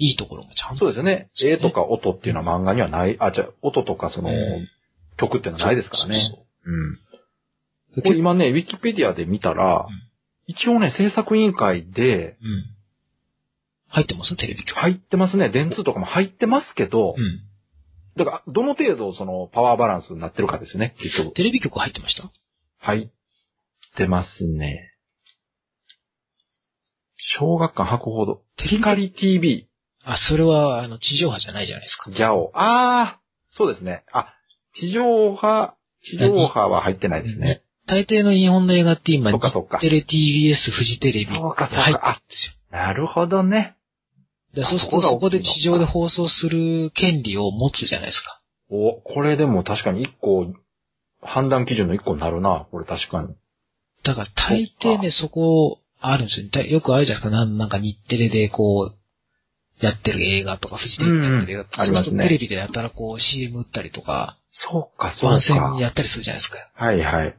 [0.00, 0.80] いいところもちゃんと。
[0.80, 1.30] そうですよね。
[1.40, 4.36] 絵とか音っていうのは漫画にはない、あ、じゃあ音とかその、うん
[5.18, 6.16] 曲っていうのはないですからね。
[7.94, 8.16] そうそううん。
[8.16, 10.10] 今ね、ウィキペディアで見たら、うん
[10.46, 12.64] 一応ね、制作委員会でうん。
[13.88, 14.34] 入ってます？
[14.36, 14.78] テレビ局。
[14.78, 15.48] 入ってますね。
[15.50, 17.42] 電通とかも入ってますけど、うん。
[18.16, 21.34] だから、どの程度そのパワーバランスになってるかですよね、結局。
[21.34, 22.32] テレビ局入ってました？
[22.78, 23.10] 入っ
[23.96, 24.94] てますね。
[27.38, 28.42] 小学館博報堂。
[28.56, 29.68] テリカリ TV、
[30.04, 32.10] あ、それは、あの、地上波じゃないじゃないですか。
[32.10, 32.50] ギャオ。
[32.54, 34.04] あー、そうですね。
[34.12, 34.34] あ、
[34.74, 37.62] 地上波、地上波は入ってないですね。
[37.86, 43.76] 大抵の日本の映画って今、そっかそっか日テレ TBS、フジテレビそうかそうか入ってるんですなるほどね。
[44.54, 44.64] よ。
[44.64, 48.40] でそうするとそこで地上で放送する権利を持つじゃないですか。
[48.70, 50.46] お、これでも確かに一個、
[51.22, 53.34] 判断基準の一個になるな、これ確かに。
[54.04, 56.70] だから大抵ね、そこ、あるんですよね。
[56.70, 57.30] よくあるじゃないですか。
[57.30, 58.99] なんなんか日テレでこう、
[59.80, 64.36] やってる映画とか、フジテレビでやってる映画とか、うんますねテレビでやったらこう CM 打ったりとか、
[64.70, 65.76] そうか、そう番宣か。
[65.80, 66.58] やったりするじゃないですか。
[66.74, 67.36] はいはい。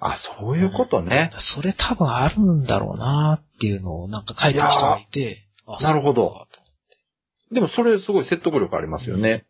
[0.00, 1.30] あ、そういうことね。
[1.56, 6.46] それ多分あるんだろうなっていうのをなんか書いてる人がいて、あなるほど
[7.52, 9.46] でもそれすごい説得力ありますよね。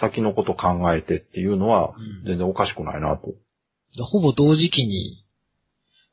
[0.00, 3.26] 先のこと考えてっていうのはうん全然おかしくないなと。
[3.96, 5.24] でほぼ同時期に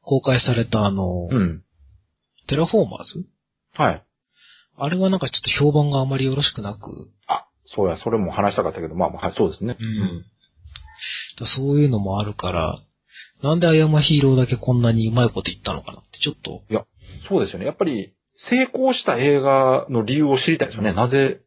[0.04, 1.64] 公開されたあの、うん。
[2.48, 3.26] テラフォーマーズ
[3.74, 4.04] はい。
[4.78, 9.78] あれはなんかちょっと評判があまりよろしくなく、あ、そうや、それも話したかったけど、まあまあ、はい、そうですね。
[9.80, 10.26] うん
[11.40, 12.80] だそういうのもあるから、
[13.44, 16.64] なんでアイアムヒーローだけこんなにうまいこと言ったのかなって、ちょっと。
[17.30, 17.66] そうですよね。
[17.66, 18.14] やっぱり、
[18.50, 20.94] 成功した映画の理由を知りたいですよね。
[20.94, 21.42] なぜ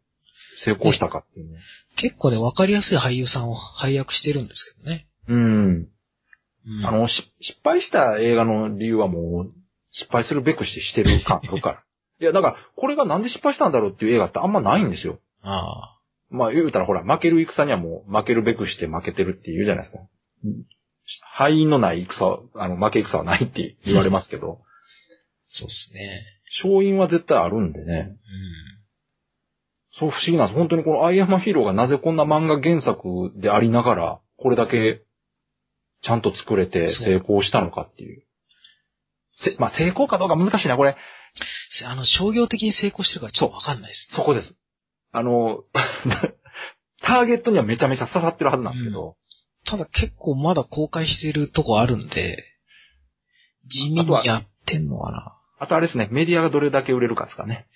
[0.64, 1.56] 成功したかっていうの。
[1.96, 5.06] 結構ね、わかりやすい俳優さんを配役してるんですけどね。
[5.28, 5.88] うん。
[6.66, 9.52] うんあの、し失敗した映画の理由はもう、
[9.92, 11.84] 失敗するべくしてしてる感あるから。
[12.20, 15.20] いや、だから、これがなんで失敗したんだろうっていう映画ってあんまないんですよ。
[15.42, 15.96] あ
[16.30, 20.04] まあ言うたらほら、負ける戦にはもう負けるべくして負けてるって言うじゃないですか。
[21.34, 24.60] 敗因のない戦は、あの、負け戦はないって言われますけど、
[25.48, 26.22] そうですね。
[26.62, 28.16] 勝因は絶対あるんでね。
[29.98, 30.56] そう不思議なんです。
[30.56, 35.02] 本当にこのアイアマヒーローがなぜこんな漫画原作でありながら、これだけ
[36.02, 38.22] ちゃんと作れて成功したのかっていう。
[39.44, 40.96] せまあ成功かどうか難しいな、これ。
[41.82, 41.86] うん。
[41.86, 44.08] あの、商業的に成功してるからちょっとわかんないです。
[44.14, 44.54] そこです。
[45.12, 45.64] あの、
[47.02, 49.16] ターゲットにはめちゃめちゃ刺さってるはずなんですけど、
[49.64, 52.44] ただ結構まだ公開してるとこあるんで、
[53.68, 55.36] 地味にやってんのかな。
[55.58, 57.66] あとあれですね、メディアがどれだけ売れるかですかね。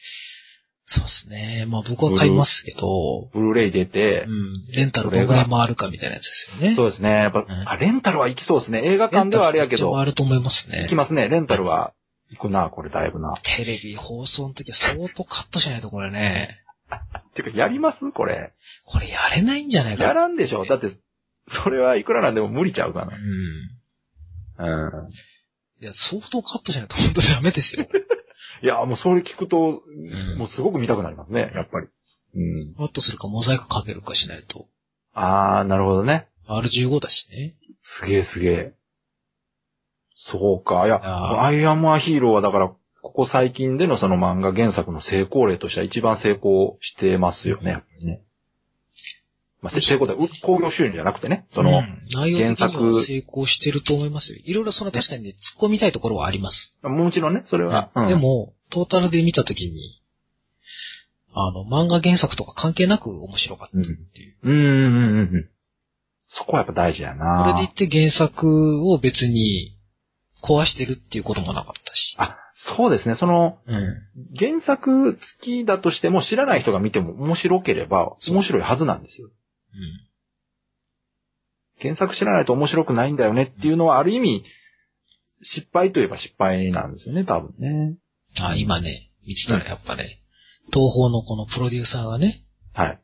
[0.87, 1.67] そうですね。
[1.67, 4.67] まあ僕は買いますけど、ブルーレイ出てう、ん。
[4.75, 6.77] レンタルどれぐらい回るかみたいなやつですよね。
[6.77, 7.09] そうですね。
[7.11, 8.83] やっぱ、んあ、レンタルは行きそうですね。
[8.85, 10.95] 映画館ではあれやけど、回ると思いますね行き。
[10.95, 11.29] ますね。
[11.29, 11.95] レンタルは
[12.35, 13.35] 行くな、これだいぶな。
[13.57, 16.61] テレビ放送の時は相当カットしないとこれね、
[17.35, 17.99] てか、やります？
[18.13, 18.53] これ。
[18.87, 20.03] これやれないんじゃないか？
[20.03, 20.09] な。
[20.09, 20.65] やらんでしょ？
[20.65, 20.89] だって、
[21.65, 23.09] それはいくらなんでも無理ちゃうかうん。
[24.65, 24.67] な。
[24.67, 25.11] うん。
[25.83, 27.87] いや、相当カットしないと本当にダメですよ。
[28.63, 31.89] いや、もうそれ聞くと、んもうすごく見たくなりますね、やっぱり。
[32.37, 32.75] うん。
[32.77, 34.67] カットするかモザイクかけるかしないと。
[35.15, 36.29] あー、なるほどね。
[36.49, 37.55] R15 だしね。
[38.01, 38.73] すげえすげえ。
[40.31, 40.87] そうか。
[40.87, 41.01] いや、
[41.45, 48.23] アイアムアヒーローはだから、ここ最近でのその漫画原作の成功例としては一番成功してますよね、ね。
[49.61, 51.83] まあ、せ成功だ、う興行収入じゃなくてね、その、
[52.13, 54.39] 原作は成功してると思いますよ。
[54.45, 56.75] いろいろその確かにね、突っ込みたいところはあります。
[56.83, 57.91] もちろんね、それは。
[57.95, 60.03] うんで、も、トータルで見たときに、
[61.35, 63.89] あの、漫画原作とか関係なく面白かったって
[64.21, 64.37] いう。
[64.43, 65.49] うん、うん、うん、うん。
[66.29, 69.74] そこはやっぱ大事やそなれで言って原作を別に
[70.45, 72.17] 壊してるっていうこともなかったし。
[72.19, 72.37] あ、
[72.77, 73.79] そうですね、その、うん。
[74.39, 79.29] 原作付きだとしても知らない人が見ても面白ければ面白いはずなんですよ。
[79.29, 79.35] うん。
[81.81, 84.45] 原作知らないと面白くないんだよねっていうのはある意味、
[85.43, 87.97] 失敗といえば失敗なんですよね、多分ね。
[88.41, 90.21] あ、今ね、見てたらやっぱね、
[90.73, 93.01] 東宝のこのプロデューサーがね、はい。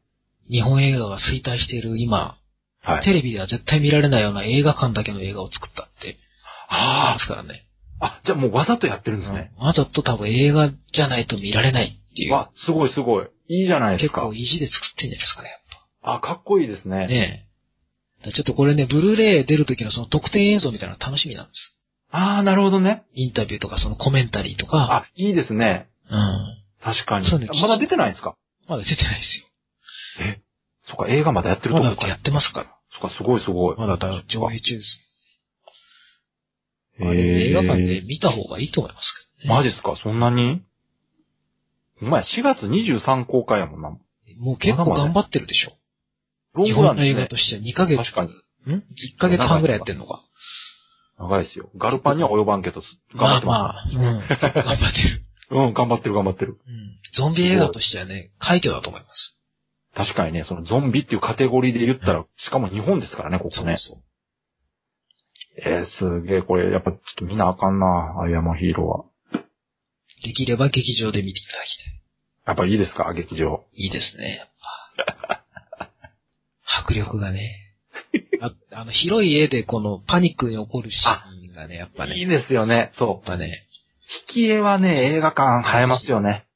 [0.50, 2.36] 日本映画が衰退している今、
[2.82, 3.04] はい。
[3.04, 6.16] テレビでは絶対見られないような映画館だけの映画を作ったって、
[6.70, 7.66] あですからね。
[8.00, 9.52] あ、じゃあもうわざとやってるんですね。
[9.58, 12.32] わざと多分映画じゃないと見られないっていう。
[12.32, 13.26] わ、すごいすごい。
[13.48, 14.34] いいじゃないですか結構。
[14.34, 15.56] 意地で作ってんじゃないですかね、や
[16.12, 16.88] っあ、かっこいいですぱ。
[16.90, 17.06] ね。
[17.08, 17.46] ね
[18.26, 18.32] え。
[18.32, 21.76] ちょっとこれね、ブルーレイ出る時のその特典映像みたいなの楽しみなんです。
[22.12, 23.02] ああ、なるほどね。
[23.14, 24.78] インタビューとかそのコメンタリーとか。
[24.78, 25.88] あ、いいですね。
[26.10, 26.56] うん。
[26.82, 27.28] 確かに。
[27.28, 28.34] そうねまだ出てないんですか？
[28.68, 29.46] まだ出てないです
[30.20, 30.40] え、
[30.86, 31.80] そっか、映画まだやってるよ。
[31.82, 32.66] とこかまだやってますから。
[33.00, 33.76] そっか、すごいすごい。
[33.78, 34.98] まだだ上映中です。
[37.08, 38.00] あでも映画館でえ。
[38.02, 39.04] 見た方がいいと思います
[39.40, 39.56] けどね。
[39.56, 39.96] マジっすか？
[40.02, 40.62] そんなに？
[42.02, 43.90] お前、4月23公開やもんな。
[44.38, 45.72] もう結構頑張ってるでしょ。
[46.54, 47.98] ロン日本の映画としては2ヶ月。
[47.98, 48.74] 確かに。
[48.74, 48.82] ん ?1
[49.18, 50.20] ヶ月半ぐらいやってんのか。
[51.18, 51.70] 長いですよ。
[51.76, 52.82] ガルパンには及ばんけど、
[53.14, 53.96] 頑張ってまあます。
[53.96, 54.20] まあ、うん。
[54.20, 55.24] 頑張ってる。
[55.50, 56.58] うん、頑張ってる頑張ってる。
[56.66, 56.96] うん。
[57.14, 59.36] ゾンビ映画としてはね、快挙だと思います。
[59.94, 63.76] 確かにね、そのゾンビっていうカテゴリーで言ったら、しかも日本ですからね、ここね。
[63.76, 64.02] そう
[65.64, 69.42] えー、すげえ、これ、やっぱちょっと見なあかんな、アイアマヒーローは。
[70.24, 72.00] できれば劇場で見ていただきたい。
[72.46, 73.64] やっぱいいですか、劇場。
[73.74, 74.48] いいですね、やっ
[75.78, 75.90] ぱ。
[76.82, 77.56] 迫力がね。
[78.40, 82.92] ああの、広い絵でこのパニックに起こるシーンがね、やっぱね、いいですよね。
[82.98, 83.66] そやっぱね、
[84.26, 84.30] う。
[84.32, 86.46] 引き絵はね、映画館映えますよね。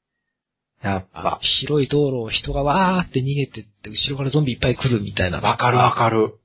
[0.81, 1.39] やっあぱ。
[1.41, 5.39] 広い道路を人がわーって逃げてって、後ろからゾンビいっぱい来るみたいな。
[5.39, 6.35] わかるわかる。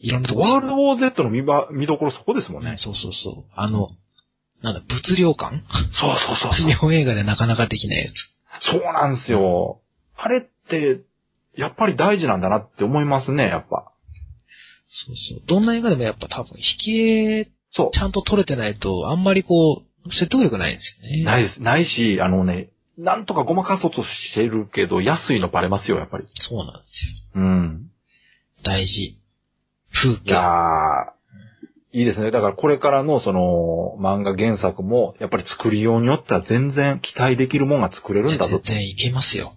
[0.00, 2.76] いろんなとこワールドウォー Z の見ば見どころそこですもんね。
[2.78, 3.44] そうそうそう。
[3.54, 3.88] あの、
[4.62, 5.62] なんだ、物量感？
[6.00, 6.74] そうそうそうそう日。
[6.74, 8.14] 本映画でなかなかできないやつ。
[8.72, 9.80] そうなんですよ。
[10.16, 11.00] あれって、
[11.56, 13.92] やっぱり大事なんだなって思いますね、やっぱ。
[14.88, 15.46] そうそう。
[15.46, 21.16] どんな映画でもやっぱ多分、引き絵、そちゃんと撮れてないと、あんまりこう、説得力ないんですよう。
[21.18, 21.24] ね。
[21.24, 21.60] ないです。
[21.62, 26.24] ないし、あのね、なんとかごまかそうとしてるけど、安いのバレますよ、やっぱり。
[26.48, 27.82] そうなんですうん。
[27.84, 28.62] よ。
[28.64, 29.17] 大事。
[29.92, 30.34] 風い景。
[30.34, 32.30] やー、いいですね。
[32.30, 38.74] だからこれからのその漫画原作も、やっぱり作りようによっては全然期待できるもんが作れるんだぞ全。
[38.74, 39.54] 然いけますよ。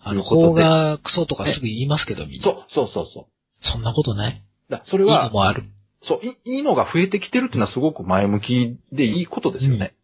[0.00, 2.44] あの、邦画クソとかすぐ言いますけど、みんな。
[2.44, 3.28] そう、そうそうそ
[3.72, 4.42] そんなことない。
[4.68, 4.72] う。
[4.72, 5.64] だそれいいのは、もある。
[6.02, 9.94] そう、いいいのが増えてきてるっていうのはすごく前向きでいいことですよね。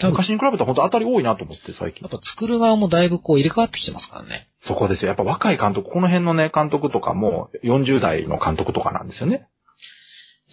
[0.00, 2.10] 多分、昔に比べたら本当当たり多いなと思って、最近やっ。
[2.10, 4.48] ぱ作る側もだいぶこう入れ替わってきてますからね。
[4.66, 5.08] そこですよ。
[5.08, 9.48] やっぱ若い監督、この辺のね、監督とかも40代の監督とかなんですよね。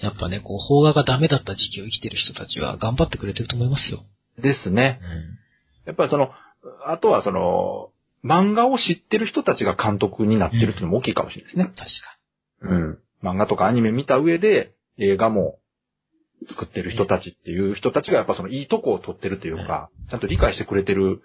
[0.02, 4.04] やっぱね、こう、邦画がダメだった時期を生きてる人たちは頑張ってくれてると思いますよ。
[4.42, 5.00] ですね。
[5.86, 6.30] やっぱりその、
[6.86, 7.90] あとはその、
[8.24, 11.66] 漫画を知ってる人たちが監督になってるっていうのも大きいかもしれないですね。
[11.66, 12.18] 確か
[12.62, 13.00] うん。
[13.24, 15.60] 漫画とかアニメ見た上で、映画も
[16.50, 21.22] 作ってる人たちっていう人たちがやっぱそのいいとこを取ってるというか、ちゃんと理解してくれてる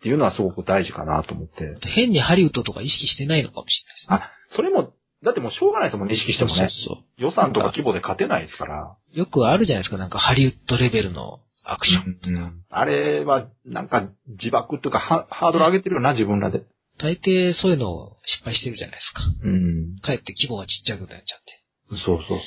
[0.00, 1.64] っていうのはすごく大事かなと思って。
[1.64, 1.92] に。
[1.92, 4.16] 変にハリウッドとか意識してないのかもしれないですね。
[4.16, 6.68] あ、それも、だってもうしょうがないですもんね、意識してもね。
[6.70, 8.96] そうそう予算とか規模で勝てないですから。
[9.12, 12.52] よくあるじゃないですか、なんかハリウッドレベルのアクションとか。
[12.70, 16.62] あれは、なんか自爆っていうかハ、ハードル上げてるよな、自分らで。
[16.98, 19.22] 大抵そういうのを失敗してるじゃないですか。
[19.44, 19.96] うん。
[20.00, 21.60] かえって規模がちっちゃくなっちゃって。
[21.90, 22.38] そうそうそう。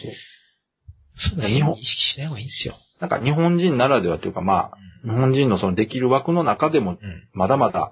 [1.16, 2.76] そういうの変に意識しない方がいいんですよ。
[3.00, 6.98] なんか日本人ならではというか、まあ、日本人のそのできる枠の中でも、うん。
[7.34, 7.92] まだまだ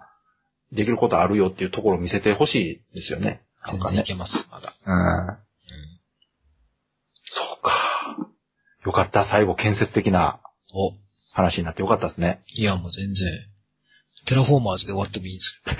[0.72, 3.42] できることあるよっていうところを見せてほしいですよね。
[3.66, 3.98] なんかね。
[3.98, 4.74] 全然いけます、まだ。
[4.86, 5.28] うん。
[5.28, 5.38] うん。
[7.26, 8.28] そうか。
[8.86, 9.26] よかった。
[9.30, 10.40] 最後建設的な
[10.74, 10.94] お、
[11.34, 12.44] 話になってよかったですね。
[12.48, 13.16] いやもう全然。
[14.28, 15.76] テラフォーマーズで終わってもいいですよ。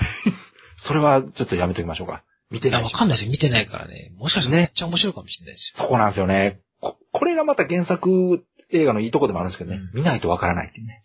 [0.88, 2.24] それはちょっとやめときましょうか。
[2.50, 2.92] 見ていや、ないし。
[2.92, 3.30] わかんないですよ。
[3.30, 4.12] 見てないからね。
[4.16, 5.84] もしかしたらめっちゃ面白いかもしれないですよ。
[5.84, 6.60] そこなんですよね。
[6.80, 9.76] ここれがまた原作映画のいいとこでもあるんですけどね。
[9.76, 11.02] うん見ないとわからないっていうね。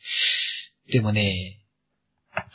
[0.91, 1.57] でもね、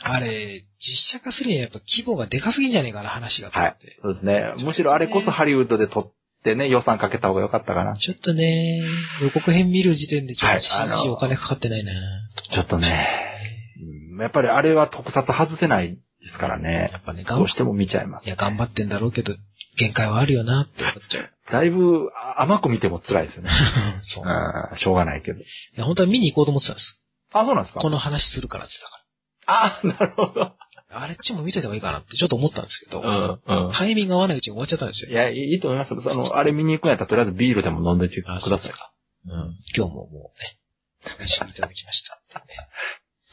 [0.01, 3.97] あれ、実写化するにはやっぱ規模がでかすぎんじゃねえかな、話がと思って。
[4.01, 4.53] そうですね。
[4.63, 6.11] むしろあれこそハリウッドで撮っ
[6.43, 7.95] てね、予算かけた方が良かったかな。
[7.97, 8.81] ちょっとね、
[9.21, 11.91] 予告編見る時点でちょっと CG お金かかってないな、
[12.53, 13.07] ちょっとね、
[14.15, 15.99] うんやっぱりあれは特撮外せないで
[16.31, 16.97] すからねや。
[16.99, 18.29] っぱね、どうしても見ちゃいますい。
[18.29, 19.33] や、頑張ってんだろうけど、
[19.77, 21.32] 限界はあるよなって思っちゃう。
[21.51, 23.49] だいぶあ甘く見ても辛いですよね。
[24.03, 24.23] そう。
[24.25, 25.39] うん、しょうがないけど。
[25.39, 25.43] い
[25.75, 26.99] や、本当は見に行こうと思ってたんです。
[27.33, 27.81] あ、そうなんですか？
[27.81, 28.73] この話するからって
[29.83, 30.33] 言ってあ、なるほど。
[30.33, 30.55] たか
[30.89, 31.01] ら。
[31.03, 33.73] あれっちも見といた方がいいかなってちょっと思ったんですけど、うん、うん。
[33.73, 35.11] タイミング合わないうちに終わっちゃったんですよ。
[35.11, 36.01] いや、いいと思いますよ。
[36.01, 38.49] その、あれ見に行くんやったらとりあえずビールでも飲んでてくだあさい。
[38.49, 38.55] そ
[39.25, 39.57] うん。
[39.75, 40.57] 今日ももうね、
[41.19, 42.45] お一緒にいただきましたね。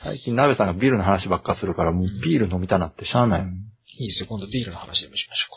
[0.02, 3.42] 最近、鍋さんがビールの話ばっかするから、もうビール飲みたなってしゃあない。
[3.42, 5.48] いいですよ、今度ビールの話でもしましょ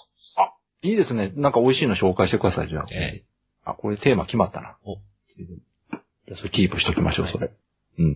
[0.83, 1.31] いいですね。
[1.35, 2.83] なんか美味しいの紹介してください、じゃあ。
[2.83, 2.93] うか。
[2.93, 3.23] え
[3.65, 4.77] あ、これテーマ決まったな。
[4.85, 7.51] おじゃあそれキープしときましょう、はいそれ。
[7.99, 8.11] うん。
[8.11, 8.15] え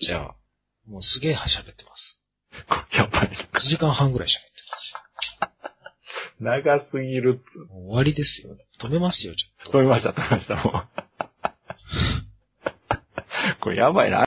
[0.00, 0.34] じゃあ、
[0.88, 2.20] もうすげえ喋ってます。
[2.96, 3.36] やっぱり。
[3.36, 4.50] 1時間半ぐらい喋って
[6.40, 7.74] 長すぎるっつますよ。
[7.74, 8.56] もう終わりですよ。
[8.80, 9.78] 止めますよ、ちょっと。
[9.78, 10.88] 止めました、止めました、もう。
[13.60, 14.24] これやばいな。